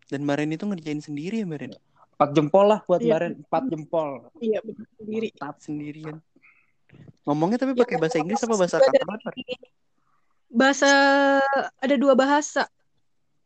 Dan 0.07 0.23
Mbak 0.23 0.37
Reni 0.37 0.55
itu 0.55 0.67
ngerjain 0.67 1.01
sendiri 1.01 1.43
ya 1.43 1.47
Mbak 1.47 1.59
Reni? 1.59 1.77
Empat 2.13 2.31
jempol 2.33 2.65
lah 2.69 2.81
buat 2.85 3.01
Iya. 3.01 3.13
Baren. 3.13 3.33
Empat 3.41 3.63
jempol. 3.67 4.09
Iya 4.39 4.59
sendiri. 4.97 5.29
Mantap. 5.33 5.55
Sendirian. 5.59 6.17
Ngomongnya 7.25 7.59
tapi 7.59 7.73
Ya, 7.73 7.81
pakai 7.83 7.97
bahasa 7.99 8.19
Inggris 8.19 8.43
apa 8.43 8.55
bahasa 8.55 8.77
Katalan? 8.79 9.19
Bahasa 10.53 10.91
ada 11.81 11.95
dua 11.97 12.13
bahasa. 12.13 12.69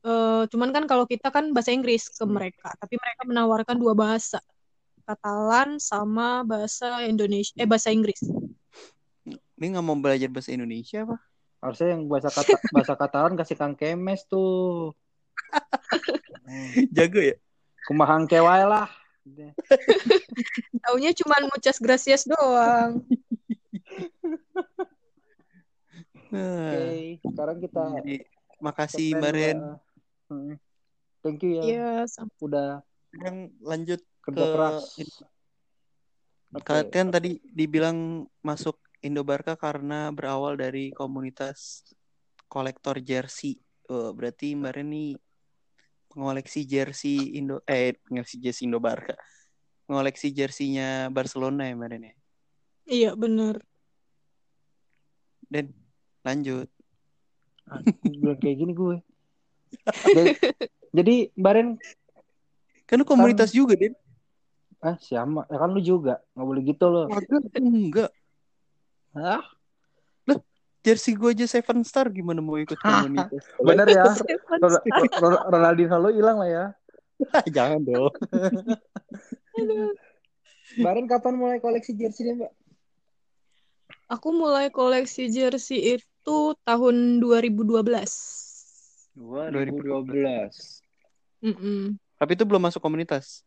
Eh, 0.07 0.43
cuman 0.55 0.71
kan 0.71 0.87
kalau 0.87 1.03
kita 1.03 1.35
kan 1.35 1.51
bahasa 1.51 1.75
Inggris 1.75 2.07
ke 2.07 2.23
mereka, 2.23 2.71
tapi 2.79 2.95
mereka 2.95 3.27
menawarkan 3.27 3.75
dua 3.75 3.91
bahasa. 3.99 4.39
Katalan 5.03 5.83
sama 5.83 6.47
bahasa 6.47 7.03
Indonesia 7.11 7.51
eh 7.59 7.67
bahasa 7.67 7.91
Inggris. 7.91 8.23
Ini 9.27 9.67
nggak 9.75 9.83
mau 9.83 9.99
belajar 9.99 10.31
bahasa 10.31 10.55
Indonesia 10.55 11.03
apa? 11.03 11.19
Harusnya 11.59 11.99
yang 11.99 12.07
bahasa 12.07 12.31
kata 12.31 12.55
bahasa 12.75 12.95
Katalan 12.95 13.35
kasih 13.35 13.59
Kang 13.59 13.75
Kemes 13.75 14.23
tuh. 14.31 14.95
Hmm. 16.47 16.87
Jago 16.95 17.19
ya? 17.19 17.35
Kumahang 17.91 18.31
kewae 18.31 18.63
lah. 18.63 18.87
Taunya 20.87 21.11
cuman 21.19 21.51
muchas 21.51 21.83
gracias 21.83 22.23
doang. 22.31 23.03
Nah, 26.31 26.71
Oke, 26.71 27.19
sekarang 27.27 27.59
kita 27.59 27.83
jadi 28.03 28.17
makasih 28.63 29.19
Mbak 29.19 29.33
Ren. 29.35 29.59
Hmm. 30.27 30.59
Thank 31.23 31.43
you 31.47 31.59
ya. 31.59 31.63
Iya, 31.63 31.91
sama. 32.11 32.31
Udah 32.43 32.83
Sekarang 33.11 33.51
lanjut 33.63 34.01
kerja 34.23 34.45
ke 34.45 34.53
keras. 34.55 34.85
Oke. 36.55 36.91
Kan 36.91 37.09
tadi 37.11 37.39
dibilang 37.43 38.29
masuk 38.43 38.79
Indobarka 39.03 39.55
karena 39.55 40.11
berawal 40.11 40.59
dari 40.59 40.91
komunitas 40.91 41.87
kolektor 42.51 42.99
jersey. 42.99 43.59
Oh, 43.87 44.11
berarti 44.11 44.59
Mbak 44.59 44.73
Reni 44.75 45.15
mengoleksi 46.17 46.65
jersey 46.65 47.37
Indo 47.39 47.61
eh 47.69 47.95
mengoleksi 48.11 48.39
jersey 48.41 48.67
Indobarka. 48.67 49.15
Mengoleksi 49.87 50.35
jersinya 50.35 51.07
Barcelona 51.13 51.71
ya 51.71 51.79
Mbak 51.79 51.91
Reni. 51.95 52.11
Iya, 52.87 53.15
bener. 53.15 53.63
Dan 55.47 55.71
lanjut. 56.27 56.67
Bilang 58.03 58.39
kayak 58.43 58.57
gini 58.59 58.73
gue. 58.75 58.99
Jadi, 60.07 60.33
jadi 61.03 61.15
Baren 61.35 61.79
Kan 62.87 63.03
lu 63.03 63.07
komunitas 63.07 63.51
juga, 63.51 63.75
Den. 63.75 63.99
ah 64.79 64.95
siapa? 65.03 65.43
Ya 65.51 65.59
kan 65.59 65.75
lu 65.75 65.83
juga. 65.83 66.23
Nggak 66.39 66.47
boleh 66.47 66.63
gitu 66.63 66.87
loh. 66.87 67.07
Enggak. 67.59 68.15
Hah? 69.11 69.43
Jersey 70.87 71.19
gue 71.19 71.35
aja 71.35 71.51
seven 71.51 71.83
star 71.83 72.07
gimana 72.15 72.39
mau 72.39 72.55
ikut 72.63 72.79
komunitas? 72.79 73.43
Bener 73.67 73.91
ya. 73.91 74.07
Ronaldinho 75.51 75.99
lu 75.99 76.15
hilang 76.15 76.39
lah 76.39 76.47
ya. 76.47 76.65
Jangan 77.59 77.83
dong. 77.83 78.15
Baren 80.79 81.11
kapan 81.11 81.35
mulai 81.35 81.59
koleksi 81.59 81.91
jersey 81.91 82.31
nih, 82.31 82.35
Mbak? 82.39 82.53
Aku 84.15 84.31
mulai 84.31 84.71
koleksi 84.71 85.27
jersey 85.27 85.99
itu 85.99 86.39
tahun 86.63 87.19
2012. 87.19 87.83
2012. 89.17 90.85
Mm-mm. 91.41 91.97
Tapi 92.21 92.31
itu 92.37 92.45
belum 92.45 92.63
masuk 92.69 92.81
komunitas. 92.85 93.45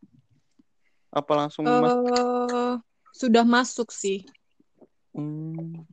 Apa 1.10 1.46
langsung 1.46 1.66
masuk? 1.66 2.06
Eh, 2.06 2.74
sudah 3.14 3.46
masuk 3.46 3.90
sih. 3.94 4.26
Hmm. 5.14 5.86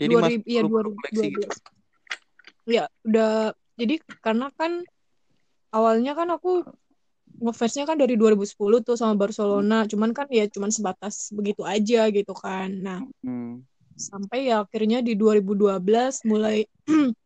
Jadi 0.00 0.12
2000 0.16 0.60
masuk 0.64 0.72
baru 0.72 0.90
koleksi 0.96 1.26
gitu. 1.28 1.48
2012. 1.48 1.56
Ya, 2.62 2.84
udah 3.02 3.52
jadi 3.74 3.98
karena 4.22 4.48
kan 4.54 4.86
awalnya 5.74 6.12
kan 6.14 6.28
aku 6.30 6.62
ngefansnya 7.42 7.90
kan 7.90 7.98
dari 7.98 8.14
2010 8.14 8.80
tuh 8.86 8.94
sama 8.94 9.18
Barcelona, 9.18 9.82
cuman 9.88 10.14
kan 10.14 10.30
ya 10.30 10.46
cuman 10.46 10.70
sebatas 10.70 11.34
begitu 11.34 11.66
aja 11.66 12.06
gitu 12.12 12.32
kan. 12.38 12.70
Nah, 12.70 13.00
Hmm. 13.22 13.62
sampai 13.98 14.50
ya 14.50 14.62
akhirnya 14.62 14.98
di 15.02 15.14
2012 15.18 16.22
mulai 16.26 16.66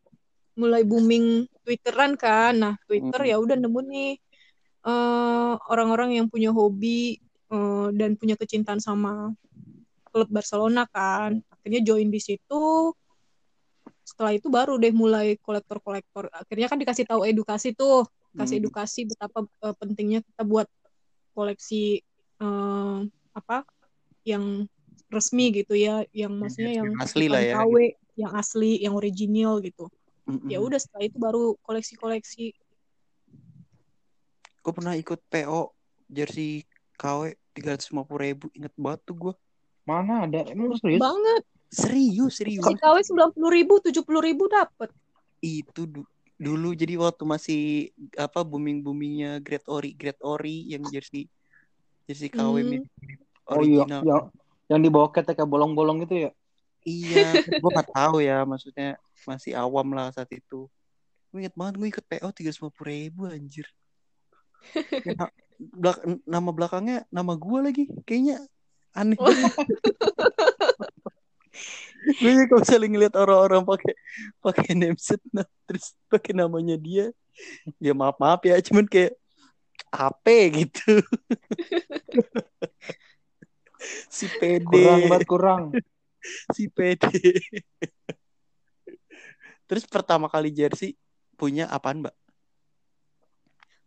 mulai 0.57 0.83
booming 0.83 1.45
Twitteran 1.63 2.17
kan. 2.17 2.57
Nah, 2.57 2.75
Twitter 2.89 3.21
Hmm. 3.23 3.31
ya 3.31 3.37
udah 3.39 3.57
nemu 3.57 3.81
nih 3.87 4.13
eh, 4.87 5.53
orang-orang 5.67 6.15
yang 6.15 6.27
punya 6.31 6.55
hobi 6.55 7.19
eh, 7.51 7.89
dan 7.95 8.15
punya 8.15 8.35
kecintaan 8.35 8.79
sama 8.79 9.35
klub 10.11 10.31
Barcelona 10.31 10.87
kan. 10.89 11.43
Akhirnya 11.53 11.83
join 11.83 12.09
di 12.09 12.23
situ. 12.23 12.95
Setelah 14.07 14.39
itu 14.39 14.47
baru 14.47 14.79
deh 14.79 14.95
mulai 14.95 15.35
kolektor-kolektor. 15.43 16.31
Akhirnya 16.31 16.71
kan 16.71 16.79
dikasih 16.79 17.05
tahu 17.05 17.27
edukasi 17.27 17.75
tuh, 17.75 18.07
kasih 18.39 18.59
Hmm. 18.59 18.63
edukasi 18.65 19.01
betapa 19.11 19.45
eh, 19.45 19.75
pentingnya 19.77 20.21
kita 20.23 20.43
buat 20.47 20.67
koleksi 21.35 22.01
eh, 22.39 22.99
apa 23.35 23.67
yang 24.25 24.65
resmi 25.07 25.51
gitu 25.55 25.75
ya, 25.75 26.03
yang 26.11 26.35
maksudnya 26.35 26.83
yang 26.83 26.91
yang 26.95 27.03
asli 27.03 27.27
lah 27.31 27.43
ya, 27.43 27.55
KW, 27.63 27.75
yang 28.19 28.33
asli, 28.35 28.73
yang 28.83 28.95
original 28.95 29.59
gitu. 29.63 29.87
Mm-mm. 30.27 30.51
Ya 30.51 30.59
udah 30.59 30.79
setelah 30.79 31.07
itu 31.07 31.18
baru 31.22 31.55
koleksi-koleksi. 31.62 32.51
Gue 34.62 34.72
pernah 34.74 34.99
ikut 34.99 35.22
PO 35.31 35.70
jersey 36.11 36.66
KW 36.99 37.39
350 37.55 38.18
ribu. 38.18 38.47
Ingat 38.51 38.74
banget 38.74 39.01
tuh 39.07 39.14
gue. 39.14 39.35
Mana 39.87 40.27
ada? 40.27 40.43
Emang 40.51 40.74
serius? 40.83 40.99
Banget. 40.99 41.43
Serius, 41.70 42.33
serius. 42.43 42.66
Si 42.66 42.74
KW 42.74 42.97
90 43.07 43.51
ribu, 43.55 43.79
70 43.79 44.18
ribu 44.22 44.51
dapet. 44.51 44.91
Itu 45.39 45.87
du- 45.87 46.11
dulu 46.37 46.74
jadi 46.74 46.99
waktu 46.99 47.22
masih 47.22 47.61
apa 48.18 48.43
booming 48.43 48.83
boomingnya 48.83 49.39
Great 49.41 49.64
Ori, 49.70 49.95
Great 49.95 50.18
Ori 50.20 50.66
yang 50.68 50.83
jersey 50.91 51.31
jersey 52.07 52.29
KW 52.29 52.61
Hmm. 52.61 52.70
mirip 52.70 52.91
Oh 53.47 53.62
iya, 53.62 53.87
original. 53.87 54.03
yang 54.03 54.22
yang 54.66 54.81
di 54.83 54.91
bawah 54.91 55.14
kayak 55.14 55.47
bolong-bolong 55.47 56.03
gitu 56.03 56.27
ya. 56.27 56.31
Iya, 56.87 57.43
gue 57.43 57.70
nggak 57.74 57.91
tahu 57.91 58.22
ya, 58.22 58.47
maksudnya 58.47 58.95
masih 59.26 59.59
awam 59.59 59.91
lah 59.91 60.14
saat 60.14 60.30
itu. 60.30 60.70
Gue 61.34 61.43
inget 61.43 61.59
banget 61.59 61.82
gue 61.82 61.89
ikut 61.91 62.05
PO 62.07 62.28
350 62.30 62.87
ribu 62.87 63.26
anjir. 63.26 63.66
Ya, 65.03 65.26
belak- 65.59 66.07
nama 66.22 66.51
belakangnya 66.55 67.03
nama 67.11 67.34
gue 67.34 67.59
lagi, 67.59 67.84
kayaknya 68.07 68.39
aneh. 68.95 69.18
Oh. 69.18 69.26
gue 72.07 72.30
ya 72.30 72.47
kalau 72.47 72.62
misalnya 72.62 72.89
ngeliat 72.95 73.14
orang-orang 73.18 73.66
pakai 73.66 73.95
pakai 74.39 74.78
nameset 74.78 75.18
nah, 75.34 75.43
terus 75.66 75.99
pakai 76.07 76.39
namanya 76.39 76.78
dia, 76.78 77.11
ya 77.82 77.93
maaf 77.99 78.14
maaf 78.22 78.47
ya, 78.47 78.62
cuman 78.62 78.87
kayak 78.87 79.18
apa 79.91 80.39
gitu. 80.55 81.03
si 84.14 84.30
PD, 84.39 84.62
Kurang 84.70 85.03
banget 85.11 85.26
kurang. 85.26 85.62
Si 86.55 86.70
PD. 86.70 87.03
Terus 89.66 89.85
pertama 89.87 90.31
kali 90.31 90.55
jersey 90.55 90.95
punya 91.35 91.66
apaan, 91.66 92.07
Mbak? 92.07 92.14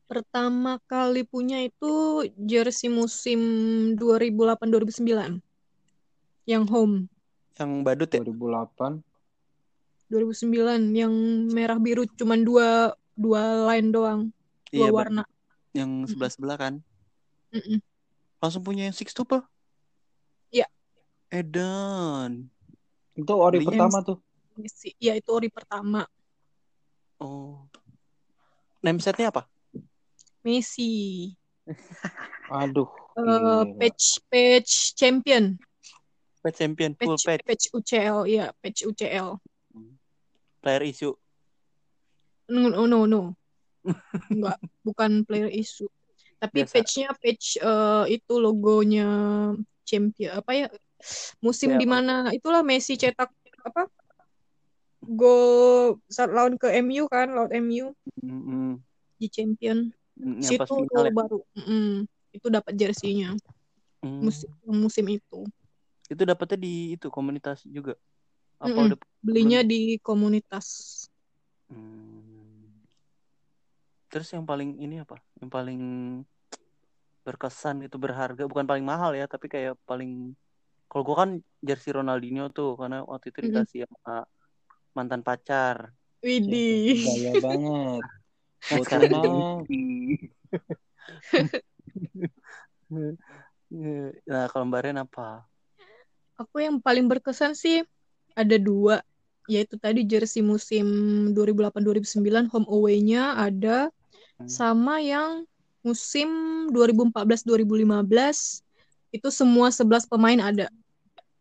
Pertama 0.10 0.82
kali 0.90 1.22
punya 1.24 1.62
itu 1.62 2.26
jersey 2.36 2.90
musim 2.90 3.40
2008-2009. 3.96 5.40
Yang 6.50 6.64
home. 6.68 6.96
Yang 7.56 7.72
badut 7.86 8.10
ya? 8.10 8.22
2008. 8.26 9.06
2009 10.10 10.98
yang 10.98 11.14
merah 11.54 11.78
biru 11.78 12.10
cuman 12.18 12.42
dua 12.42 12.98
dua 13.14 13.70
line 13.70 13.94
doang, 13.94 14.22
dua 14.74 14.90
Iya, 14.90 14.90
warna. 14.90 15.24
Yang 15.78 16.16
sebelah 16.16 16.32
sebelah 16.34 16.58
kan. 16.58 16.74
Mm-mm. 17.54 17.78
Langsung 18.42 18.66
punya 18.66 18.90
yang 18.90 18.96
six 18.98 19.14
tuple. 19.14 19.46
Iya. 21.30 21.40
Edan. 21.46 22.50
Itu 23.14 23.34
ori 23.38 23.62
Belinya 23.62 23.86
pertama 23.86 23.98
tuh. 24.02 24.18
Messi. 24.58 24.90
Ya 24.98 25.14
itu 25.16 25.30
ori 25.30 25.50
pertama. 25.54 26.04
Oh. 27.22 27.70
Namesetnya 28.82 29.30
apa? 29.30 29.46
Messi. 30.42 31.32
Aduh. 32.50 32.90
Eh, 33.14 33.24
Gila. 33.24 33.78
patch 33.78 34.24
patch 34.32 34.72
champion. 34.98 35.60
Patch 36.40 36.58
champion, 36.64 36.96
full 36.96 37.20
Patch, 37.20 37.28
patch. 37.28 37.44
patch 37.44 37.66
UCL, 37.76 38.24
iya, 38.24 38.56
patch 38.64 38.88
UCL. 38.88 39.36
Player 40.64 40.84
issue. 40.88 41.12
No, 42.48 42.72
no, 42.72 42.88
no. 42.88 43.04
no. 43.04 43.36
Enggak, 44.34 44.58
bukan 44.82 45.28
player 45.28 45.52
issue. 45.52 45.92
Tapi 46.40 46.64
Biasa. 46.64 46.74
patch-nya 46.80 47.10
patch 47.20 47.60
eh, 47.60 48.06
itu 48.16 48.34
logonya 48.40 49.08
champion 49.84 50.40
apa 50.40 50.52
ya? 50.56 50.68
Musim 51.40 51.76
Kayak 51.76 51.82
di 51.82 51.86
apa? 51.88 51.94
mana 51.96 52.16
itulah 52.36 52.62
Messi 52.62 53.00
cetak 53.00 53.32
apa? 53.64 53.88
Gol 55.00 55.98
saat 56.12 56.30
lawan 56.36 56.60
ke 56.60 56.68
MU 56.84 57.08
kan, 57.08 57.32
lawan 57.32 57.52
MU 57.56 57.96
Mm-mm. 58.20 58.78
di 59.16 59.28
champion. 59.32 59.90
Mm, 60.20 60.44
Yang 60.44 60.52
Situ 60.60 60.76
final 60.84 61.08
ya. 61.08 61.14
baru. 61.16 61.40
Mm-mm. 61.56 61.88
Itu 62.36 62.48
dapat 62.52 62.74
jersinya 62.76 63.34
Mm. 64.00 64.24
musim 64.24 64.52
musim 64.64 65.06
itu. 65.12 65.40
Itu 66.08 66.24
dapetnya 66.24 66.56
di 66.60 66.96
itu 66.96 67.08
komunitas 67.12 67.64
juga. 67.68 67.96
Apa 68.60 68.72
Mm-mm. 68.72 68.88
udah 68.92 68.98
Belinya 69.20 69.60
di 69.64 70.00
komunitas. 70.00 71.08
Hmm. 71.68 72.66
Terus 74.10 74.32
yang 74.34 74.48
paling 74.48 74.80
ini 74.80 75.04
apa? 75.04 75.20
Yang 75.38 75.50
paling 75.52 75.82
berkesan 77.28 77.86
itu 77.86 78.00
berharga, 78.00 78.48
bukan 78.50 78.66
paling 78.66 78.82
mahal 78.82 79.14
ya, 79.14 79.30
tapi 79.30 79.52
kayak 79.52 79.78
paling 79.86 80.34
kalau 80.90 81.04
gua 81.06 81.18
kan 81.24 81.30
jersey 81.62 81.94
Ronaldinho 81.94 82.50
tuh 82.50 82.74
karena 82.76 83.06
waktu 83.06 83.30
itu 83.30 83.40
dikasih 83.46 83.86
sama 83.86 84.26
mantan 84.98 85.22
pacar. 85.22 85.94
Widih. 86.20 87.06
Gaya 87.06 87.34
banget. 87.46 88.04
Nah, 88.70 88.80
sekarang 88.84 89.12
Nah, 94.26 94.44
kalau 94.50 94.66
Mbak 94.66 94.82
Ren 94.82 94.98
apa? 94.98 95.46
Aku 96.42 96.58
yang 96.58 96.82
paling 96.82 97.06
berkesan 97.06 97.54
sih 97.54 97.86
ada 98.34 98.58
dua, 98.58 99.06
yaitu 99.46 99.78
tadi 99.78 100.02
jersey 100.08 100.42
musim 100.42 100.88
2008-2009 101.38 102.50
home 102.50 102.68
away-nya 102.68 103.38
ada, 103.38 103.94
Hmm. 104.40 104.48
sama 104.48 105.04
yang 105.04 105.44
musim 105.84 106.32
2014-2015 106.72 108.64
itu 109.12 109.28
semua 109.36 109.68
11 109.68 110.08
pemain 110.08 110.40
ada. 110.40 110.72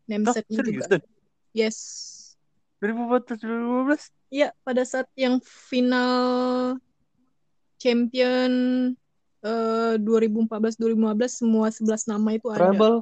Setnya 0.08 0.56
serius 0.64 0.84
juga. 0.88 0.98
Yes. 1.52 1.78
2014 2.80 3.44
2015? 3.44 4.32
Iya, 4.32 4.48
pada 4.64 4.82
saat 4.84 5.08
yang 5.18 5.40
final 5.44 6.76
champion 7.78 8.50
eh, 9.42 9.94
2014-2015 10.00 11.30
semua 11.30 11.66
11 11.70 12.10
nama 12.10 12.28
itu 12.34 12.46
ada. 12.50 12.58
Treble. 12.58 12.96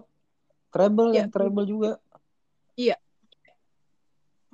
Treble 0.74 1.08
Iya, 1.12 1.18
yang 1.24 1.30
treble 1.32 1.64
juga. 1.64 1.90
Iya. 2.76 2.96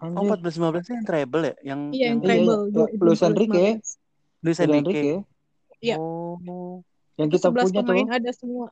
Oh, 0.03 0.11
Anjir. 0.11 0.39
14 0.39 0.59
15 0.59 0.93
yang 0.95 1.05
treble 1.07 1.43
ya? 1.43 1.55
Yang 1.63 1.81
Iya, 1.95 2.03
yang 2.03 2.03
yang 2.03 2.19
Iya, 2.19 2.27
treble 2.27 2.59
iya. 2.67 3.03
Luis 3.03 3.23
Enrique. 3.23 3.67
2014. 3.79 3.99
Luis 4.43 4.59
Enrique. 4.59 4.79
Enrique. 4.83 5.15
Iya. 5.83 5.97
Oh. 5.99 6.83
Yang 7.19 7.29
kita 7.39 7.47
11 7.51 7.71
punya 7.71 7.83
tuh. 7.83 8.19
ada 8.19 8.31
semua. 8.35 8.67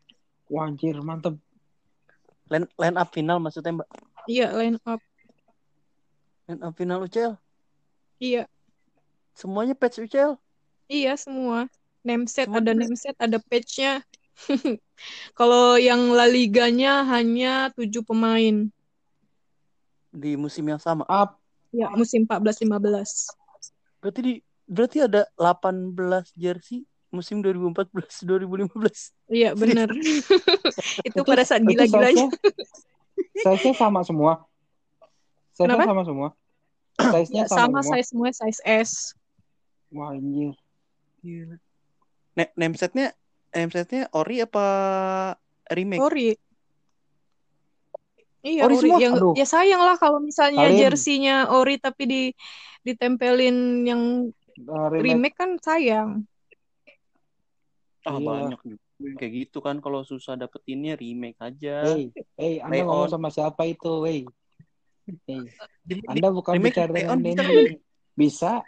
Wah, 0.51 0.67
anjir, 0.67 0.97
mantep. 0.99 1.39
Line, 2.51 2.67
line 2.77 2.97
up 2.99 3.09
final 3.15 3.39
maksudnya 3.39 3.71
Mbak? 3.79 3.89
Iya, 4.27 4.47
line 4.59 4.79
up. 4.85 5.01
Line 6.51 6.61
up 6.67 6.75
final 6.75 7.07
UCL. 7.07 7.39
Iya, 8.21 8.45
Semuanya 9.33 9.73
patch 9.73 10.03
UCL. 10.03 10.37
iya 10.91 11.15
semua. 11.17 11.71
Name 12.05 12.27
set 12.27 12.51
Semua 12.51 12.61
ada 12.61 12.73
name 12.75 12.97
set, 12.99 13.17
ada 13.17 13.39
patch-nya. 13.39 14.03
Kalau 15.39 15.79
yang 15.79 16.13
La 16.13 16.27
Liganya 16.29 17.07
hanya 17.07 17.71
7 17.73 18.03
pemain. 18.05 18.69
di 20.11 20.35
musim 20.35 20.67
yang 20.67 20.83
sama. 20.83 21.07
Up. 21.07 21.39
Ya, 21.71 21.87
musim 21.95 22.27
14-15. 22.27 23.31
Berarti 24.03 24.21
di 24.27 24.35
berarti 24.67 24.99
ada 25.07 25.23
18 25.39 26.35
jersey 26.35 26.83
musim 27.11 27.43
2014 27.43 28.23
2015. 28.23 28.71
Iya, 29.31 29.51
benar. 29.53 29.91
Itu 31.09 31.21
pada 31.23 31.43
saat 31.43 31.63
itu 31.63 31.71
gila-gilanya. 31.71 32.27
size-nya- 32.27 32.79
Size-nya 33.37 33.75
sama 33.75 34.01
semua. 34.01 34.33
Size-nya 35.53 35.77
Kenapa? 35.77 35.85
sama 35.87 36.03
semua. 36.03 36.29
Size-nya 37.13 37.43
Ya, 37.43 37.47
sama, 37.47 37.79
sama 37.79 37.81
semua. 37.81 37.93
size 37.93 38.09
semua 38.09 38.29
size 38.33 38.61
S. 38.65 38.91
Wah, 39.91 40.11
anjir. 40.11 40.55
Gila. 41.21 41.57
Ne 42.33 42.45
name 42.55 42.75
setnya 42.75 43.11
name 43.51 43.69
setnya 43.69 44.07
ori 44.11 44.39
apa 44.39 44.65
remake? 45.69 46.01
Ori. 46.01 46.31
Iya, 48.41 48.65
Ori 48.65 48.73
Ori. 48.73 48.83
semua? 48.87 48.99
Yang 48.99 49.15
Aduh. 49.19 49.35
ya 49.35 49.45
sayang 49.45 49.83
lah 49.83 49.97
kalau 49.97 50.17
misalnya 50.19 50.65
jersinya 50.71 51.53
Ori 51.53 51.77
tapi 51.77 52.03
di 52.05 52.23
ditempelin 52.83 53.57
yang 53.85 54.03
Uh, 54.61 54.93
remake. 54.93 55.05
remake 55.09 55.37
kan 55.37 55.51
sayang. 55.57 56.29
Ah 58.09 58.17
Iya. 58.17 58.27
banyak 58.27 58.61
juga 58.65 58.85
kayak 59.17 59.33
gitu 59.45 59.59
kan 59.65 59.81
kalau 59.81 60.05
susah 60.05 60.37
dapetinnya 60.37 60.97
remake 60.97 61.41
aja. 61.41 61.85
Hey, 61.85 62.13
hey, 62.37 62.55
Anda 62.61 62.85
ngomong 62.85 63.09
on. 63.09 63.13
sama 63.13 63.29
siapa 63.33 63.65
itu, 63.69 63.93
hey? 64.05 64.21
Hey, 65.25 65.49
Anda 66.09 66.29
bukan 66.33 66.61
remake 66.61 66.77
bicara 66.77 66.93
dengan 66.93 67.19
Denny. 67.21 67.81
Bisa, 68.17 68.61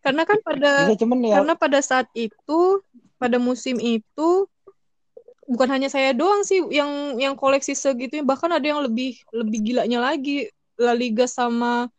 Karena 0.00 0.22
kan 0.22 0.38
pada 0.40 0.86
bisa 0.86 0.96
cuman 1.02 1.18
ya. 1.26 1.34
karena 1.42 1.54
pada 1.58 1.78
saat 1.82 2.06
itu 2.14 2.80
pada 3.18 3.36
musim 3.36 3.76
itu 3.82 4.46
bukan 5.46 5.68
hanya 5.70 5.90
saya 5.90 6.14
doang 6.14 6.46
sih 6.46 6.62
yang 6.70 7.18
yang 7.18 7.34
koleksi 7.34 7.74
segitunya 7.74 8.22
bahkan 8.22 8.50
ada 8.50 8.62
yang 8.62 8.82
lebih 8.82 9.18
lebih 9.34 9.58
gilanya 9.62 9.98
lagi 10.02 10.50
La 10.78 10.94
Liga 10.94 11.26
sama 11.26 11.90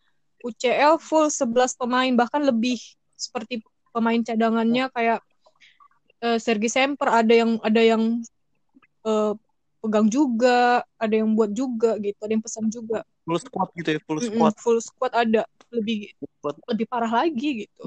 UCL 0.44 1.00
full 1.02 1.28
11 1.28 1.76
pemain 1.76 2.12
bahkan 2.16 2.44
lebih 2.44 2.80
seperti 3.18 3.64
pemain 3.92 4.22
cadangannya 4.22 4.88
kayak 4.94 5.20
eh, 6.22 6.38
Sergi 6.42 6.70
Semper 6.70 7.10
ada 7.10 7.34
yang 7.34 7.62
ada 7.62 7.82
yang 7.82 8.22
eh, 9.06 9.34
pegang 9.78 10.08
juga 10.10 10.82
ada 10.98 11.16
yang 11.16 11.38
buat 11.38 11.54
juga 11.54 11.96
gitu 12.02 12.18
ada 12.20 12.34
yang 12.34 12.44
pesan 12.44 12.68
juga. 12.74 13.06
Full 13.28 13.40
squad 13.44 13.70
gitu 13.76 13.90
ya, 13.96 14.00
full 14.04 14.20
squad. 14.24 14.54
full 14.58 14.80
squad 14.82 15.14
ada. 15.14 15.44
Lebih 15.68 16.16
Squad. 16.16 16.56
lebih 16.72 16.86
parah 16.88 17.12
lagi 17.12 17.68
gitu. 17.68 17.84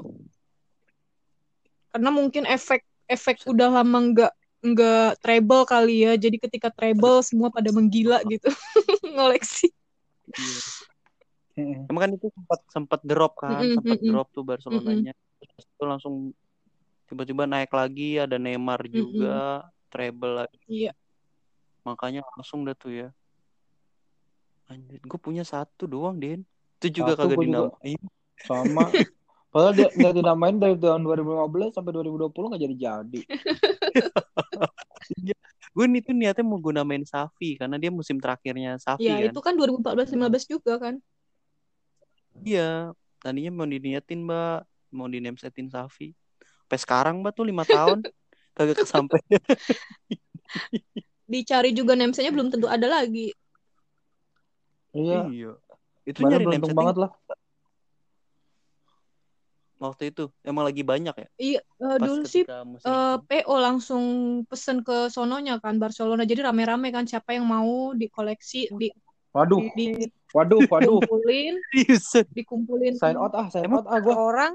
Karena 1.91 2.09
mungkin 2.13 2.45
efek 2.47 2.85
efek 3.09 3.43
udah 3.49 3.81
lama 3.81 3.99
nggak 4.13 4.33
nggak 4.61 5.09
treble 5.19 5.65
kali 5.65 6.05
ya. 6.07 6.13
Jadi 6.15 6.37
ketika 6.37 6.69
treble 6.69 7.25
semua 7.25 7.49
pada 7.49 7.73
menggila 7.73 8.21
gitu. 8.29 8.47
Ngoleksi. 9.17 9.73
Heeh. 11.57 11.83
Emang 11.89 12.01
kan 12.07 12.11
itu 12.15 12.27
sempat 12.31 12.59
sempat 12.71 12.99
drop 13.03 13.33
kan, 13.35 13.65
sempat 13.75 13.99
drop 13.99 14.27
tuh 14.31 14.43
Barcelonanya. 14.45 15.11
Terus 15.41 15.65
itu 15.67 15.83
langsung 15.83 16.15
tiba-tiba 17.11 17.43
naik 17.43 17.75
lagi, 17.75 18.15
ada 18.23 18.39
Neymar 18.39 18.87
juga, 18.87 19.67
treble 19.91 20.47
lagi. 20.47 20.55
iya 20.71 20.95
Makanya 21.83 22.23
langsung 22.37 22.63
dah 22.63 22.71
tuh 22.71 22.93
ya. 22.95 23.09
Anjir, 24.71 25.03
gue 25.03 25.19
punya 25.19 25.43
satu 25.43 25.83
doang, 25.91 26.15
Den. 26.15 26.47
Itu 26.79 27.03
juga 27.03 27.19
Satu 27.19 27.35
kagak 27.35 27.43
dinamain. 27.43 28.01
Sama. 28.47 28.87
Padahal 29.51 29.75
dia 29.75 29.87
nggak 29.91 30.15
tidak 30.15 30.35
main 30.39 30.55
dari 30.55 30.79
tahun 30.79 31.03
2015 31.03 31.75
sampai 31.75 31.91
2020 31.91 32.31
nggak 32.31 32.63
jadi 32.63 32.75
jadi. 32.79 33.21
Gue 35.75 35.85
nih 35.91 36.01
tuh 36.03 36.15
niatnya 36.15 36.43
mau 36.47 36.59
gue 36.59 36.71
namain 36.71 37.03
Safi 37.03 37.59
karena 37.59 37.75
dia 37.75 37.91
musim 37.91 38.19
terakhirnya 38.19 38.79
Safi 38.79 39.07
ya 39.07 39.27
kan. 39.27 39.31
itu 39.31 39.39
kan 39.43 39.53
2014-15 39.59 40.51
juga 40.51 40.73
kan 40.79 40.95
Iya, 42.47 42.95
tadinya 43.19 43.51
mau 43.51 43.67
diniatin 43.67 44.23
mbak, 44.23 44.63
mau 44.95 45.07
di 45.11 45.19
namesetin 45.19 45.67
Safi. 45.67 46.15
Sampai 46.71 46.87
sekarang 46.87 47.19
mbak 47.19 47.35
tuh 47.35 47.43
lima 47.43 47.67
tahun 47.67 47.99
kagak 48.55 48.79
kesampaian. 48.87 49.43
dicari 51.27 51.75
juga 51.75 51.99
namesnya 51.99 52.31
belum 52.31 52.47
tentu 52.47 52.71
ada 52.71 52.87
lagi 52.87 53.35
Iya. 54.95 55.27
Iya. 55.27 55.51
Itu 56.07 56.23
Badan 56.23 56.31
nyari 56.31 56.45
namesetting 56.47 56.79
banget 56.79 56.95
lah. 57.03 57.11
waktu 59.83 60.15
itu 60.15 60.31
emang 60.47 60.63
lagi 60.63 60.79
banyak 60.79 61.11
ya. 61.11 61.27
iya 61.35 61.59
Pas 61.75 61.99
dulu 61.99 62.23
sih 62.23 62.47
musim 62.47 62.87
eh. 62.87 63.17
PO 63.19 63.55
langsung 63.59 64.03
pesen 64.47 64.79
ke 64.87 65.11
sononya 65.11 65.59
kan 65.59 65.75
Barcelona 65.75 66.23
jadi 66.23 66.47
rame-rame 66.47 66.87
kan 66.95 67.03
siapa 67.03 67.35
yang 67.35 67.43
mau 67.51 67.91
dikoleksi 67.91 68.71
di 68.79 68.95
Waduh, 69.35 69.59
di 69.75 70.07
waduh, 70.31 70.63
waduh. 70.71 71.03
dikumpulin 71.03 71.55
dikumpulin 72.39 72.93
Sign 72.95 73.19
out 73.19 73.35
ah, 73.35 73.51
sign 73.51 73.67
Emang 73.67 73.83
out 73.83 73.91
ah 73.91 73.99
gua. 73.99 74.15
orang 74.15 74.53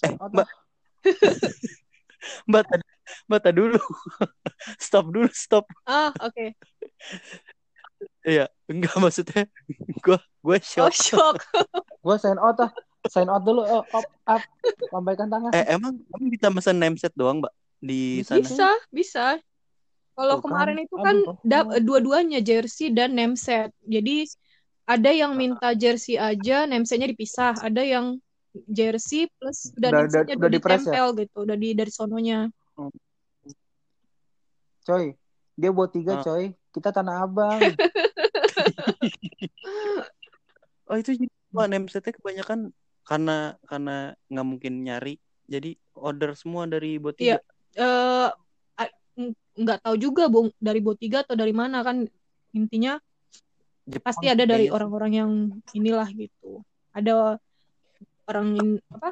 Eh, 0.00 0.16
Mbak. 0.16 0.61
Mbak 2.48 2.62
tadi, 2.70 2.84
Mbak 3.26 3.40
tadi 3.42 3.56
dulu. 3.58 3.80
stop 4.84 5.04
dulu, 5.10 5.28
stop. 5.34 5.64
ah 5.90 6.14
oke 6.22 6.54
Iya, 8.22 8.46
enggak 8.70 8.94
maksudnya 9.02 9.50
gue 9.98 10.18
gue 10.18 10.58
Oh 10.58 10.62
shock. 10.62 10.94
shock. 10.94 11.36
Gue 12.06 12.16
sign 12.18 12.38
out 12.38 12.58
ah. 12.62 12.70
Sign 13.10 13.26
out 13.26 13.42
dulu. 13.42 13.62
Oh, 13.66 13.82
up, 13.94 14.06
up. 14.26 14.42
Lambaikan 14.94 15.26
tangan. 15.30 15.50
Eh 15.54 15.74
emang 15.74 15.98
kamu 16.10 16.26
bisa 16.30 16.46
mesen 16.50 16.78
name 16.78 16.94
set 16.98 17.14
doang, 17.18 17.42
Mbak? 17.42 17.54
Di 17.82 18.22
Bisa. 18.22 18.38
sana. 18.38 18.42
Bisa, 18.42 18.70
bisa. 18.94 19.26
Kalau 20.14 20.38
kan, 20.38 20.42
kemarin 20.46 20.78
itu 20.86 20.96
kan 21.02 21.16
dua-duanya 21.82 22.38
jersey 22.38 22.94
dan 22.94 23.18
name 23.18 23.34
set. 23.34 23.74
Jadi 23.82 24.30
ada 24.86 25.10
yang 25.10 25.34
minta 25.34 25.74
jersey 25.74 26.14
aja, 26.14 26.62
name 26.70 26.86
setnya 26.86 27.10
dipisah. 27.10 27.58
Ada 27.58 27.82
yang 27.82 28.21
jersey 28.66 29.28
plus 29.36 29.72
Udah- 29.74 29.90
udah, 29.90 30.02
udah- 30.08 30.36
udah 30.36 30.48
ya? 30.48 30.54
ditempel 30.56 31.06
gitu, 31.18 31.36
udah 31.42 31.56
di 31.56 31.68
dari 31.72 31.92
sononya. 31.92 32.38
Coy, 34.82 35.14
dia 35.54 35.70
buat 35.70 35.90
tiga 35.90 36.18
Ah. 36.18 36.22
coy. 36.22 36.52
Kita 36.70 36.88
tanah 36.90 37.22
abang. 37.22 37.60
Oh 40.82 40.98
itu 40.98 41.16
jadi 41.16 41.32
Pak, 41.48 41.66
name 41.68 41.88
setnya 41.88 42.12
kebanyakan 42.12 42.68
karena 43.02 43.56
karena 43.64 43.96
nggak 44.28 44.46
mungkin 44.46 44.72
nyari. 44.84 45.16
Jadi 45.48 45.72
order 45.96 46.36
semua 46.36 46.68
dari 46.68 47.00
bot 47.00 47.16
Iya. 47.16 47.40
tiga. 47.40 47.80
Eh 47.80 48.28
n- 49.16 49.36
nggak 49.56 49.84
tahu 49.84 49.96
juga 49.96 50.28
Bung 50.28 50.52
dari 50.56 50.80
Botiga 50.80 51.20
atau 51.24 51.32
dari 51.32 51.52
mana 51.52 51.80
kan 51.80 52.04
intinya 52.52 52.96
Jepang 53.84 54.04
pasti 54.04 54.28
ada 54.28 54.44
dari 54.44 54.68
orang-orang 54.68 55.12
yang 55.12 55.30
inilah 55.72 56.08
gitu. 56.12 56.60
Ada 56.92 57.36
orang 58.28 58.48
in- 58.58 58.82
apa 58.90 59.10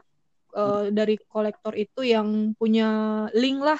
eh, 0.51 0.85
dari 0.91 1.15
kolektor 1.31 1.75
itu 1.75 2.03
yang 2.03 2.55
punya 2.59 2.89
link 3.35 3.63
lah 3.63 3.79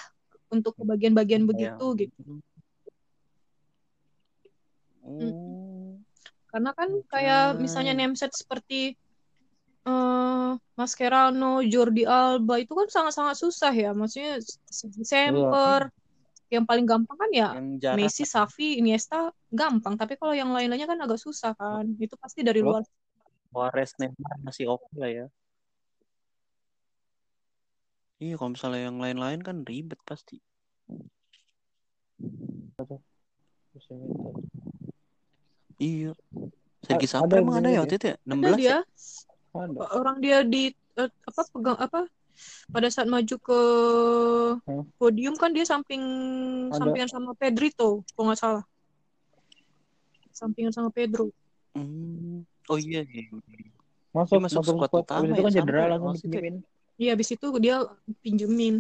untuk 0.51 0.74
ke 0.78 0.83
bagian-bagian 0.87 1.47
begitu 1.47 1.87
Iya. 1.95 2.01
gitu. 2.07 2.43
Oh. 5.03 5.99
Karena 6.51 6.70
kan 6.74 6.91
kayak 7.07 7.59
Oke. 7.59 7.66
misalnya 7.66 7.95
name 7.95 8.18
set 8.18 8.35
seperti 8.35 8.95
eh 9.81 10.51
Mascherano, 10.76 11.64
Jordi 11.64 12.05
Alba 12.05 12.61
itu 12.61 12.72
kan 12.76 12.89
sangat-sangat 12.91 13.37
susah 13.39 13.72
ya. 13.72 13.91
Maksudnya 13.97 14.43
Semper 15.07 15.89
yang 16.51 16.66
paling 16.66 16.83
gampang 16.83 17.14
kan 17.16 17.31
ya 17.31 17.49
Messi, 17.95 18.26
Xavi, 18.26 18.83
Iniesta 18.83 19.31
gampang. 19.49 19.95
Tapi 19.95 20.18
kalau 20.18 20.35
yang 20.35 20.51
lain-lainnya 20.51 20.91
kan 20.91 20.99
agak 21.01 21.22
susah 21.22 21.55
kan. 21.55 21.87
Itu 21.97 22.18
pasti 22.18 22.43
dari 22.43 22.61
luar. 22.61 22.83
Suarez 23.51 23.90
Neymar 23.98 24.36
masih 24.46 24.70
oke 24.70 24.86
lah 24.94 25.11
ya. 25.11 25.26
Iya, 28.20 28.36
kalau 28.38 28.55
misalnya 28.55 28.86
yang 28.86 29.01
lain-lain 29.01 29.40
kan 29.42 29.64
ribet 29.66 29.98
pasti. 30.07 30.38
Iya. 35.80 36.12
Sergi 36.84 37.07
ada 37.12 37.34
emang 37.40 37.61
ada 37.61 37.68
ya 37.72 37.80
waktu 37.84 37.96
itu 37.96 38.07
ya? 38.12 38.16
Ada 38.16 38.28
16 38.28 38.44
ya? 38.44 38.57
dia 38.57 38.76
Ada. 39.51 39.78
orang 39.96 40.16
dia 40.22 40.38
di 40.44 40.62
eh, 40.96 41.11
apa 41.11 41.40
pegang 41.53 41.78
apa 41.80 42.01
pada 42.72 42.88
saat 42.88 43.09
maju 43.09 43.36
ke 43.36 43.61
Hmm. 44.61 44.84
podium 44.96 45.34
kan 45.36 45.53
dia 45.53 45.64
samping 45.64 46.01
Ada. 46.72 46.78
sampingan 46.80 47.11
sama 47.11 47.30
Pedrito 47.36 48.05
kalau 48.16 48.32
nggak 48.32 48.40
salah. 48.40 48.64
Sampingan 50.32 50.72
sama 50.72 50.88
Pedro. 50.92 51.28
Hmm. 51.76 52.44
Oh 52.70 52.78
iya. 52.78 53.02
iya. 53.02 53.26
Masuk, 54.10 54.38
Dia 54.38 54.44
masuk 54.46 54.60
masuk, 54.62 54.74
squad 54.78 54.88
squad. 54.90 55.02
utama 55.02 55.20
Abis 55.20 55.30
itu 55.30 55.34
ya, 55.34 55.42
kan 55.42 55.52
cedera 55.52 55.78
sampai 55.82 55.90
langsung 55.90 56.14
dipinjemin. 56.30 56.54
Iya, 57.00 57.10
habis 57.14 57.28
itu 57.30 57.46
dia 57.58 57.76
pinjemin. 58.22 58.74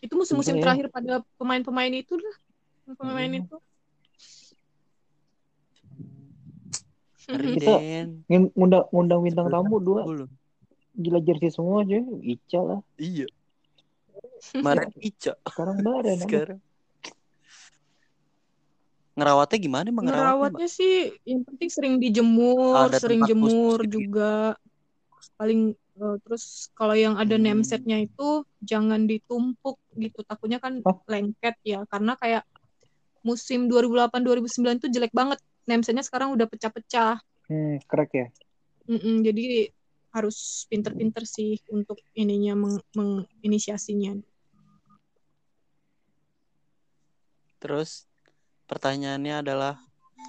Itu 0.00 0.12
musim-musim 0.16 0.54
ya. 0.56 0.62
terakhir 0.64 0.86
pada 0.88 1.14
pemain-pemain 1.36 1.92
itu 1.92 2.14
lah. 2.16 2.36
Pemain 2.96 3.30
Hmm. 3.30 3.40
itu. 3.40 3.56
Kita- 7.30 7.80
Ngundang, 8.26 8.84
ngundang 8.90 9.20
bintang 9.22 9.48
tamu 9.48 9.78
dua. 9.78 10.02
Gila 10.96 11.20
jersey 11.22 11.48
semua 11.48 11.86
aja. 11.86 12.02
Ica 12.20 12.60
lah. 12.60 12.80
Iya. 12.98 13.26
Kemarin 14.50 14.90
Ica. 14.98 15.32
Sekarang 15.46 15.78
Baren. 15.80 16.16
apa? 16.16 16.24
Sekarang. 16.26 16.58
Ngerawatnya 19.20 19.58
gimana 19.60 19.86
emang 19.92 20.04
ngerawatnya, 20.08 20.24
Mbak? 20.24 20.32
Ngerawatnya 20.40 20.68
sih 20.72 20.92
yang 21.28 21.44
penting 21.44 21.68
sering 21.68 21.94
dijemur, 22.00 22.88
Ada 22.88 22.98
sering 22.98 23.20
jemur 23.28 23.78
gitu. 23.84 24.00
juga. 24.00 24.56
Paling 25.36 25.76
eh, 25.76 26.16
terus 26.24 26.72
kalau 26.72 26.96
yang 26.96 27.20
ada 27.20 27.36
Hmm. 27.36 27.44
setnya 27.68 28.00
itu 28.00 28.28
jangan 28.64 29.04
ditumpuk 29.04 29.76
gitu. 29.92 30.24
Takutnya 30.24 30.56
kan 30.56 30.80
Oh. 30.80 31.04
lengket 31.04 31.60
ya. 31.60 31.84
Karena 31.84 32.16
kayak 32.16 32.48
musim 33.20 33.68
2008-2009 33.68 34.80
tuh 34.80 34.88
jelek 34.88 35.12
banget. 35.12 35.36
Name 35.68 35.84
setnya 35.84 36.00
sekarang 36.00 36.32
udah 36.32 36.48
pecah-pecah. 36.48 37.20
Hmm, 37.52 37.76
ya. 38.16 38.26
Mm-mm, 38.88 39.20
jadi 39.20 39.68
harus 40.10 40.66
pinter-pinter 40.66 41.22
sih 41.28 41.60
untuk 41.70 42.00
ininya 42.16 42.56
meng- 42.58 42.82
menginisiasinya. 42.96 44.18
Terus 47.60 48.09
pertanyaannya 48.70 49.34
adalah 49.42 49.74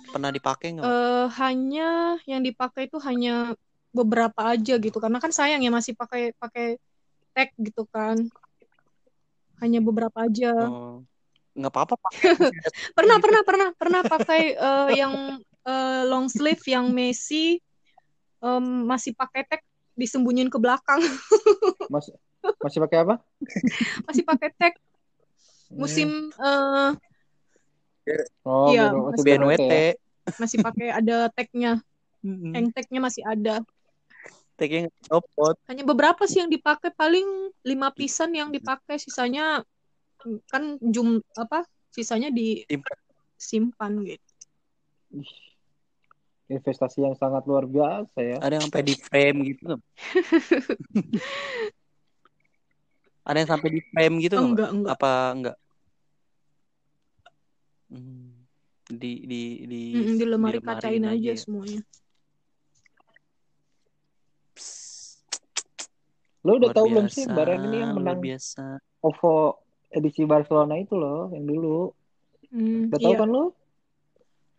pernah 0.10 0.34
dipakai 0.34 0.74
nggak? 0.74 0.86
Eh 0.89 1.26
hanya 1.38 2.18
yang 2.26 2.42
dipakai 2.42 2.89
itu 2.89 2.98
hanya 3.06 3.54
beberapa 3.94 4.42
aja 4.50 4.82
gitu 4.82 4.98
karena 4.98 5.22
kan 5.22 5.30
sayang 5.30 5.62
ya 5.62 5.70
masih 5.70 5.94
pakai 5.94 6.34
pakai 6.42 6.82
tag 7.38 7.54
gitu 7.62 7.86
kan. 7.94 8.18
Hanya 9.62 9.78
beberapa 9.78 10.26
aja. 10.26 10.58
Oh. 10.66 11.06
Nggak 11.54 11.70
apa-apa 11.70 11.96
Pak. 12.00 12.14
Pernah 12.98 13.18
pernah 13.22 13.42
pernah 13.46 13.70
pernah 13.76 14.02
pakai 14.08 14.56
eh, 14.56 14.89
yang 14.98 15.38
eh, 15.68 16.02
long 16.10 16.32
sleeve 16.32 16.64
yang 16.66 16.89
Messi 16.89 17.62
em, 18.42 18.66
masih 18.88 19.14
pakai 19.14 19.46
tag 19.46 19.62
disembunyiin 19.94 20.50
ke 20.50 20.58
belakang. 20.58 21.04
Masih 21.94 22.16
masih 22.42 22.80
pakai 22.82 22.98
apa? 23.06 23.16
masih 24.10 24.24
pakai 24.26 24.50
tag 24.58 24.74
musim 25.70 26.34
eh, 26.34 26.89
Oh, 28.41 28.74
Iya, 28.74 28.89
masih 28.93 29.24
BNWT. 29.24 29.62
ya. 29.62 29.93
masih 30.38 30.58
pakai 30.62 30.88
ada 30.89 31.30
tagnya. 31.34 31.82
Hang 32.26 32.72
tagnya 32.74 32.99
masih 33.02 33.24
ada. 33.26 33.62
Tagnya 34.58 34.89
nggak 34.89 35.06
copot. 35.10 35.56
hanya 35.70 35.84
beberapa 35.88 36.28
sih 36.30 36.39
yang 36.43 36.52
dipakai 36.52 36.91
paling 36.93 37.26
lima 37.66 37.89
pisan 37.95 38.36
yang 38.36 38.52
dipakai 38.54 38.99
sisanya 39.02 39.64
kan 40.54 40.78
jum 40.86 41.18
apa 41.34 41.66
sisanya 41.89 42.30
Simpan. 42.30 42.86
disimpan 43.41 43.91
gitu 44.06 44.22
Investasi 46.52 47.08
yang 47.08 47.16
sangat 47.16 47.47
luar 47.47 47.64
biasa 47.64 48.20
ya. 48.20 48.38
Ada 48.43 48.60
yang 48.60 48.68
sampai 48.68 48.84
di 48.84 48.95
frame 48.99 49.38
gitu 49.49 49.62
nggak? 49.72 49.82
Ada 53.32 53.38
yang 53.39 53.49
sampai 53.49 53.70
di 53.72 53.82
frame 53.88 54.16
gitu 54.20 54.36
nggak? 54.36 54.43
Mbak? 54.43 54.52
enggak 54.52 54.70
enggak 54.76 54.95
Apa 54.99 55.12
enggak? 55.32 55.56
Hmm. 57.92 58.32
Di 58.88 59.28
di 59.28 59.42
di 59.68 59.82
Mm-mm, 59.96 60.16
di 60.16 60.26
lemari 60.28 60.60
kacain 60.64 61.04
aja 61.04 61.32
ya. 61.32 61.36
semuanya 61.36 61.80
Psst, 64.56 65.28
Lo 66.44 66.56
udah 66.58 66.72
luar 66.72 66.76
tahu 66.76 66.86
belum 66.89 67.08
sih 67.12 67.26
Baren 67.28 67.62
ini 67.68 67.78
yang 67.84 67.94
menang 67.96 68.20
biasa. 68.20 68.80
OVO 69.04 69.60
edisi 69.92 70.24
Barcelona 70.24 70.80
itu 70.80 70.96
loh, 70.96 71.30
yang 71.36 71.46
dulu. 71.46 71.92
Hmm, 72.52 72.88
Udah 72.89 73.00
tahu 73.00 73.12
iya 73.12 73.18
kan 73.20 73.30
lo? 73.30 73.46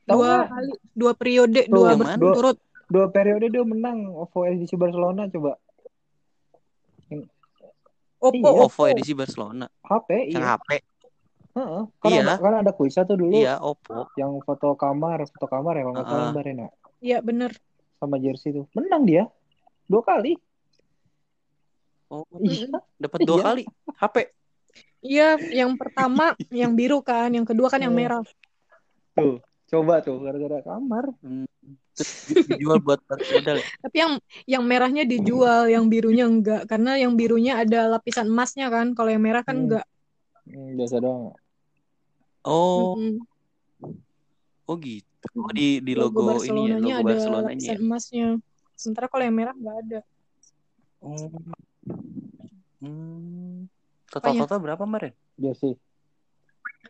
Tahu 0.03 0.19
dua 0.19 0.35
kali 0.49 0.73
dua 0.93 1.13
periode 1.15 1.61
Tuh, 1.69 1.75
dua 1.79 1.91
berturut 1.97 2.59
Dua 2.93 3.07
periode 3.09 3.49
dia 3.49 3.65
menang 3.65 4.13
OVO 4.13 4.45
edisi 4.45 4.77
Barcelona 4.77 5.25
coba. 5.33 5.57
Oppo 8.23 8.37
Iya. 8.39 8.51
Oppo 8.55 8.67
OVO 8.69 8.83
edisi 8.93 9.13
Barcelona. 9.17 9.67
HP, 9.83 10.31
Yang 10.37 10.45
iya. 10.45 10.55
HP. 10.55 10.69
Heeh. 11.53 11.83
Kan 12.01 12.09
Iya. 12.09 12.23
ada 12.25 12.35
kan 12.39 12.55
ada 12.59 12.73
kuisnya 12.73 13.05
tuh 13.05 13.17
dulu 13.17 13.37
Iya, 13.37 13.61
Oppo. 13.61 14.09
yang 14.17 14.41
foto 14.41 14.73
kamar, 14.73 15.21
foto 15.29 15.47
kamar 15.47 15.77
ya 15.77 15.83
kalau 15.83 15.95
nggak 15.95 16.07
salah 16.07 16.33
ya. 16.33 16.69
iya 16.99 17.19
bener 17.21 17.53
Sama 17.99 18.17
jersey 18.19 18.51
tuh. 18.51 18.67
Menang 18.73 19.05
dia. 19.05 19.25
Dua 19.87 20.03
kali. 20.03 20.35
Oh, 22.09 22.25
Iya. 22.37 22.69
dapat 22.99 23.19
dua 23.23 23.37
Iya. 23.37 23.45
kali. 23.47 23.63
HP. 23.95 24.17
iya 25.03 25.35
yang 25.53 25.75
pertama 25.75 26.33
yang 26.49 26.73
biru 26.73 27.03
kan 27.03 27.29
yang 27.29 27.43
kedua 27.43 27.67
kan 27.67 27.79
yang 27.79 27.93
Iya. 27.93 28.01
merah 28.01 28.23
Tuh, 29.13 29.43
coba 29.67 30.01
tuh 30.01 30.17
gara-gara 30.19 30.63
kamar. 30.63 31.11
Hmm. 31.21 31.45
Dijual 32.49 32.81
buat 32.81 33.05
modal 33.05 33.61
ya? 33.61 33.67
tapi 33.79 33.97
yang 33.99 34.13
yang 34.49 34.63
merahnya 34.65 35.05
dijual 35.05 35.69
yang 35.69 35.87
birunya 35.87 36.25
enggak 36.25 36.65
karena 36.65 36.97
yang 36.97 37.13
birunya 37.13 37.61
ada 37.61 37.85
lapisan 37.87 38.25
emasnya 38.27 38.73
kan 38.73 38.97
kalau 38.97 39.13
yang 39.13 39.21
merah 39.21 39.45
kan 39.45 39.53
Hmm. 39.55 39.65
enggak 39.69 39.85
Hmm, 40.43 40.75
biasa 40.75 40.99
doang. 40.99 41.37
Oh, 42.43 42.99
Mm-mm. 42.99 43.23
oh 44.67 44.77
gitu. 44.83 45.07
Oh 45.39 45.51
di 45.55 45.79
di 45.79 45.95
logo, 45.95 46.43
ini 46.43 46.75
ya, 46.75 46.77
logo 46.83 46.91
ada 46.91 47.07
Barcelonanya 47.07 47.55
lapisan 47.55 47.79
ya. 47.79 47.79
emasnya. 47.79 48.27
Sementara 48.75 49.07
kalau 49.07 49.23
yang 49.23 49.37
merah 49.39 49.55
nggak 49.55 49.77
ada. 49.87 50.01
Oh. 50.99 51.31
Hmm. 52.83 53.71
Total 54.11 54.35
total 54.43 54.59
berapa 54.59 54.83
kemarin? 54.83 55.15
Jersey. 55.39 55.79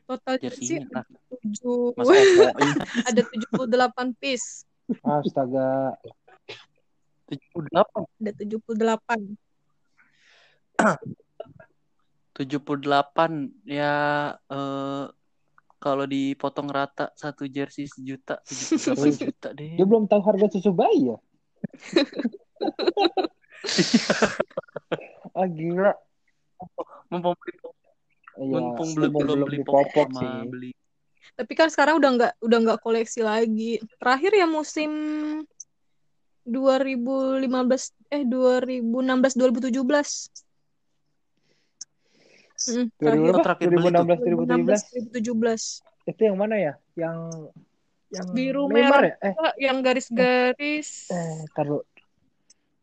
Total 0.09 0.40
jersey 0.40 0.80
lah. 0.88 1.05
tujuh 1.28 1.92
Eko. 2.00 2.48
ada 3.12 3.20
78 3.20 4.16
piece. 4.16 4.64
Astaga. 5.05 6.00
78. 7.28 7.68
Ada 8.24 8.32
78. 8.40 9.36
78 12.40 13.53
ya 13.80 13.94
eh 14.48 15.05
kalau 15.82 16.06
dipotong 16.06 16.70
rata 16.70 17.10
satu 17.18 17.50
jersey 17.50 17.90
sejuta 17.90 18.38
78 18.46 19.18
juta 19.18 19.50
deh. 19.50 19.74
Dia 19.74 19.82
belum 19.82 20.06
tahu 20.06 20.22
harga 20.22 20.54
susu 20.54 20.70
bayi 20.70 21.10
ya? 21.10 21.18
ah 25.42 25.46
gila. 25.50 25.90
Mumpung 27.10 27.34
beli 27.34 27.58
Iya, 28.32 28.48
mumpung 28.48 28.96
belum 28.96 29.44
beli 29.44 29.60
popok 29.66 30.08
sih. 30.14 30.48
beli. 30.48 30.72
Tapi 31.34 31.52
kan 31.58 31.68
sekarang 31.68 31.98
udah 31.98 32.10
nggak 32.14 32.32
udah 32.40 32.58
nggak 32.62 32.80
koleksi 32.80 33.26
lagi. 33.26 33.82
Terakhir 33.98 34.38
ya 34.38 34.46
musim 34.46 34.90
2015 36.46 37.90
eh 38.10 38.22
2016 38.22 39.34
2017. 39.34 40.30
Mm, 42.68 42.86
terakhir 42.98 43.32
Oh, 43.34 43.42
terakhir 43.42 43.66
beli 43.68 43.76
tuh. 43.82 43.90
2016 43.90 44.18
2017 44.22 44.22
2016 44.22 45.82
2017. 45.82 46.10
itu 46.10 46.20
yang 46.26 46.36
mana 46.38 46.54
ya? 46.58 46.72
Yang 46.94 47.16
yang 48.12 48.26
Biru 48.36 48.64
Neymar 48.68 49.02
merah. 49.02 49.02
ya? 49.08 49.14
Eh, 49.32 49.34
yang 49.66 49.78
garis-garis 49.80 50.88
eh 51.08 51.40
taruh 51.56 51.82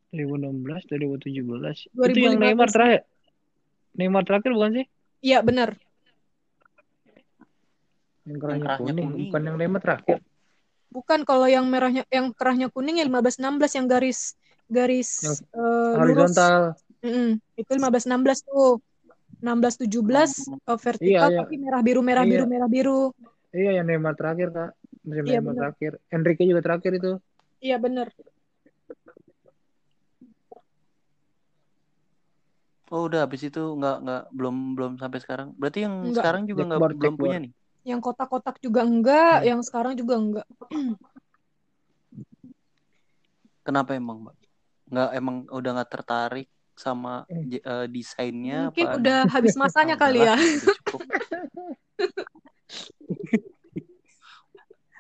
2016 0.10 0.90
2017. 0.90 1.86
2015. 1.94 2.10
Itu 2.10 2.20
yang 2.20 2.36
Neymar 2.42 2.70
terakhir. 2.74 3.02
Neymar 3.94 4.24
terakhir 4.26 4.52
bukan 4.58 4.72
sih? 4.82 4.86
Iya 5.22 5.40
benar. 5.46 5.70
Yang 8.26 8.38
kerahnya 8.42 8.66
kerahnya 8.66 8.86
kuning, 8.86 9.08
kuning. 9.10 9.22
bukan 9.30 9.42
yang 9.46 9.58
Neymar 9.58 9.82
terakhir. 9.82 10.18
Bukan 10.90 11.20
kalau 11.22 11.46
yang 11.46 11.66
merahnya 11.70 12.02
yang 12.10 12.34
kerahnya 12.34 12.74
kuning 12.74 12.98
ya 12.98 13.06
15 13.06 13.38
16 13.38 13.78
yang 13.78 13.86
garis 13.86 14.34
garis 14.66 15.10
Yang 15.22 15.38
eh, 15.54 15.62
lurus. 15.62 15.98
Horizontal. 16.34 16.62
Mm-mm. 17.06 17.30
Itu 17.54 17.72
15 17.78 18.10
16 18.10 18.50
tuh. 18.50 18.82
16 19.40 19.76
17 19.80 20.52
eh, 20.52 20.80
vertikal 20.80 21.28
Iya, 21.32 21.36
iya. 21.36 21.40
tapi 21.44 21.56
merah 21.56 21.82
biru 21.82 22.02
merah 22.04 22.24
Iya. 22.28 22.32
biru 22.36 22.46
merah 22.46 22.70
biru. 22.70 23.02
Iya, 23.50 23.72
yang 23.82 23.86
Neymar 23.90 24.14
terakhir, 24.14 24.48
Kak. 24.54 24.72
Musim 25.08 25.24
Iya, 25.26 25.40
Neymar 25.42 25.54
terakhir. 25.58 25.92
Enrique 26.14 26.44
juga 26.46 26.62
terakhir 26.62 26.92
itu. 27.00 27.12
Iya 27.60 27.76
benar. 27.82 28.08
Oh 32.90 33.06
udah 33.06 33.22
habis 33.26 33.46
itu 33.46 33.62
nggak 33.62 33.96
nggak 34.02 34.24
belum 34.34 34.56
belum 34.74 34.92
sampai 34.98 35.20
sekarang. 35.22 35.54
Berarti 35.54 35.86
yang 35.86 36.10
Enggak. 36.10 36.22
sekarang 36.26 36.44
juga 36.50 36.62
nggak 36.66 36.80
belum 36.82 36.98
punya 36.98 37.10
jackboard. 37.14 37.44
nih. 37.46 37.52
Yang 37.86 38.00
kotak-kotak 38.06 38.56
juga 38.60 38.82
enggak, 38.84 39.36
Hmm. 39.40 39.48
yang 39.48 39.60
sekarang 39.62 39.94
juga 39.96 40.14
enggak. 40.18 40.48
Kenapa 43.62 43.94
emang, 43.94 44.26
Mbak? 44.26 44.36
Nggak 44.90 45.10
emang 45.14 45.36
udah 45.54 45.72
nggak 45.78 45.90
tertarik 45.94 46.48
sama 46.80 47.28
eh, 47.28 47.86
desainnya 47.92 48.72
Mungkin 48.72 48.86
apa? 48.88 48.96
udah 48.96 49.20
habis 49.36 49.60
masanya 49.60 50.00
kali 50.00 50.24
ya. 50.24 50.36
cukup. 50.80 51.02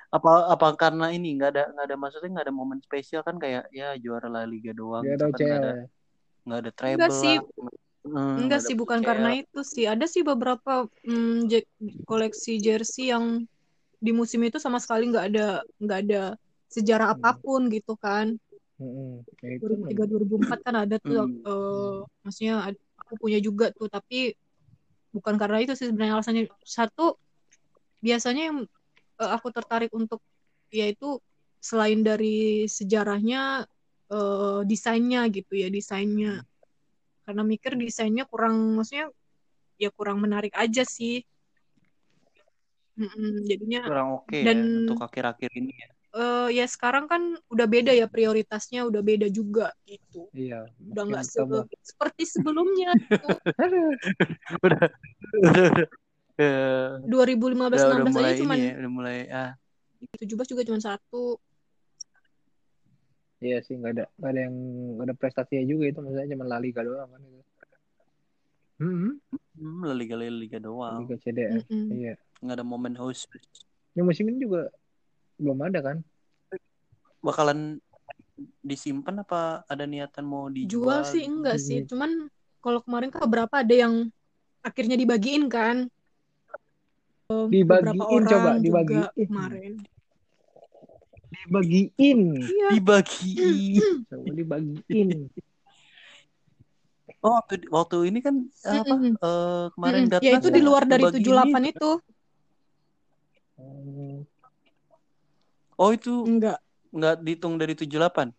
apa 0.10 0.50
apa 0.50 0.74
karena 0.74 1.14
ini 1.14 1.38
nggak 1.38 1.50
ada 1.54 1.64
nggak 1.70 1.86
ada 1.86 1.96
maksudnya 1.96 2.30
nggak 2.34 2.46
ada 2.50 2.56
momen 2.56 2.82
spesial 2.82 3.22
kan 3.22 3.38
kayak 3.38 3.70
ya 3.70 3.94
juara 4.02 4.26
La 4.26 4.42
Liga 4.42 4.74
doang 4.74 5.06
Dia 5.06 5.22
ada 5.22 5.30
nggak 5.30 5.38
ada 5.46 5.72
nggak 6.50 6.60
ada 6.66 6.72
treble 6.74 6.98
Enggak 6.98 7.12
sih. 7.14 7.36
lah. 7.38 7.46
Hmm, 8.00 8.36
Enggak 8.42 8.48
nggak 8.50 8.62
sih, 8.66 8.76
bukan 8.80 9.00
UCL. 9.04 9.08
karena 9.12 9.30
itu 9.38 9.60
sih. 9.62 9.86
Ada 9.86 10.06
sih 10.10 10.24
beberapa 10.26 10.74
mm, 11.06 11.38
je- 11.46 11.70
koleksi 12.10 12.58
jersey 12.58 13.14
yang 13.14 13.46
di 14.02 14.12
musim 14.16 14.42
itu 14.42 14.58
sama 14.58 14.80
sekali 14.82 15.12
nggak 15.14 15.26
ada 15.30 15.48
nggak 15.78 16.00
ada 16.10 16.24
sejarah 16.74 17.14
Hmm. 17.14 17.22
apa 17.22 17.32
pun 17.38 17.70
gitu 17.70 17.94
kan. 18.00 18.34
Mm-mm. 18.80 19.28
Ya, 19.44 19.50
itu 19.60 19.66
2003 19.68 20.04
2004 20.08 20.60
kan 20.64 20.76
ada 20.88 20.96
tuh 21.04 21.20
Hmm. 21.20 21.44
eh, 21.44 22.00
maksudnya 22.24 22.56
aku 22.96 23.14
punya 23.20 23.40
juga 23.44 23.72
tuh 23.76 23.88
tapi 23.92 24.34
bukan 25.12 25.36
karena 25.36 25.58
itu 25.64 25.74
sih 25.76 25.92
sebenarnya 25.92 26.16
alasannya 26.20 26.44
satu 26.64 27.20
biasanya 28.00 28.44
yang 28.50 28.58
eh, 29.20 29.32
aku 29.36 29.48
tertarik 29.52 29.92
untuk 29.92 30.24
yaitu 30.72 31.20
selain 31.60 32.00
dari 32.00 32.66
sejarahnya 32.72 33.68
eh, 34.10 34.60
desainnya 34.64 35.28
gitu 35.28 35.54
ya 35.60 35.68
desainnya 35.68 36.44
karena 37.28 37.42
mikir 37.44 37.76
desainnya 37.78 38.24
kurang 38.26 38.80
maksudnya 38.80 39.12
ya 39.76 39.90
kurang 39.92 40.24
menarik 40.24 40.56
aja 40.56 40.88
sih 40.88 41.22
Mm-mm, 43.00 43.48
jadinya 43.48 43.80
kurang 43.88 44.10
oke 44.20 44.36
Dan- 44.40 44.60
ya 44.60 44.80
untuk 44.84 45.00
akhir-akhir 45.04 45.52
ini 45.56 45.72
ya. 45.72 45.90
Eh, 46.12 46.50
ya 46.54 46.66
sekarang 46.66 47.06
kan 47.06 47.22
udah 47.48 47.68
beda 47.68 47.92
ya 47.92 48.06
prioritasnya 48.06 48.82
udah 48.84 49.02
beda 49.02 49.28
juga 49.28 49.70
gitu 49.86 50.26
Iya. 50.34 50.66
udah 50.82 51.04
nggak 51.06 51.24
se- 51.24 51.38
tambah. 51.38 51.66
seperti 51.82 52.24
sebelumnya 52.26 52.98
gitu. 52.98 53.28
Aduh. 53.58 53.90
udah 54.66 54.82
udah 55.46 55.66
udah 55.70 55.88
eh, 56.40 56.90
2015 57.06 57.78
udah, 57.78 57.86
udah 57.86 57.98
16 58.02 58.16
mulai 58.16 58.32
aja 58.32 58.40
cuman 58.42 58.58
ini 58.58 58.66
ya 58.66 58.74
udah 58.80 58.92
mulai 58.92 59.18
ah 59.30 59.52
17 60.16 60.48
juga 60.48 60.62
cuma 60.66 60.80
satu 60.80 61.38
Iya 63.40 63.64
sih, 63.64 63.80
nggak 63.80 63.92
ada 63.96 64.06
nggak 64.20 64.32
ada 64.36 64.40
yang 64.44 64.56
nggak 65.00 65.06
ada 65.08 65.16
prestasinya 65.16 65.64
juga 65.64 65.84
itu 65.88 66.00
maksudnya 66.04 66.28
cuma 66.36 66.44
La 66.44 66.60
Liga 66.60 66.84
doang 66.84 67.08
kan 67.08 67.22
itu. 67.24 67.40
Hmm, 68.80 69.16
hmm, 69.56 69.80
La 69.88 69.96
Liga 69.96 70.16
La 70.20 70.28
Liga 70.28 70.60
doang 70.60 71.08
Liga 71.08 71.16
CDF. 71.20 71.64
Mm-mm. 71.64 71.88
Iya. 71.88 72.14
nggak 72.40 72.56
ada 72.56 72.66
momen 72.68 72.96
host 72.96 73.32
Yang 73.96 74.06
musim 74.12 74.26
ini 74.28 74.44
juga 74.44 74.68
belum 75.40 75.60
ada 75.66 75.80
kan? 75.82 75.98
bakalan 77.20 77.84
disimpan 78.64 79.24
apa 79.24 79.68
ada 79.68 79.84
niatan 79.84 80.24
mau 80.24 80.48
jual 80.48 80.56
dijual 80.56 81.00
sih 81.04 81.24
enggak 81.28 81.58
sih 81.60 81.84
Hmm. 81.84 81.90
cuman 81.92 82.12
kalau 82.64 82.80
kemarin 82.80 83.12
kan 83.12 83.20
beberapa 83.28 83.60
ada 83.60 83.76
yang 83.76 84.08
akhirnya 84.64 84.96
dibagiin 84.96 85.48
kan 85.52 85.88
Eh, 87.30 87.46
Dibagiin 87.46 88.02
orang 88.02 88.26
coba, 88.26 88.50
juga 88.58 89.02
dibagiin. 89.14 89.28
kemarin 89.30 89.74
Dibagiin. 91.30 92.20
iya 92.42 92.70
dibagi 92.74 93.34
Coba 94.10 94.32
dibagiin. 94.34 95.10
oh 97.22 97.32
waktu 97.38 97.56
waktu 97.70 97.98
ini 98.10 98.20
kan 98.26 98.36
apa 98.66 98.96
Mm-mm. 98.96 99.14
eh, 99.20 99.66
kemarin 99.78 100.02
Mm-mm. 100.08 100.10
Gatnas 100.10 100.26
ya 100.26 100.32
itu 100.42 100.50
di 100.50 100.62
luar 100.66 100.84
dari 100.90 101.04
ngebagiin 101.06 101.22
78 101.22 101.62
itu. 101.70 101.70
itu 101.70 101.92
Hmm, 103.60 104.24
oh 105.80 105.90
itu 105.96 106.14
enggak. 106.28 106.60
nggak 106.92 107.16
dihitung 107.24 107.56
dari 107.56 107.74
78 107.74 108.36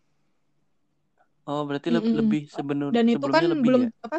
oh 1.49 1.63
berarti 1.65 1.89
le- 1.89 2.05
Mm-mm. 2.05 2.17
lebih 2.21 2.43
sebelum 2.53 2.93
dan 2.93 3.07
itu 3.09 3.27
kan 3.27 3.43
lebih 3.43 3.67
belum 3.67 3.83
ya? 3.89 3.91
apa 4.07 4.19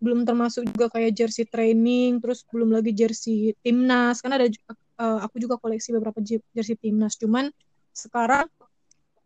belum 0.00 0.24
termasuk 0.24 0.64
juga 0.72 0.88
kayak 0.92 1.12
jersey 1.12 1.44
training 1.44 2.20
terus 2.24 2.44
belum 2.48 2.72
lagi 2.72 2.92
jersey 2.96 3.52
timnas. 3.60 4.24
Karena 4.24 4.40
ada 4.40 4.48
eh, 4.48 5.18
aku 5.20 5.36
juga 5.36 5.60
koleksi 5.60 5.92
beberapa 5.92 6.20
je- 6.24 6.44
jersey 6.56 6.76
timnas. 6.80 7.20
Cuman 7.20 7.52
sekarang 7.92 8.48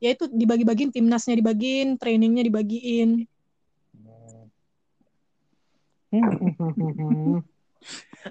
ya 0.03 0.11
itu 0.12 0.26
dibagi-bagiin 0.26 0.90
timnasnya 0.90 1.38
dibagiin 1.38 1.95
trainingnya 1.95 2.42
dibagiin. 2.42 3.26
Hmm. 6.11 7.42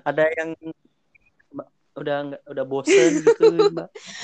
ada 0.10 0.24
yang 0.40 0.56
udah 1.94 2.18
nggak 2.32 2.42
udah 2.50 2.66
bosen 2.66 3.12
gitu 3.22 3.44
mbak 3.70 3.88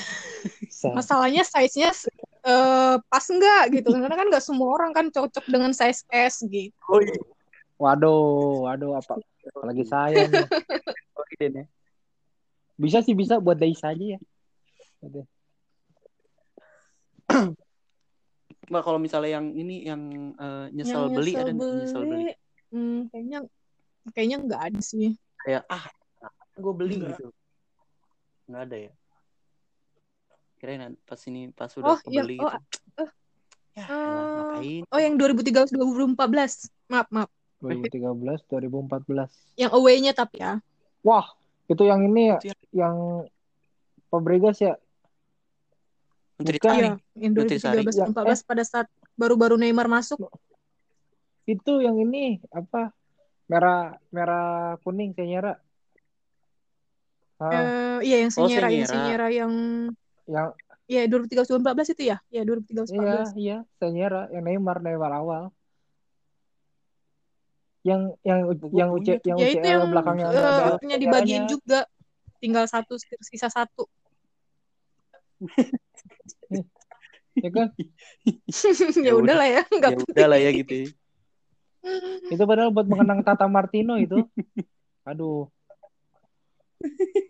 masalahnya 0.96 1.44
size-nya 1.44 1.92
eh, 2.44 2.96
pas 3.06 3.24
enggak 3.28 3.64
gitu 3.80 3.92
karena 3.92 4.16
kan 4.16 4.26
nggak 4.32 4.44
semua 4.44 4.68
orang 4.72 4.92
kan 4.96 5.06
cocok 5.12 5.44
dengan 5.46 5.72
size 5.76 6.04
S 6.08 6.44
gitu. 6.48 6.72
Oh 6.88 7.00
iya. 7.00 7.20
Waduh, 7.80 8.68
waduh 8.68 9.00
apa 9.00 9.16
apalagi 9.56 9.84
saya 9.88 10.28
nih. 10.28 10.44
Bisa 12.80 13.04
sih 13.04 13.12
bisa 13.12 13.36
buat 13.40 13.60
Dais 13.60 13.80
aja 13.84 14.16
ya. 14.16 14.18
Mbak 18.72 18.82
kalau 18.84 18.96
misalnya 18.96 19.36
yang 19.36 19.52
ini 19.52 19.84
yang 19.84 20.32
eh, 20.40 20.72
nyesel 20.72 21.08
Yang 21.08 21.12
beli 21.12 21.32
nyesel 21.32 21.44
ada 21.44 21.52
nggak 21.52 21.72
nyesel 21.76 22.02
beli? 22.08 22.32
Hmm, 22.72 23.12
kayaknya 23.12 23.38
kayaknya 24.16 24.36
nggak 24.48 24.62
ada 24.72 24.80
sih. 24.80 25.12
Kayak 25.44 25.68
ah 25.68 25.84
gue 26.56 26.72
beli 26.72 26.96
Nggak. 27.00 27.20
gitu. 27.20 27.28
Nggak 28.48 28.62
ada 28.64 28.76
ya 28.76 28.92
kirain 30.60 30.92
pas 31.02 31.16
ini 31.24 31.48
pas 31.50 31.72
udah 31.72 31.88
Oh, 31.88 31.98
yang- 32.06 32.28
kebeli 32.28 32.36
oh, 32.38 32.52
gitu 32.52 32.76
eh, 33.00 33.10
ya 33.74 33.82
eh, 33.82 33.88
elah, 33.88 34.24
ngapain 34.28 34.82
oh 34.86 35.00
yang 35.00 35.14
2013 35.16 35.72
2014 35.72 36.68
maaf 36.86 37.08
maaf 37.08 37.30
2013, 37.60 38.44
2014. 38.46 39.28
yang 39.56 39.72
away-nya 39.72 40.12
tapi 40.12 40.36
ya 40.38 40.60
Wah, 41.00 41.24
itu 41.64 41.80
yang 41.82 42.04
ini 42.04 42.28
ya, 42.28 42.38
yang- 42.44 42.64
yang 42.70 42.96
Fabregas 44.06 44.60
ya. 44.60 44.76
Menteri 46.36 46.56
Bukan. 46.56 46.72
Iya, 46.74 46.92
yang 47.16 47.32
Berarti 47.32 47.56
Sari. 47.56 47.80
2013 47.80 48.12
2014 48.12 48.44
pada 48.44 48.64
saat 48.64 48.86
baru-baru 49.14 49.56
Neymar 49.56 49.88
masuk. 49.88 50.20
Itu 51.44 51.80
yang 51.80 51.96
ini 51.96 52.36
apa? 52.48 52.92
Merah 53.46 53.96
merah 54.08 54.76
kuning 54.80 55.16
saya 55.16 55.24
nyara. 55.26 55.52
Ah, 57.38 57.48
Eh, 57.48 57.98
iya 58.04 58.16
yang 58.20 58.32
Oh, 58.34 58.44
Senyera, 58.44 58.68
yang 58.68 58.84
Senyera. 58.84 58.92
Senyera 58.92 59.26
yang 59.30 59.52
yang 60.30 60.54
ya 60.86 61.02
2013 61.10 61.50
2014 61.50 61.94
itu 61.98 62.02
ya? 62.06 62.16
Ya 62.30 62.42
2013 62.46 62.94
iya 62.94 63.26
2014. 63.26 63.34
iya 63.34 63.56
Senyera 63.82 64.22
yang 64.30 64.42
Neymar 64.46 64.78
Neymar 64.78 65.12
awal 65.12 65.42
yang 67.80 68.12
yang 68.20 68.44
Buku 68.60 68.76
yang 68.76 68.92
punya 68.92 69.14
UC 69.16 69.24
tuh. 69.24 69.28
yang 69.32 69.38
Ya 69.40 69.46
UCL 69.56 69.64
yang 69.64 69.88
belakangnya 69.88 70.26
eh, 70.28 70.36
ada 70.36 70.76
punya 70.76 70.96
dibagiin 71.00 71.48
Senyeranya. 71.48 71.50
juga. 71.50 71.80
Tinggal 72.40 72.64
satu 72.68 72.94
sisa 73.20 73.48
satu. 73.52 73.84
ya 77.40 77.48
kan 77.48 77.72
ya 79.06 79.12
udah 79.16 79.34
lah 79.38 79.48
ya, 79.48 79.62
nggak 79.64 79.90
Ya 79.96 79.98
udah 80.04 80.26
lah 80.28 80.38
ya 80.42 80.50
gitu. 80.52 80.74
ya. 80.76 80.88
itu 82.28 82.42
padahal 82.44 82.68
buat 82.68 82.84
mengenang 82.84 83.24
Tata 83.24 83.48
Martino 83.48 83.96
itu 83.96 84.20
aduh 85.00 85.48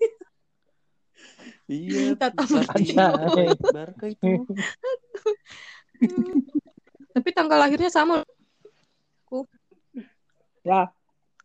Iya. 1.70 2.18
Tata. 2.18 2.42
Barca 3.70 4.06
itu. 4.10 4.42
Tapi 7.14 7.28
tanggal 7.30 7.58
lahirnya 7.62 7.90
sama 7.90 8.26
ya 10.60 10.90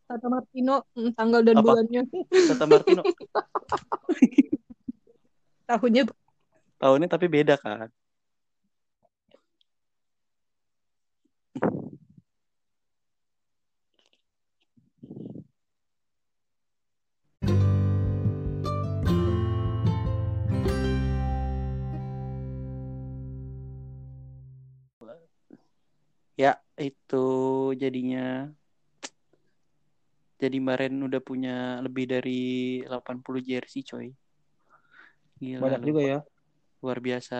Tata 0.05 0.30
Martino, 0.30 0.86
mm, 0.93 1.17
tanggal 1.17 1.41
dan 1.41 1.57
Apa? 1.57 1.65
bulannya, 1.65 2.05
Tata 2.30 2.65
Martino. 2.69 3.01
tahunnya 5.69 6.05
Tahunnya 6.78 7.09
tapi 7.09 7.26
beda 7.26 7.57
kan. 7.57 7.89
Itu 26.76 27.26
jadinya 27.73 28.51
jadi 30.36 30.57
Maren 30.59 30.99
udah 30.99 31.21
punya 31.23 31.80
lebih 31.80 32.11
dari 32.11 32.43
80 32.84 33.39
jersey, 33.39 33.82
coy. 33.82 34.11
Gila 35.39 35.63
banyak 35.63 35.82
juga 35.88 36.01
ya. 36.03 36.19
Luar 36.84 36.99
biasa. 36.99 37.39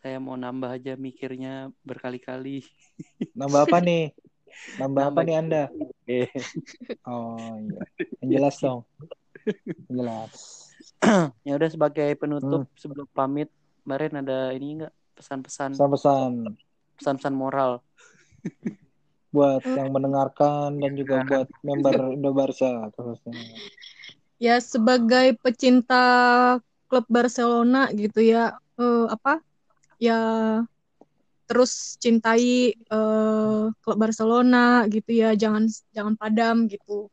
Saya 0.00 0.16
mau 0.16 0.38
nambah 0.38 0.70
aja 0.70 0.94
mikirnya 0.94 1.74
berkali-kali. 1.82 2.62
Nambah 3.34 3.66
apa 3.66 3.78
nih? 3.86 4.14
Nambah 4.78 5.02
apa 5.02 5.20
Nambah. 5.20 5.22
nih 5.26 5.34
anda? 5.36 5.62
Oh 7.04 7.58
iya. 7.58 7.82
Yang 8.22 8.30
jelas 8.30 8.54
dong. 8.62 8.80
Yang 9.66 9.94
jelas. 9.98 10.32
Ya 11.48 11.56
udah 11.56 11.68
sebagai 11.68 12.08
penutup 12.16 12.64
Hmm. 12.64 12.76
sebelum 12.78 13.08
pamit 13.10 13.48
kemarin 13.82 14.20
ada 14.20 14.52
ini 14.52 14.78
enggak 14.80 14.94
pesan-pesan. 15.18 15.74
Pesan-pesan 15.74 16.32
pesan-pesan 17.00 17.34
moral. 17.34 17.80
Buat 19.32 19.64
yang 19.64 19.88
mendengarkan 19.94 20.76
dan 20.76 20.92
juga 20.94 21.24
buat 21.24 21.48
member 21.64 22.12
Indobarsa 22.12 22.92
khususnya. 22.92 23.34
ya 24.40 24.56
sebagai 24.56 25.36
pecinta 25.40 26.04
klub 26.88 27.06
Barcelona 27.06 27.88
gitu 27.94 28.20
ya 28.20 28.56
eh, 28.80 29.06
apa? 29.08 29.40
Ya 30.00 30.20
terus 31.46 31.98
cintai 31.98 32.74
eh, 32.74 33.64
klub 33.70 33.98
Barcelona 33.98 34.84
gitu 34.90 35.10
ya 35.14 35.32
jangan 35.38 35.70
jangan 35.94 36.14
padam 36.18 36.66
gitu. 36.66 37.06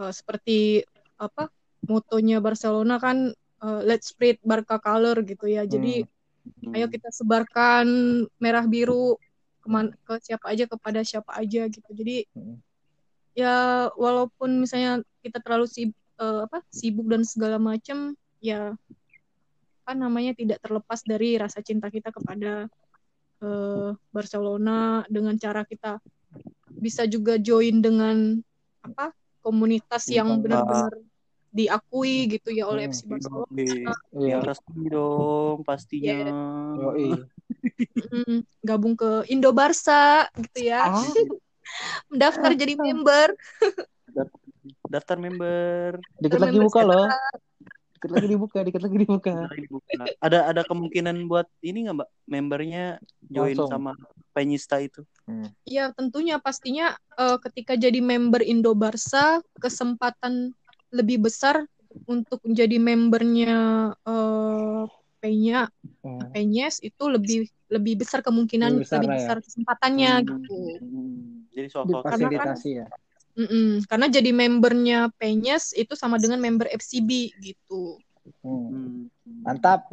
Eh, 0.00 0.12
seperti 0.12 0.84
apa? 1.16 1.48
Motonya 1.88 2.44
Barcelona 2.44 3.00
kan 3.00 3.32
eh, 3.64 3.80
let's 3.88 4.12
spread 4.12 4.36
Barca 4.44 4.76
color 4.76 5.24
gitu 5.24 5.48
ya. 5.48 5.64
Jadi 5.64 6.04
ayo 6.74 6.86
kita 6.86 7.08
sebarkan 7.10 7.86
merah 8.38 8.64
biru 8.64 9.16
keman 9.60 9.92
ke 10.08 10.16
siapa 10.24 10.50
aja 10.50 10.64
kepada 10.64 11.00
siapa 11.04 11.36
aja 11.36 11.68
gitu 11.68 11.90
jadi 11.92 12.24
Hmm. 12.32 12.56
ya 13.36 13.88
walaupun 13.94 14.64
misalnya 14.64 15.04
kita 15.22 15.38
terlalu 15.44 15.66
sibuk 15.68 15.98
apa 16.20 16.60
sibuk 16.68 17.08
dan 17.08 17.24
segala 17.24 17.56
macam 17.56 18.12
ya 18.44 18.76
apa 19.84 19.92
namanya 19.96 20.36
tidak 20.36 20.60
terlepas 20.60 21.00
dari 21.02 21.40
rasa 21.40 21.64
cinta 21.64 21.88
kita 21.88 22.12
kepada 22.12 22.68
eh, 23.40 23.90
Barcelona 24.12 25.02
dengan 25.08 25.34
cara 25.40 25.64
kita 25.64 25.96
bisa 26.70 27.08
juga 27.08 27.40
join 27.40 27.80
dengan 27.80 28.36
apa 28.84 29.12
komunitas 29.40 30.08
yang 30.12 30.28
Hmm. 30.38 30.42
benar-benar 30.44 30.92
diakui 31.50 32.16
gitu 32.30 32.50
ya 32.50 32.64
oleh 32.64 32.86
Hmm. 32.86 32.94
FC 32.94 33.00
Barcelona 33.06 33.46
Iya, 33.50 33.92
Iya. 34.12 34.28
yang 34.30 34.42
resmi 34.42 34.84
dong 34.86 35.56
pastinya 35.62 36.18
Yoi. 36.76 37.10
Mm, 38.10 38.38
gabung 38.60 38.94
ke 38.94 39.26
Indo 39.26 39.50
Barca 39.50 40.30
gitu 40.32 40.60
ya 40.64 40.86
Ah. 40.86 40.94
mendaftar 42.10 42.50
jadi 42.52 42.74
member 42.74 43.34
daftar 44.84 45.16
member 45.16 45.98
Dikit 46.18 46.40
lagi 46.40 46.58
buka 46.58 46.82
loh. 46.82 47.06
Dikit 47.94 48.10
lagi 48.10 48.28
dibuka, 48.28 48.58
dikit 48.64 48.80
lagi 48.80 48.96
dibuka. 48.96 49.34
Ada 50.18 50.48
ada 50.48 50.62
kemungkinan 50.64 51.26
buat 51.26 51.46
ini 51.60 51.84
nggak 51.84 51.96
mbak 51.96 52.08
membernya 52.26 52.84
join 53.22 53.54
Langsung. 53.54 53.70
sama 53.70 53.92
penyista 54.30 54.78
itu 54.78 55.02
Ya 55.62 55.90
tentunya 55.92 56.38
pastinya 56.38 56.90
eh, 57.14 57.38
ketika 57.40 57.74
jadi 57.74 57.98
member 57.98 58.40
Indo 58.40 58.72
Barca 58.72 59.38
kesempatan 59.58 60.54
lebih 60.90 61.22
besar 61.22 61.64
untuk 62.06 62.38
menjadi 62.42 62.76
membernya 62.78 63.52
eh 64.00 64.84
Penya 65.20 65.68
Hmm. 66.00 66.32
Penyes 66.32 66.80
itu 66.80 67.04
lebih 67.06 67.44
lebih 67.68 68.00
besar 68.00 68.24
kemungkinan 68.24 68.72
Lebih 68.72 68.88
besar 68.88 68.96
lebih 68.98 69.08
ya. 69.08 69.16
besar 69.20 69.36
kesempatannya 69.44 70.12
Hmm. 70.16 70.26
gitu. 70.26 70.58
Hmm, 70.80 71.20
jadi 71.52 71.68
sok-sok 71.68 72.02
Karena 72.08 72.28
kan- 72.40 72.56
ya. 72.64 72.86
Mm-mm. 73.30 73.84
Karena 73.84 74.06
jadi 74.08 74.30
membernya 74.32 74.98
Penyes 75.14 75.76
itu 75.76 75.92
sama 75.92 76.16
dengan 76.16 76.40
member 76.40 76.66
FCB 76.66 77.36
gitu. 77.36 78.00
Hmm. 78.40 78.64
Hmm. 78.72 78.96
Mantap. 79.44 79.92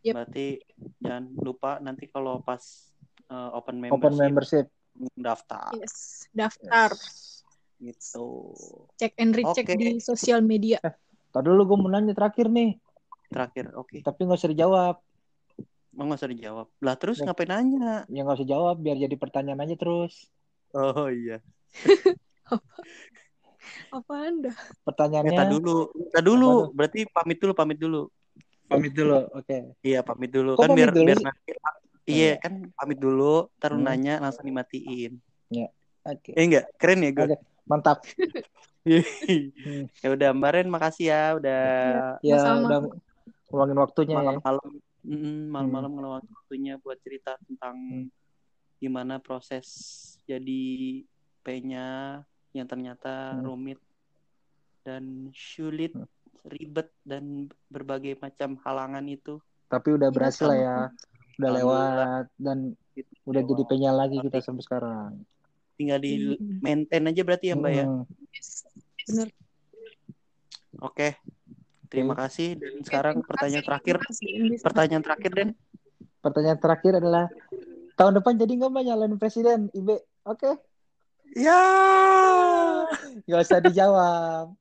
Yep. 0.00 0.14
Berarti 0.14 0.46
jangan 0.98 1.24
lupa 1.36 1.76
nanti 1.78 2.08
kalau 2.08 2.40
pas 2.40 2.64
uh, 3.28 3.52
open 3.52 3.76
membership, 3.76 4.00
Open 4.00 4.14
membership. 4.16 4.66
daftar 5.14 5.68
Yes, 5.76 6.26
daftar, 6.32 6.90
gitu. 7.78 8.52
cek 8.94 9.14
and 9.16 9.32
recheck 9.32 9.64
Oke. 9.64 9.74
di 9.74 9.88
sosial 9.98 10.40
media. 10.40 10.78
Tadi 11.28 11.44
dulu 11.44 11.62
gue 11.64 11.78
mau 11.78 11.88
nanya 11.88 12.12
terakhir 12.12 12.46
nih, 12.46 12.74
Terakhir, 13.28 13.70
oke. 13.72 14.00
tapi 14.00 14.20
nggak 14.22 14.36
usah 14.36 14.50
dijawab. 14.50 14.96
Mau 15.90 16.04
nggak 16.04 16.18
usah 16.18 16.30
dijawab. 16.30 16.66
Lah 16.78 16.94
terus 16.94 17.18
Ya. 17.18 17.24
ngapain 17.24 17.46
nanya? 17.46 18.02
Ya 18.06 18.22
nggak 18.22 18.38
usah 18.38 18.48
jawab, 18.48 18.76
biar 18.78 18.96
jadi 18.96 19.14
pertanyaan 19.14 19.60
aja 19.60 19.74
terus. 19.74 20.26
Oh 20.70 21.06
iya. 21.06 21.38
Apa 23.90 24.14
anda? 24.22 24.48
Eh, 24.48 24.56
Pertanyaannya. 24.82 25.36
tak 25.36 25.48
dulu, 25.50 25.76
tak 26.10 26.22
dulu. 26.22 26.52
Apa? 26.64 26.74
Berarti 26.74 27.00
pamit 27.06 27.38
dulu, 27.38 27.52
pamit 27.52 27.78
dulu. 27.78 28.02
Pamit 28.64 28.92
dulu. 28.92 29.16
Oke. 29.32 29.76
Iya, 29.80 30.00
pamit 30.00 30.30
dulu. 30.30 30.52
Kok 30.54 30.60
kan 30.60 30.68
pamit 30.68 30.78
biar 30.78 30.90
dulu 30.92 31.06
biar 31.06 31.20
nanti 31.20 31.52
Iya, 32.08 32.40
kan 32.40 32.52
pamit 32.72 32.98
dulu, 32.98 33.34
ntar 33.60 33.70
lu 33.70 33.80
Hmm. 33.80 33.86
nanya 33.86 34.14
langsung 34.18 34.44
dimatiin. 34.44 35.20
Oke. 36.08 36.32
Eh 36.32 36.40
enggak, 36.42 36.72
keren 36.80 37.04
ya 37.04 37.10
gue. 37.12 37.24
Oke. 37.28 37.36
Mantap. 37.68 37.98
Ya 40.00 40.08
udah, 40.08 40.32
Mbak 40.32 40.50
Ren 40.54 40.68
makasih 40.72 41.12
ya 41.12 41.36
udah 41.36 41.60
Ya 42.24 42.40
Sama-sama. 42.40 42.64
udah 42.64 42.78
ngulangin 43.52 43.78
waktunya 43.84 44.16
ya. 44.16 44.20
malam-malam 44.40 44.70
mm, 45.04 45.40
malam-malam 45.52 45.90
ngeluangin 45.92 46.32
waktunya 46.32 46.72
buat 46.80 46.96
cerita 47.04 47.36
tentang 47.44 47.76
Hmm. 47.76 48.08
gimana 48.80 49.20
proses 49.20 49.66
jadi 50.24 51.02
P-nya 51.44 52.22
yang 52.56 52.64
ternyata 52.64 53.36
Hmm. 53.36 53.44
rumit 53.44 53.76
dan 54.88 55.28
sulit, 55.36 55.92
Hmm. 55.92 56.08
ribet 56.48 56.88
dan 57.04 57.44
berbagai 57.68 58.16
macam 58.24 58.56
halangan 58.64 59.04
itu. 59.04 59.36
Tapi 59.68 60.00
udah 60.00 60.08
Iya, 60.08 60.16
berhasil 60.16 60.46
lah 60.48 60.56
ya. 60.56 60.76
Udah 61.36 61.50
Alhamdulillah. 61.52 61.56
lewat 61.60 62.24
dan 62.40 62.58
Gitu. 62.96 63.12
udah 63.28 63.42
jadi 63.44 63.62
penyal 63.68 63.94
lagi 64.00 64.16
kita 64.24 64.40
sampai 64.40 64.64
sekarang. 64.64 65.12
Tinggal 65.78 66.02
di 66.02 66.34
Hmm. 66.34 66.58
maintain 66.58 67.06
aja 67.06 67.22
berarti 67.22 67.46
ya 67.48 67.56
Mbak 67.56 67.72
ya. 67.72 67.84
Hmm. 67.86 68.02
Bener. 69.06 69.28
Oke. 70.82 71.08
Terima 71.88 72.12
kasih 72.12 72.58
dan 72.60 72.84
sekarang 72.84 73.24
pertanyaan 73.24 73.64
terakhir. 73.64 73.96
Pertanyaan 74.60 75.04
terakhir 75.06 75.30
Den. 75.32 75.50
Pertanyaan 76.20 76.58
terakhir 76.60 76.92
adalah 77.00 77.30
tahun 77.94 78.20
depan 78.20 78.34
jadi 78.36 78.52
nggak 78.58 78.70
mbak 78.74 78.84
nyalain 78.84 79.14
presiden 79.16 79.70
IB? 79.72 79.96
Oke. 80.26 80.58
Ya. 81.38 81.62
Gak 83.24 83.40
usah 83.46 83.62
dijawab. 83.62 84.57